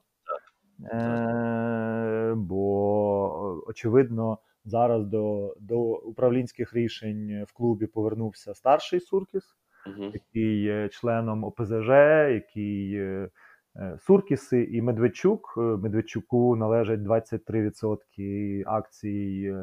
Е, 0.93 2.35
бо, 2.37 3.63
очевидно, 3.67 4.39
зараз 4.65 5.07
до, 5.07 5.57
до 5.61 5.79
управлінських 5.81 6.75
рішень 6.75 7.45
в 7.49 7.53
клубі 7.53 7.87
повернувся 7.87 8.55
старший 8.55 9.01
Суркіс, 9.01 9.45
Мгм. 9.89 10.11
який 10.15 10.63
є 10.63 10.89
членом 10.89 11.45
ОПЗЖ, 11.45 11.89
який 12.31 12.95
е, 12.97 13.29
е, 13.77 13.99
Суркіси 13.99 14.65
і 14.65 14.83
Медведчук. 14.83 15.55
Е, 15.57 15.61
Медведчуку 15.61 16.57
належать 16.57 17.01
23% 17.01 18.65
акцій 18.67 19.55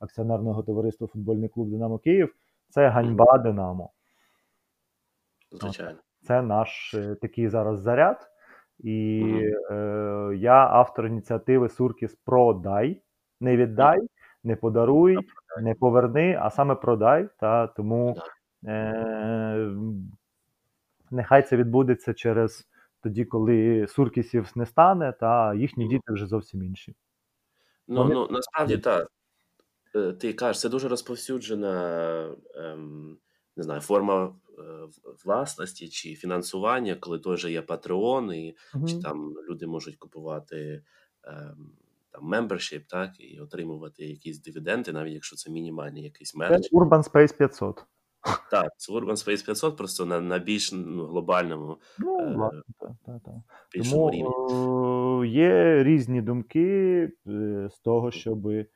акціонерного 0.00 0.62
товариства 0.62 1.06
футбольний 1.06 1.48
клуб 1.48 1.70
Динамо 1.70 1.98
Київ. 1.98 2.34
Це 2.68 2.88
ганьба 2.88 3.38
Динамо. 3.38 3.90
Звичайно. 5.52 5.98
Це 6.22 6.42
наш 6.42 6.94
такий 7.20 7.48
зараз 7.48 7.80
заряд. 7.80 8.30
І 8.78 9.22
Мгм. 9.24 9.76
е, 9.76 10.36
я 10.36 10.68
автор 10.70 11.06
ініціативи 11.06 11.68
Суркіс 11.68 12.14
Продай, 12.14 13.02
не 13.40 13.56
віддай, 13.56 14.08
не 14.44 14.56
подаруй, 14.56 15.18
не 15.62 15.74
поверни, 15.74 16.38
а 16.40 16.50
саме 16.50 16.74
продай. 16.74 17.28
Та, 17.40 17.66
Тому 17.66 18.16
нехай 21.10 21.42
це 21.42 21.56
відбудеться 21.56 22.14
через 22.14 22.68
тоді, 23.02 23.24
коли 23.24 23.86
Суркісів 23.88 24.52
не 24.54 24.66
стане, 24.66 25.14
та 25.20 25.54
їхні 25.54 25.88
діти 25.88 26.12
вже 26.12 26.26
зовсім 26.26 26.62
інші. 26.62 26.94
Ну, 27.88 28.02
Вони... 28.02 28.14
ну 28.14 28.28
насправді 28.30 28.78
так. 28.78 29.12
Е, 29.94 30.12
ти 30.12 30.32
кажеш, 30.32 30.60
це 30.60 30.68
дуже 30.68 30.88
розповсюджена 30.88 32.36
ем, 32.54 33.18
не 33.56 33.62
знаю, 33.62 33.80
форма 33.80 34.34
е, 34.58 34.62
власності 35.24 35.88
чи 35.88 36.14
фінансування, 36.14 36.94
коли 36.94 37.18
той 37.18 37.36
же 37.36 37.52
є 37.52 37.60
Patreon, 37.60 38.32
і 38.34 38.56
угу. 38.74 38.88
чи 38.88 38.98
там 38.98 39.34
люди 39.48 39.66
можуть 39.66 39.96
купувати 39.96 40.82
ем, 41.24 41.72
там 42.10 42.34
membership, 42.34 42.82
так, 42.88 43.10
і 43.18 43.40
отримувати 43.40 44.06
якісь 44.06 44.38
дивіденди, 44.38 44.92
навіть 44.92 45.14
якщо 45.14 45.36
це 45.36 45.50
мінімальний 45.50 46.02
якийсь 46.02 46.34
мерч. 46.34 46.68
Це 46.68 46.76
Urban 46.76 47.10
Space 47.10 47.38
500. 47.38 47.84
Так, 48.50 48.72
це 48.76 48.92
Urban 48.92 49.10
Space 49.10 49.46
500 49.46 49.76
просто 49.76 50.06
на 50.06 50.20
на 50.20 50.38
більш 50.38 50.72
ну, 50.72 51.06
глобальному 51.06 51.78
ну, 51.98 52.20
е, 52.20 52.34
власне. 52.34 52.62
Тому, 53.90 54.10
рівні. 54.10 55.30
Є 55.30 55.84
різні 55.84 56.22
думки 56.22 57.10
з 57.70 57.80
того, 57.84 58.10
щоби 58.10 58.66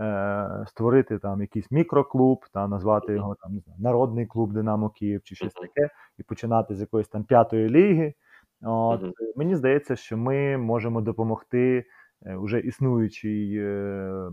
е, 0.00 0.64
створити 0.66 1.18
там 1.18 1.40
якийсь 1.40 1.70
мікроклуб, 1.70 2.44
та 2.52 2.68
назвати 2.68 3.12
його 3.12 3.36
там 3.42 3.54
не 3.54 3.60
знаю, 3.60 3.80
Народний 3.80 4.26
клуб 4.26 4.52
Динамо 4.52 4.90
Київ 4.90 5.22
чи 5.24 5.34
щось 5.34 5.54
таке, 5.54 5.90
і 6.18 6.22
починати 6.22 6.74
з 6.74 6.80
якоїсь 6.80 7.08
там 7.08 7.24
п'ятої 7.24 7.68
ліги. 7.68 8.14
От, 8.62 9.02
Мені 9.36 9.56
здається, 9.56 9.96
що 9.96 10.16
ми 10.16 10.56
можемо 10.56 11.00
допомогти 11.00 11.84
вже 12.22 12.58
е, 12.58 12.60
існуючій 12.60 13.56
е, 13.58 14.30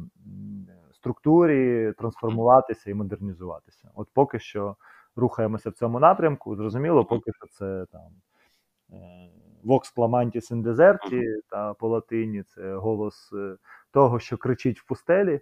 структурі 1.08 1.94
трансформуватися 1.98 2.92
і 2.92 2.94
модернізуватися. 2.94 3.90
От 3.96 4.08
поки 4.14 4.40
що 4.40 4.76
рухаємося 5.16 5.70
в 5.70 5.74
цьому 5.74 6.00
напрямку. 6.00 6.56
Зрозуміло, 6.56 7.06
поки 7.06 7.32
що 7.34 7.48
це 7.48 7.86
там. 7.92 8.12
Е, 8.92 9.30
Vox 9.66 9.96
clamantis 9.96 10.52
in 10.52 10.64
deserti, 10.64 11.24
та 11.50 11.74
по 11.74 11.88
латині 11.88 12.44
це 12.44 12.76
голос 12.76 13.34
е, 13.34 13.56
того, 13.92 14.20
що 14.20 14.38
кричить 14.38 14.80
в 14.80 14.86
пустелі. 14.86 15.40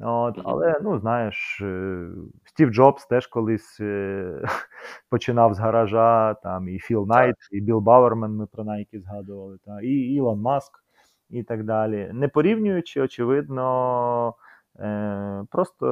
От, 0.00 0.38
Але, 0.44 0.80
ну, 0.82 0.98
знаєш, 0.98 1.60
е, 1.62 2.06
Стів 2.44 2.70
Джобс 2.70 3.06
теж 3.06 3.26
колись 3.26 3.80
починав 5.10 5.54
з 5.54 5.58
гаража, 5.58 6.34
там 6.34 6.68
і 6.68 6.78
Філ 6.78 7.06
Найт, 7.08 7.36
і 7.52 7.60
Білл 7.60 7.80
Бауермен, 7.80 8.36
ми 8.36 8.46
про 8.46 8.64
Найки 8.64 9.00
згадували, 9.00 9.58
та, 9.64 9.80
і 9.80 9.88
Ілон 9.88 10.40
Маск, 10.40 10.84
і 11.30 11.42
так 11.42 11.64
далі. 11.64 12.10
Не 12.12 12.28
порівнюючи, 12.28 13.02
очевидно, 13.02 14.34
просто 15.50 15.86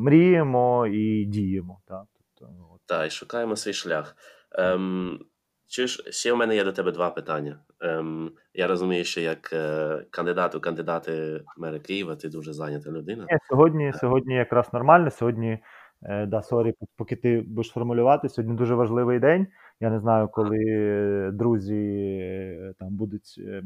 мріємо 0.00 0.86
і 0.86 1.24
діємо. 1.24 1.80
Та. 1.88 2.04
Тобто, 2.38 2.54
Так, 2.86 3.06
і 3.06 3.10
шукаємо 3.10 3.56
свій 3.56 3.72
шлях. 3.72 4.16
Ем, 4.52 5.18
чи 5.66 5.86
ж 5.86 6.12
ще 6.12 6.32
в 6.32 6.36
мене 6.36 6.56
є 6.56 6.64
до 6.64 6.72
тебе 6.72 6.92
два 6.92 7.10
питання. 7.10 7.58
Ем, 7.80 8.32
Я 8.54 8.66
розумію, 8.66 9.04
що 9.04 9.20
як 9.20 9.52
е, 9.52 10.04
кандидат 10.10 10.54
у 10.54 10.60
кандидати 10.60 11.44
мера 11.58 11.78
Києва, 11.78 12.16
ти 12.16 12.28
дуже 12.28 12.52
зайнята 12.52 12.90
людина. 12.90 13.26
Ні, 13.30 13.38
Сьогодні 13.48 13.92
сьогодні 13.92 14.34
якраз 14.34 14.72
нормально. 14.72 15.10
Сьогодні, 15.10 15.58
е, 16.02 16.26
да, 16.26 16.42
sorry, 16.42 16.74
поки 16.96 17.16
ти 17.16 17.44
будеш 17.46 17.72
формулювати, 17.72 18.28
сьогодні 18.28 18.56
дуже 18.56 18.74
важливий 18.74 19.18
день. 19.18 19.46
Я 19.80 19.90
не 19.90 20.00
знаю, 20.00 20.28
коли 20.28 21.30
друзі 21.32 22.18
е, 22.20 22.74
там 22.78 22.88
будуть 22.90 23.34
е, 23.38 23.42
е, 23.42 23.62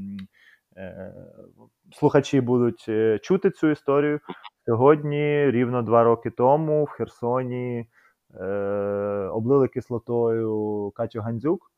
слухачі 1.92 2.40
будуть 2.40 2.84
е, 2.88 3.18
чути 3.18 3.50
цю 3.50 3.70
історію. 3.70 4.20
Сьогодні, 4.66 5.50
рівно 5.50 5.82
два 5.82 6.04
роки 6.04 6.30
тому, 6.30 6.84
в 6.84 6.88
Херсоні 6.88 7.86
е, 8.40 8.44
облили 9.32 9.68
кислотою 9.68 10.92
Катю 10.94 11.20
Гандзюк. 11.20 11.72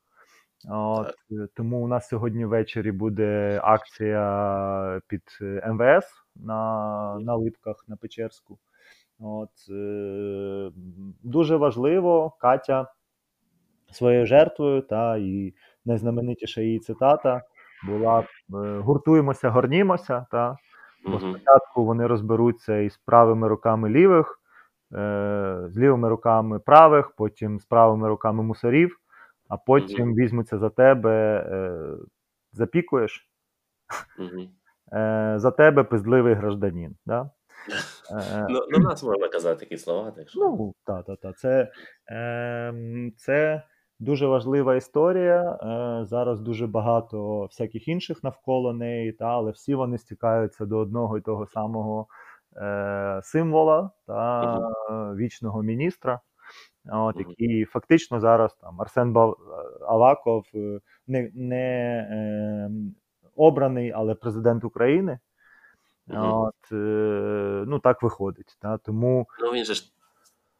От, 0.68 1.14
е, 1.32 1.48
Тому 1.54 1.84
у 1.84 1.88
нас 1.88 2.08
сьогодні 2.08 2.44
ввечері 2.44 2.92
буде 2.92 3.60
акція 3.64 5.00
під 5.06 5.22
е, 5.42 5.72
МВС 5.72 6.08
на 6.36 7.18
на 7.20 7.34
Липках 7.34 7.84
на 7.88 7.96
Печерську. 7.96 8.58
От, 9.18 9.50
е, 9.70 10.70
Дуже 11.22 11.56
важливо, 11.56 12.36
Катя 12.40 12.86
своєю 13.92 14.26
жертвою, 14.26 14.82
та 14.82 15.16
і 15.16 15.54
найзнаменитіша 15.84 16.60
її 16.60 16.78
цитата 16.78 17.42
була: 17.86 18.24
гуртуємося, 18.80 19.50
горнімося. 19.50 20.26
Та, 20.30 20.56
Бо 21.06 21.20
спочатку 21.20 21.84
вони 21.84 22.06
розберуться 22.06 22.76
із 22.76 22.96
правими 22.96 23.48
руками 23.48 23.88
лівих, 23.88 24.40
з 25.70 25.72
лівими 25.76 26.08
руками 26.08 26.58
правих, 26.58 27.10
потім 27.16 27.60
з 27.60 27.64
правими 27.64 28.08
руками 28.08 28.42
мусорів 28.42 29.00
а 29.50 29.56
потім 29.56 30.14
візьмуться 30.14 30.58
за 30.58 30.70
тебе, 30.70 31.46
е, 31.50 31.82
запікуєш, 32.52 33.30
е, 34.92 35.34
за 35.36 35.50
тебе 35.50 35.84
пизливий 35.84 36.34
гражданин. 36.34 36.96
Да? 37.06 37.30
Е, 38.12 38.46
ну, 38.50 38.78
нас 38.78 39.02
можна 39.02 39.28
казати 39.28 39.60
такі 39.60 39.76
слова. 39.76 40.10
так 40.10 40.28
що... 40.28 40.40
Ну, 40.40 40.74
так, 40.84 41.06
так, 41.06 41.20
так. 41.20 41.38
Це, 41.38 41.72
е, 42.10 42.74
це 43.16 43.62
дуже 44.00 44.26
важлива 44.26 44.76
історія. 44.76 45.58
Е, 45.62 46.04
Зараз 46.04 46.40
дуже 46.40 46.66
багато 46.66 47.42
всяких 47.42 47.88
інших 47.88 48.24
навколо 48.24 48.72
неї, 48.72 49.12
та, 49.12 49.24
але 49.24 49.50
всі 49.50 49.74
вони 49.74 49.98
стікаються 49.98 50.66
до 50.66 50.78
одного 50.78 51.18
і 51.18 51.20
того 51.20 51.46
самого 51.46 52.06
е, 52.56 53.20
символа 53.22 53.90
та 54.06 54.58
вічного 55.14 55.62
міністра 55.62 56.20
от, 56.88 57.16
який 57.18 57.64
фактично 57.64 58.20
зараз 58.20 58.54
там 58.54 58.80
Арсен 58.80 59.16
Аваков 59.88 60.44
е, 60.54 60.80
не 61.06 61.30
не 61.34 61.98
е, 62.10 62.70
обраний, 63.36 63.92
але 63.92 64.14
президент 64.14 64.64
України. 64.64 65.18
От, 66.08 66.72
е, 66.72 67.64
Ну 67.66 67.78
так 67.78 68.02
виходить. 68.02 68.56
Та, 68.60 68.78
тому... 68.78 69.26
Ну 69.40 69.52
він 69.52 69.64
же 69.64 69.74
ж 69.74 69.92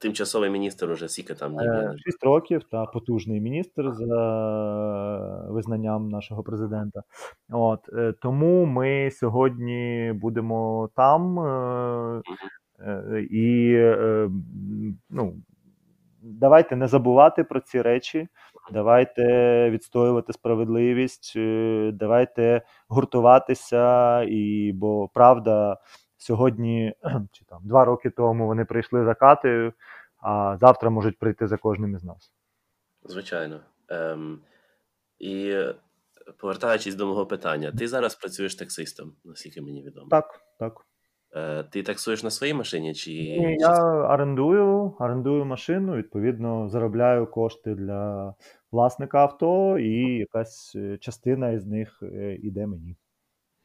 тимчасовий 0.01 0.51
міністр 0.51 0.91
уже 0.91 1.09
скільки 1.09 1.35
там 1.35 1.55
не 1.55 1.95
шість 1.99 2.25
років 2.25 2.63
та 2.71 2.87
потужний 2.87 3.41
міністр 3.41 3.93
за 3.93 5.47
визнанням 5.51 6.09
нашого 6.09 6.43
президента. 6.43 7.03
От 7.51 7.89
е, 7.93 8.15
Тому 8.23 8.65
ми 8.65 9.11
сьогодні 9.11 10.13
будемо 10.15 10.91
там. 10.97 11.39
Е, 11.39 12.23
і 13.31 13.77
ну, 15.11 15.35
давайте 16.23 16.77
не 16.77 16.89
забувати 16.89 17.45
про 17.45 17.61
ці 17.61 17.83
речі, 17.83 18.29
давайте 18.73 19.71
відстоювати 19.71 20.33
справедливість, 20.33 21.33
е, 21.37 21.91
давайте 21.95 22.63
гуртуватися, 22.89 24.23
і 24.23 24.73
бо 24.75 25.09
правда 25.09 25.77
сьогодні, 26.21 26.95
чи 27.33 27.45
там 27.45 27.61
два 27.65 27.85
роки 27.85 28.11
тому 28.11 28.47
вони 28.47 28.65
прийшли 28.65 29.05
за 29.05 29.15
Катею, 29.15 29.73
а 30.23 30.57
завтра 30.61 30.91
можуть 30.91 31.19
прийти 31.19 31.47
за 31.47 31.57
кожним 31.57 31.95
із 31.95 32.05
нас. 32.05 32.33
Звичайно. 33.03 33.61
Ем, 33.89 34.41
І 35.19 35.57
повертаючись 36.39 36.95
до 36.95 37.07
мого 37.07 37.27
питання, 37.27 37.73
ти 37.79 37.89
зараз 37.89 38.15
працюєш 38.15 38.55
таксистом, 38.55 39.13
наскільки 39.25 39.63
мені 39.63 39.83
відомо. 39.83 40.09
Так, 40.11 40.41
так. 40.59 40.87
Е, 41.35 41.63
ти 41.63 41.83
таксуєш 41.83 42.23
на 42.23 42.31
своїй 42.31 42.55
машині? 42.55 42.95
чи... 42.95 43.11
Ні, 43.11 43.57
Я 43.61 43.85
орендую 43.85 44.95
орендую 44.99 45.45
машину, 45.45 45.97
відповідно, 45.97 46.69
заробляю 46.69 47.27
кошти 47.27 47.75
для 47.75 48.35
власника 48.73 49.19
авто, 49.19 49.79
і 49.79 50.19
якась 50.19 50.73
е, 50.77 50.99
частина 50.99 51.51
із 51.51 51.67
них 51.67 52.03
е, 52.03 52.39
мені. 52.67 52.97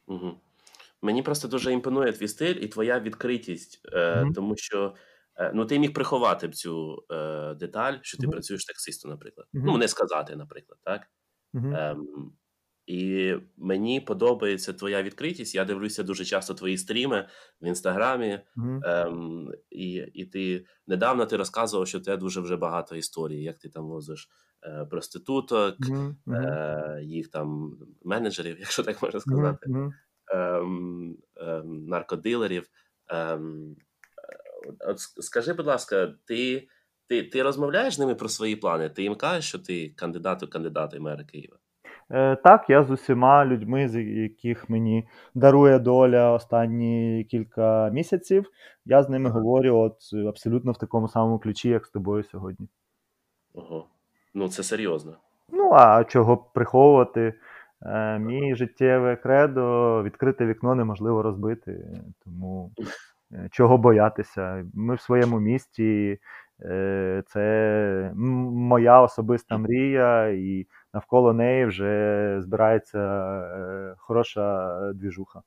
Угу. 0.06 0.34
Мені 1.02 1.22
просто 1.22 1.48
дуже 1.48 1.72
імпонує 1.72 2.12
твій 2.12 2.28
стиль 2.28 2.54
і 2.60 2.68
твоя 2.68 3.00
відкритість, 3.00 3.80
угу. 3.92 4.32
тому 4.34 4.56
що 4.56 4.94
ну, 5.54 5.66
ти 5.66 5.78
міг 5.78 5.92
приховати 5.92 6.48
б 6.48 6.54
цю 6.54 7.04
е, 7.10 7.54
деталь, 7.54 7.94
що 8.02 8.18
ти 8.18 8.26
угу. 8.26 8.32
працюєш 8.32 8.64
таксистом, 8.64 9.10
наприклад. 9.10 9.46
Ну, 9.52 9.78
не 9.78 9.88
сказати, 9.88 10.36
наприклад, 10.36 10.78
так? 10.84 11.02
Ем, 11.54 12.32
і 12.86 13.34
мені 13.56 14.00
подобається 14.00 14.72
твоя 14.72 15.02
відкритість. 15.02 15.54
Я 15.54 15.64
дивлюся 15.64 16.02
дуже 16.02 16.24
часто 16.24 16.54
твої 16.54 16.78
стріми 16.78 17.28
в 17.60 17.66
інстаграмі, 17.66 18.40
mm-hmm. 18.56 18.80
ем, 18.84 19.52
і 19.70 19.92
і 19.92 20.24
ти 20.24 20.66
недавно 20.86 21.26
ти 21.26 21.36
розказував, 21.36 21.88
що 21.88 22.00
тебе 22.00 22.16
дуже 22.16 22.40
вже 22.40 22.56
багато 22.56 22.96
історій, 22.96 23.42
як 23.42 23.58
ти 23.58 23.68
там 23.68 23.86
возиш 23.86 24.28
е, 24.62 24.86
проституток, 24.90 25.80
mm-hmm. 25.80 26.34
е, 26.34 27.00
їх 27.04 27.28
там 27.28 27.78
менеджерів, 28.04 28.56
якщо 28.60 28.82
так 28.82 29.02
можна 29.02 29.20
сказати, 29.20 29.66
mm-hmm. 29.70 29.90
Ем, 30.32 31.16
ем, 31.36 31.86
наркодилерів. 31.86 32.68
Ем, 33.08 33.76
от 34.80 35.00
Скажи, 35.00 35.52
будь 35.52 35.66
ласка, 35.66 36.14
ти 36.24 36.68
ти, 37.08 37.22
ти 37.22 37.42
розмовляєш 37.42 37.94
з 37.94 37.98
ними 37.98 38.14
про 38.14 38.28
свої 38.28 38.56
плани? 38.56 38.88
Ти 38.88 39.02
їм 39.02 39.14
кажеш, 39.14 39.48
що 39.48 39.58
ти 39.58 39.88
кандидат 39.88 40.42
у 40.42 40.48
кандидата 40.48 41.00
мера 41.00 41.24
Києва? 41.24 41.56
Е, 42.10 42.36
Так, 42.36 42.70
я 42.70 42.84
з 42.84 42.90
усіма 42.90 43.46
людьми, 43.46 43.88
з 43.88 44.02
яких 44.02 44.70
мені 44.70 45.08
дарує 45.34 45.78
доля 45.78 46.32
останні 46.32 47.26
кілька 47.30 47.90
місяців, 47.90 48.50
я 48.84 49.02
з 49.02 49.08
ними 49.08 49.30
говорю 49.30 49.76
от 49.76 50.26
абсолютно 50.28 50.72
в 50.72 50.78
такому 50.78 51.08
самому 51.08 51.38
ключі, 51.38 51.68
як 51.68 51.86
з 51.86 51.90
тобою 51.90 52.24
сьогодні. 52.24 52.68
Ого. 53.54 53.86
Ну, 54.34 54.48
це 54.48 54.62
серйозно. 54.62 55.16
Ну, 55.48 55.72
а 55.72 56.04
чого 56.04 56.36
приховувати? 56.36 57.34
Е, 57.82 58.18
Мій 58.18 58.54
життєве 58.54 59.16
кредо 59.16 60.02
відкрите 60.02 60.46
вікно 60.46 60.74
неможливо 60.74 61.22
розбити. 61.22 62.00
Тому 62.24 62.72
е, 63.32 63.48
чого 63.50 63.78
боятися? 63.78 64.64
Ми 64.74 64.94
в 64.94 65.00
своєму 65.00 65.40
місті. 65.40 66.18
Е, 66.62 67.22
це 67.26 68.12
моя 68.14 69.00
особиста 69.00 69.58
мрія, 69.58 70.28
і 70.28 70.66
навколо 70.94 71.32
неї 71.32 71.64
вже 71.64 72.36
збирається 72.40 73.96
хороша 73.98 74.92
двіжуха. 74.92 75.42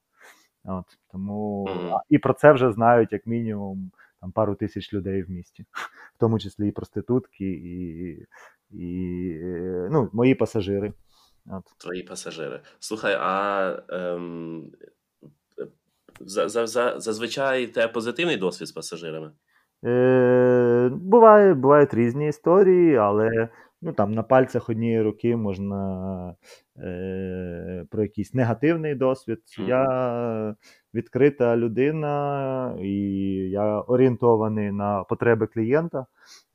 От, 0.65 0.85
Тому 1.11 1.69
і 2.10 2.18
про 2.18 2.34
це 2.34 2.51
вже 2.51 2.72
знають 2.72 3.14
як 3.14 3.27
мінімум 3.27 3.91
там 4.22 4.31
пару 4.31 4.56
тисяч 4.56 4.93
людей 4.93 5.23
в 5.23 5.30
місті, 5.30 5.65
в 6.15 6.18
тому 6.19 6.39
числі 6.39 6.68
і 6.68 6.72
проститутки, 6.72 7.45
і 7.45 8.27
і 8.72 9.39
ну, 9.91 10.10
мої 10.14 10.35
пасажири. 10.35 10.93
От. 11.49 11.63
Твої 11.77 12.03
пасажири. 12.03 12.61
Слухай, 12.80 13.17
а 13.19 13.84
ем, 13.89 14.71
за, 16.19 16.49
за, 16.49 16.67
за, 16.67 16.99
зазвичай 16.99 17.67
те 17.67 17.88
позитивний 17.88 18.38
досвід 18.38 18.67
з 18.67 18.71
пасажирами? 18.71 19.31
Е, 19.85 20.89
Буває, 20.93 21.53
Бувають 21.53 21.93
різні 21.93 22.27
історії, 22.27 22.95
але 22.95 23.49
ну, 23.81 23.93
там, 23.93 24.11
на 24.11 24.23
пальцях 24.23 24.69
однієї 24.69 25.01
руки 25.01 25.35
можна 25.35 26.35
е, 26.77 27.85
про 27.91 28.03
якийсь 28.03 28.34
негативний 28.34 28.95
досвід. 28.95 29.39
Mm. 29.59 29.67
Я 29.67 30.55
відкрита 30.94 31.57
людина, 31.57 32.76
і 32.82 32.91
я 33.49 33.80
орієнтований 33.82 34.72
на 34.72 35.03
потреби 35.03 35.48
клієнта. 35.48 36.06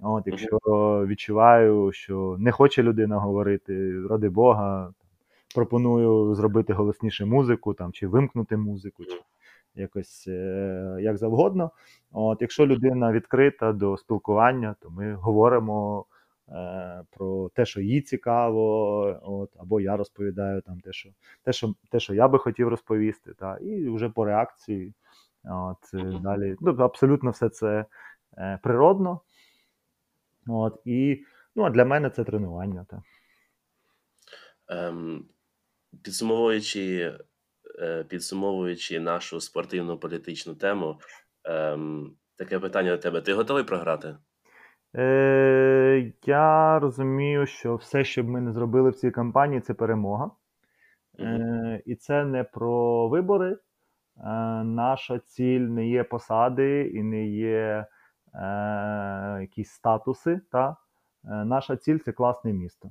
От, 0.01 0.27
Якщо 0.27 0.59
відчуваю, 1.07 1.93
що 1.93 2.37
не 2.39 2.53
хоче 2.53 2.83
людина 2.83 3.19
говорити, 3.19 4.03
ради 4.11 4.29
Бога, 4.29 4.93
пропоную 5.55 6.35
зробити 6.35 6.73
голосніше 6.73 7.25
музику 7.25 7.75
там, 7.75 7.93
чи 7.93 8.07
вимкнути 8.07 8.57
музику. 8.57 9.05
чи 9.05 9.21
якось 9.75 10.25
е, 10.29 10.97
як 11.01 11.17
завгодно. 11.17 11.71
От, 12.13 12.43
Якщо 12.43 12.67
людина 12.67 13.13
відкрита 13.13 13.73
до 13.73 13.97
спілкування, 13.97 14.75
то 14.81 14.91
ми 14.91 15.15
говоримо 15.15 16.05
про 17.11 17.51
те, 17.55 17.67
що 17.67 17.81
їй 17.81 18.01
цікаво, 18.01 19.21
от, 19.23 19.51
або 19.59 19.81
я 19.81 19.97
розповідаю 19.97 20.61
там 20.61 20.81
те, 20.81 20.93
що 20.93 21.11
те, 21.43 21.53
що, 21.53 21.75
те, 21.91 22.01
що 22.01 22.15
я 22.15 22.29
би 22.29 22.39
хотів 22.39 22.69
розповісти, 22.69 23.35
та, 23.35 23.57
і 23.57 23.89
вже 23.89 24.09
по 24.09 24.25
реакції. 24.25 24.93
От, 25.45 25.95
е, 25.95 26.21
далі, 26.23 26.57
ну, 26.61 26.73
Абсолютно 26.73 27.31
все 27.31 27.49
це 27.49 27.85
е, 28.39 28.59
природно. 28.63 29.21
От, 30.47 30.81
І 30.85 31.25
ну, 31.55 31.63
а 31.63 31.71
для 31.71 31.85
мене 31.85 32.11
це 32.11 32.25
тренування. 32.25 32.87
Та. 32.89 33.03
Ем, 34.69 35.25
Підсумовуючи 36.03 37.15
Е, 37.79 38.05
підсумовуючи 38.05 39.01
нашу 39.01 39.41
спортивну 39.41 39.99
політичну 39.99 40.55
тему, 40.55 41.01
ем, 41.45 42.17
таке 42.37 42.59
питання 42.59 42.91
до 42.91 42.99
тебе: 42.99 43.21
ти 43.21 43.33
готовий 43.35 43.65
програти? 43.65 44.17
Е, 44.97 46.13
Я 46.27 46.79
розумію, 46.79 47.47
що 47.47 47.77
все, 47.77 48.05
що 48.05 48.23
б 48.23 48.29
ми 48.29 48.41
не 48.41 48.53
зробили 48.53 48.91
в 48.91 48.95
цій 48.95 49.11
кампанії, 49.11 49.61
це 49.61 49.75
перемога. 49.75 50.31
Е, 51.21 51.83
І 51.87 51.95
це 51.95 52.25
не 52.25 52.45
про 52.45 53.09
вибори. 53.09 53.53
Е, 53.53 53.59
Наша 54.65 55.19
ціль 55.19 55.61
не 55.61 55.89
є 55.89 56.05
посади 56.05 56.91
і 56.95 57.03
не 57.03 57.27
є 57.27 57.87
е, 58.35 59.39
якісь 59.41 59.71
статуси. 59.71 60.41
Та? 60.53 60.77
Е, 61.25 61.45
Наша 61.45 61.77
ціль 61.77 61.99
це 61.99 62.13
класне 62.13 62.53
місто. 62.53 62.91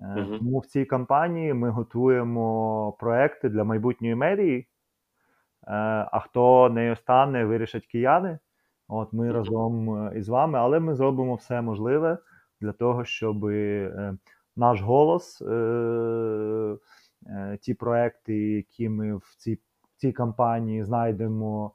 Угу. 0.00 0.38
Тому 0.38 0.58
в 0.58 0.66
цій 0.66 0.84
кампанії 0.84 1.54
ми 1.54 1.70
готуємо 1.70 2.92
проекти 2.92 3.48
для 3.48 3.64
майбутньої 3.64 4.14
мерії. 4.14 4.58
Е, 4.58 4.66
а 6.12 6.20
хто 6.20 6.68
нею 6.68 6.96
стане, 6.96 7.44
вирішать 7.44 7.86
кияни. 7.86 8.38
От 8.88 9.12
ми 9.12 9.32
разом 9.32 9.90
е, 9.90 10.18
із 10.18 10.28
вами, 10.28 10.58
але 10.58 10.80
ми 10.80 10.94
зробимо 10.94 11.34
все 11.34 11.62
можливе 11.62 12.18
для 12.60 12.72
того, 12.72 13.04
щоб 13.04 13.44
наш 14.56 14.80
голос, 14.80 15.42
ті 17.60 17.74
проекти, 17.74 18.34
які 18.34 18.88
ми 18.88 19.16
в 19.16 19.34
цій 19.38 19.54
в 19.54 20.00
цій 20.00 20.12
кампанії 20.12 20.84
знайдемо 20.84 21.72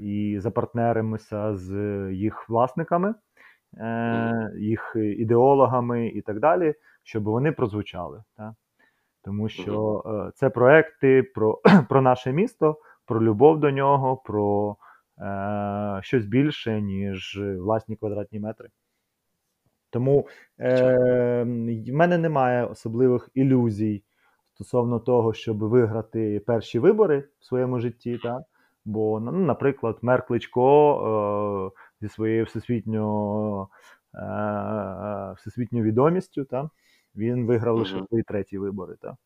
і 0.00 0.36
запартнеримося 0.40 1.56
з 1.56 1.72
їх 2.12 2.48
власниками, 2.48 3.14
їх 4.58 4.92
ідеологами 4.96 6.06
і 6.06 6.22
так 6.22 6.40
далі 6.40 6.74
щоб 7.04 7.24
вони 7.24 7.52
прозвучали. 7.52 8.22
Так? 8.36 8.52
Тому 9.22 9.48
що 9.48 10.02
е, 10.06 10.32
це 10.34 10.50
проекти 10.50 11.22
про 11.22 11.60
про 11.88 12.02
наше 12.02 12.32
місто, 12.32 12.78
про 13.06 13.22
любов 13.22 13.60
до 13.60 13.70
нього, 13.70 14.16
про 14.16 14.76
е, 14.80 14.84
щось 16.00 16.26
більше, 16.26 16.80
ніж 16.80 17.40
власні 17.58 17.96
квадратні 17.96 18.40
метри. 18.40 18.68
Тому 19.94 20.26
е, 20.60 21.42
в 21.88 21.92
мене 21.92 22.18
немає 22.18 22.64
особливих 22.64 23.28
ілюзій 23.34 24.02
стосовно 24.54 24.98
того, 25.00 25.34
щоб 25.34 25.58
виграти 25.58 26.40
перші 26.46 26.78
вибори 26.78 27.24
в 27.40 27.44
своєму 27.44 27.80
житті. 27.80 28.18
Так? 28.22 28.42
Бо, 28.84 29.20
ну, 29.20 29.32
наприклад, 29.32 29.98
мер 30.02 30.26
Кличко 30.26 31.72
е, 31.74 31.80
зі 32.00 32.08
своєю 32.08 32.44
всесвітньо, 32.44 33.68
е, 34.14 35.34
всесвітньою 35.36 35.84
відомістю. 35.84 36.44
Так? 36.44 36.66
Він 37.16 37.46
виграв 37.46 37.76
лише 37.76 38.04
свої 38.08 38.22
треті 38.22 38.58
вибори. 38.58 38.94
Та. 39.00 39.16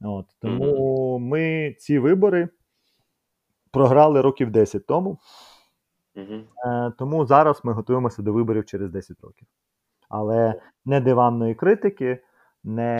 От, 0.00 0.26
Тому 0.40 1.18
ми 1.18 1.74
ці 1.78 1.98
вибори 1.98 2.48
програли 3.74 4.20
років 4.20 4.50
10 4.50 4.86
тому. 4.86 5.18
Е, 6.66 6.92
Тому 6.98 7.26
зараз 7.26 7.60
ми 7.64 7.72
готуємося 7.72 8.22
до 8.22 8.32
виборів 8.32 8.64
через 8.64 8.90
10 8.90 9.20
років. 9.20 9.48
Але 10.08 10.60
не 10.84 11.00
диванної 11.00 11.54
критики, 11.54 12.22
не 12.64 12.96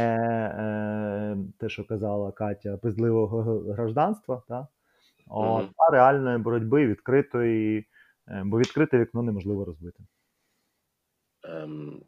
е, 0.58 1.36
те, 1.58 1.68
що 1.68 1.86
казала 1.86 2.32
Катя, 2.32 2.76
пизливого 2.76 3.58
гражданства, 3.72 4.42
та? 4.48 4.66
От, 5.26 5.70
а 5.76 5.92
реальної 5.92 6.38
боротьби 6.38 6.86
відкритої, 6.86 7.86
е, 8.28 8.42
бо 8.44 8.58
відкрите 8.58 8.98
вікно 8.98 9.22
неможливо 9.22 9.64
розбити. 9.64 10.04
Ем, 11.44 12.02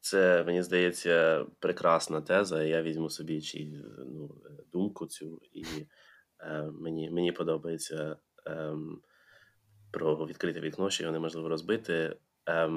це, 0.00 0.44
мені 0.44 0.62
здається, 0.62 1.46
прекрасна 1.58 2.20
теза. 2.20 2.62
Я 2.62 2.82
візьму 2.82 3.10
собі 3.10 3.40
чи 3.40 3.68
ну, 4.06 4.30
думку 4.72 5.06
цю, 5.06 5.40
і 5.52 5.64
мені 6.80 7.10
мені 7.10 7.32
подобається 7.32 8.16
е, 8.46 8.72
про 9.90 10.26
відкрите 10.26 10.60
вікно, 10.60 10.90
що 10.90 11.02
його 11.02 11.12
неможливо 11.12 11.48
розбити. 11.48 12.16
Е, 12.48 12.70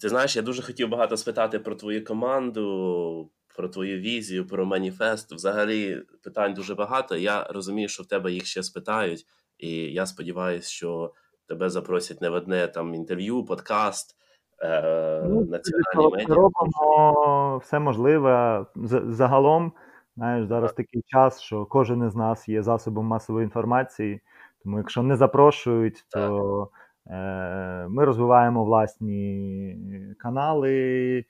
ти 0.00 0.08
знаєш, 0.08 0.36
я 0.36 0.42
дуже 0.42 0.62
хотів 0.62 0.88
багато 0.88 1.16
спитати 1.16 1.58
про 1.58 1.74
твою 1.74 2.04
команду, 2.04 3.30
про 3.56 3.68
твою 3.68 3.98
візію, 3.98 4.46
про 4.46 4.66
маніфест. 4.66 5.32
Взагалі, 5.32 6.02
питань 6.24 6.54
дуже 6.54 6.74
багато. 6.74 7.16
Я 7.16 7.44
розумію, 7.44 7.88
що 7.88 8.02
в 8.02 8.06
тебе 8.06 8.32
їх 8.32 8.46
ще 8.46 8.62
спитають, 8.62 9.26
і 9.58 9.70
я 9.70 10.06
сподіваюся, 10.06 10.70
що 10.70 11.12
тебе 11.48 11.70
запросять 11.70 12.20
не 12.20 12.28
в 12.28 12.34
одне 12.34 12.68
там 12.68 12.94
інтерв'ю, 12.94 13.44
подкаст. 13.44 14.16
Е, 14.62 15.22
ну, 15.28 15.44
національні 15.44 16.12
медіа. 16.12 16.34
робимо 16.34 17.58
все 17.64 17.78
можливе. 17.78 18.66
Загалом, 19.08 19.72
знаєш, 20.16 20.46
зараз 20.46 20.72
такий 20.72 21.02
час, 21.06 21.40
що 21.40 21.66
кожен 21.66 22.06
із 22.06 22.16
нас 22.16 22.48
є 22.48 22.62
засобом 22.62 23.06
масової 23.06 23.44
інформації. 23.44 24.20
Тому, 24.62 24.78
якщо 24.78 25.02
не 25.02 25.16
запрошують, 25.16 26.04
то 26.10 26.70
е, 27.06 27.86
ми 27.88 28.04
розвиваємо 28.04 28.64
власні 28.64 29.76
канали, 30.18 31.24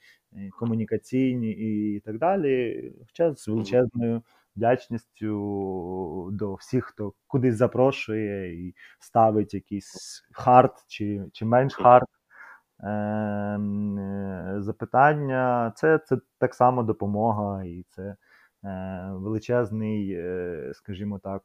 комунікаційні 0.59 1.51
і 1.51 2.01
так 2.01 2.19
далі. 2.19 2.93
Хоча 3.07 3.35
з 3.35 3.49
величезною 3.49 4.23
вдячністю 4.57 6.29
до 6.33 6.55
всіх, 6.55 6.85
хто 6.85 7.13
кудись 7.27 7.57
запрошує 7.57 8.67
і 8.67 8.75
ставить 9.01 9.55
якийсь 9.55 10.23
хард 10.33 10.73
чи, 10.87 11.25
чи 11.33 11.45
менш 11.45 11.75
хард. 11.75 12.07
Ем, 12.85 13.99
е, 13.99 14.55
запитання. 14.59 15.73
Це 15.77 15.99
це 15.99 16.17
так 16.39 16.55
само 16.55 16.83
допомога, 16.83 17.65
і 17.65 17.85
це 17.89 18.17
величезний, 19.13 20.13
е, 20.13 20.73
скажімо 20.75 21.21
так, 21.23 21.43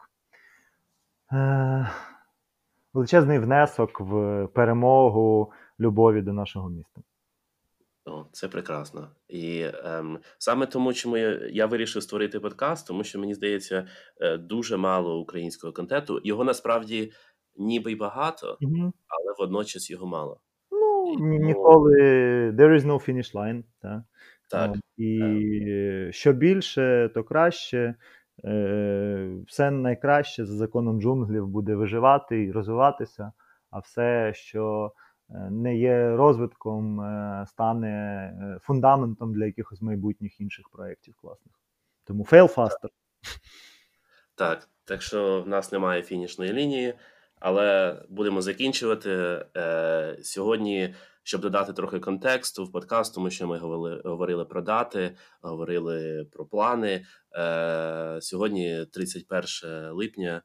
величезний 2.93 3.39
внесок 3.39 3.99
в 4.01 4.47
перемогу 4.53 5.51
любові 5.79 6.21
до 6.21 6.33
нашого 6.33 6.69
міста. 6.69 7.01
О, 8.05 8.25
це 8.31 8.47
прекрасно. 8.47 9.07
І 9.27 9.65
ем, 9.85 10.19
саме 10.37 10.65
тому, 10.65 10.93
чому 10.93 11.17
я, 11.17 11.47
я 11.51 11.65
вирішив 11.65 12.03
створити 12.03 12.39
подкаст, 12.39 12.87
тому 12.87 13.03
що 13.03 13.19
мені 13.19 13.33
здається, 13.33 13.87
е, 14.21 14.37
дуже 14.37 14.77
мало 14.77 15.19
українського 15.19 15.73
контенту. 15.73 16.21
Його 16.23 16.43
насправді 16.43 17.11
ніби 17.55 17.91
й 17.91 17.95
багато, 17.95 18.57
Угу. 18.61 18.93
але 19.07 19.33
водночас 19.39 19.89
його 19.89 20.05
мало. 20.07 20.39
Ну, 20.71 21.13
І 21.13 21.21
ні- 21.21 21.39
ніколи 21.39 21.91
there 22.51 22.73
is 22.79 22.81
no 22.81 23.09
finish 23.09 23.33
line. 23.35 23.63
Та? 23.81 24.03
Так, 24.49 24.75
і 24.97 26.09
що 26.11 26.33
більше, 26.33 27.11
то 27.13 27.23
краще. 27.23 27.95
Е, 28.45 29.37
Все 29.47 29.71
найкраще 29.71 30.45
за 30.45 30.55
законом 30.55 31.01
джунглів 31.01 31.47
буде 31.47 31.75
виживати 31.75 32.43
і 32.43 32.51
розвиватися, 32.51 33.31
а 33.71 33.79
все, 33.79 34.33
що 34.33 34.93
е, 35.29 35.49
не 35.51 35.77
є 35.77 36.15
розвитком, 36.15 37.01
е, 37.01 37.45
стане 37.47 38.59
фундаментом 38.61 39.33
для 39.33 39.45
якихось 39.45 39.81
майбутніх 39.81 40.41
інших 40.41 40.69
проєктів 40.69 41.15
класних. 41.21 41.53
Тому 42.03 42.23
fail 42.23 42.55
faster. 42.55 42.89
так. 44.35 44.69
Так 44.87 45.01
що 45.01 45.41
в 45.41 45.47
нас 45.47 45.71
немає 45.71 46.01
фінішної 46.01 46.53
лінії, 46.53 46.93
але 47.39 47.95
будемо 48.09 48.41
закінчувати. 48.41 49.45
Е, 49.57 50.17
сьогодні, 50.21 50.95
щоб 51.27 51.41
додати 51.41 51.73
трохи 51.73 51.99
контексту 51.99 52.65
в 52.65 52.71
подкаст, 52.71 53.15
тому 53.15 53.29
що 53.29 53.47
ми 53.47 53.57
говорили, 53.57 54.01
говорили 54.05 54.45
про 54.45 54.61
дати, 54.61 55.15
говорили 55.41 56.27
про 56.31 56.45
плани. 56.45 57.05
Е, 57.35 58.17
сьогодні 58.21 58.85
31 58.93 59.91
липня 59.91 60.41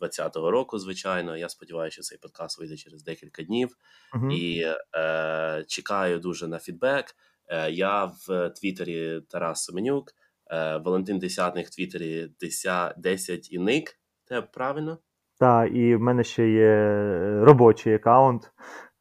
2020 0.00 0.36
року, 0.36 0.78
звичайно. 0.78 1.36
Я 1.36 1.48
сподіваюся, 1.48 1.94
що 1.94 2.02
цей 2.02 2.18
подкаст 2.18 2.58
вийде 2.58 2.76
через 2.76 3.02
декілька 3.02 3.42
днів. 3.42 3.76
Мгм. 4.14 4.30
і 4.30 4.66
е, 4.96 5.64
чекаю 5.68 6.18
дуже 6.18 6.48
на 6.48 6.58
фідбек. 6.58 7.06
Е, 7.48 7.70
я 7.70 8.04
в 8.04 8.50
Твіттері 8.50 9.20
Тарас 9.30 9.64
Семенюк, 9.64 10.08
е, 10.50 10.76
Валентин 10.76 11.18
Десятник 11.18 11.66
в 11.66 11.74
Твіттері 11.74 12.28
10, 12.40 12.94
10 12.98 13.52
і 13.52 13.58
ник. 13.58 13.98
Те 14.28 14.42
правильно? 14.42 14.98
Так, 15.42 15.72
і 15.72 15.94
в 15.94 16.00
мене 16.00 16.24
ще 16.24 16.48
є 16.48 16.68
е, 16.68 17.44
робочий 17.44 17.94
аккаунт, 17.94 18.50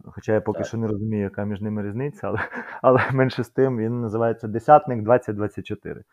хоча 0.06 0.34
я 0.34 0.42
поки 0.42 0.58
Так. 0.58 0.68
що 0.68 0.78
не 0.78 0.88
розумію, 0.88 1.24
яка 1.24 1.44
між 1.44 1.62
ними 1.62 1.84
різниця, 1.84 2.28
але, 2.28 2.40
але 2.82 3.12
менше 3.12 3.44
з 3.44 3.50
тим 3.50 3.78
він 3.78 4.02
називається 4.02 4.48
Десятник 4.48 5.04
2024. 5.04 6.04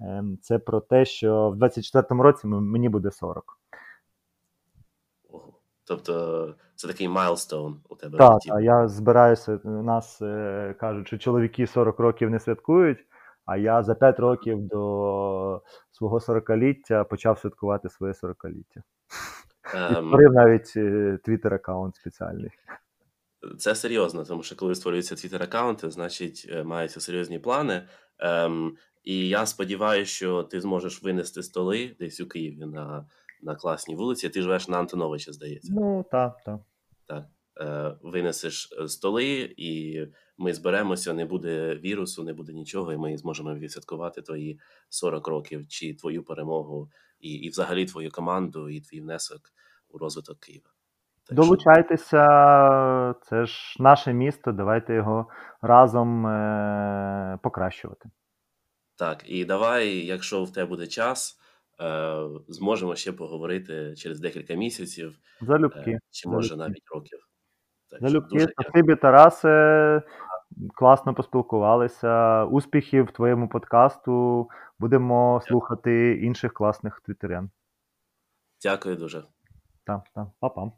Ем, 0.00 0.38
Це 0.42 0.58
про 0.58 0.80
те, 0.80 1.04
що 1.04 1.50
в 1.50 1.62
24-му 1.62 2.22
році 2.22 2.46
мені 2.46 2.88
буде 2.88 3.10
40. 3.10 3.58
Тобто 5.84 6.54
це 6.74 6.88
такий 6.88 7.08
milestone 7.08 7.80
у 7.88 7.96
тебе 7.96 8.18
Так, 8.18 8.38
а 8.50 8.60
я 8.60 8.88
збираюся. 8.88 9.60
У 9.64 9.82
нас 9.82 10.22
е, 10.22 10.74
кажуть, 10.80 11.06
що 11.06 11.18
чоловіки 11.18 11.66
40 11.66 11.98
років 12.00 12.30
не 12.30 12.40
святкують, 12.40 12.98
а 13.44 13.56
я 13.56 13.82
за 13.82 13.94
5 13.94 14.20
років 14.20 14.66
до 14.66 15.62
свого 15.92 16.18
40-ліття 16.18 17.04
почав 17.04 17.38
святкувати 17.38 17.88
своє 17.88 18.12
40-ліття. 18.12 18.82
І 19.74 19.76
Ем, 19.76 19.94
створив 19.94 20.32
навіть 20.32 20.72
твіттер 21.22 21.54
аккаунт 21.54 21.96
спеціальний. 21.96 22.50
Це 23.58 23.74
серйозно, 23.74 24.24
тому 24.24 24.42
що 24.42 24.56
коли 24.56 24.74
створюються 24.74 25.14
твіттер 25.14 25.42
аккаунти, 25.42 25.90
значить 25.90 26.46
е, 26.50 26.62
маються 26.62 27.00
серйозні 27.00 27.38
плани. 27.38 27.88
Ем, 28.18 28.76
і 29.04 29.28
я 29.28 29.46
сподіваюся, 29.46 30.12
що 30.12 30.42
ти 30.42 30.60
зможеш 30.60 31.02
винести 31.02 31.42
столи 31.42 31.96
десь 32.00 32.20
у 32.20 32.28
Києві 32.28 32.66
на, 32.66 33.06
на 33.42 33.54
класній 33.54 33.96
вулиці. 33.96 34.28
Ти 34.28 34.42
живеш 34.42 34.68
на 34.68 34.78
Антоновича, 34.78 35.32
здається. 35.32 35.72
Ну, 35.76 36.04
так, 36.10 36.36
так. 36.44 36.60
Так. 37.06 37.24
Е, 37.60 37.96
винесеш 38.02 38.72
е, 38.72 38.88
столи, 38.88 39.54
і 39.56 40.00
ми 40.38 40.54
зберемося, 40.54 41.12
не 41.12 41.24
буде 41.24 41.76
вірусу, 41.76 42.24
не 42.24 42.32
буде 42.32 42.52
нічого, 42.52 42.92
і 42.92 42.96
ми 42.96 43.18
зможемо 43.18 43.54
відсвяткувати 43.54 44.22
твої 44.22 44.60
40 44.88 45.28
років 45.28 45.68
чи 45.68 45.94
твою 45.94 46.24
перемогу, 46.24 46.90
і, 47.20 47.32
і 47.32 47.48
взагалі 47.48 47.84
твою 47.84 48.10
команду, 48.10 48.68
і 48.68 48.80
твій 48.80 49.00
внесок 49.00 49.40
у 49.88 49.98
розвиток 49.98 50.40
Києва. 50.40 50.75
Так 51.28 51.36
Долучайтеся, 51.36 52.24
це 53.22 53.46
ж 53.46 53.82
наше 53.82 54.12
місто, 54.12 54.52
давайте 54.52 54.94
його 54.94 55.28
разом 55.62 56.26
е- 56.26 57.38
покращувати. 57.42 58.08
Так, 58.96 59.22
і 59.26 59.44
давай, 59.44 59.88
якщо 59.88 60.44
в 60.44 60.52
тебе 60.52 60.66
буде 60.66 60.86
час, 60.86 61.38
е, 61.80 62.16
зможемо 62.48 62.96
ще 62.96 63.12
поговорити 63.12 63.94
через 63.96 64.20
декілька 64.20 64.54
місяців, 64.54 65.18
Залюбки. 65.40 65.90
е, 65.90 65.98
чи 66.10 66.28
може 66.28 66.48
залюбки. 66.48 66.68
навіть 66.68 66.84
років. 66.94 67.18
Так, 67.90 68.00
Залюбки, 68.00 68.40
спасибі, 68.40 68.96
Тарасе. 68.96 70.02
Класно 70.74 71.14
поспілкувалися. 71.14 72.44
Успіхів 72.44 73.04
в 73.04 73.10
твоєму 73.10 73.48
подкасту. 73.48 74.48
Будемо 74.78 75.40
слухати 75.46 76.18
інших 76.22 76.52
класних 76.52 77.00
твіттерян. 77.00 77.50
Дякую 78.62 78.96
дуже. 78.96 79.24
Так, 79.84 80.02
так, 80.14 80.28
па-па. 80.40 80.72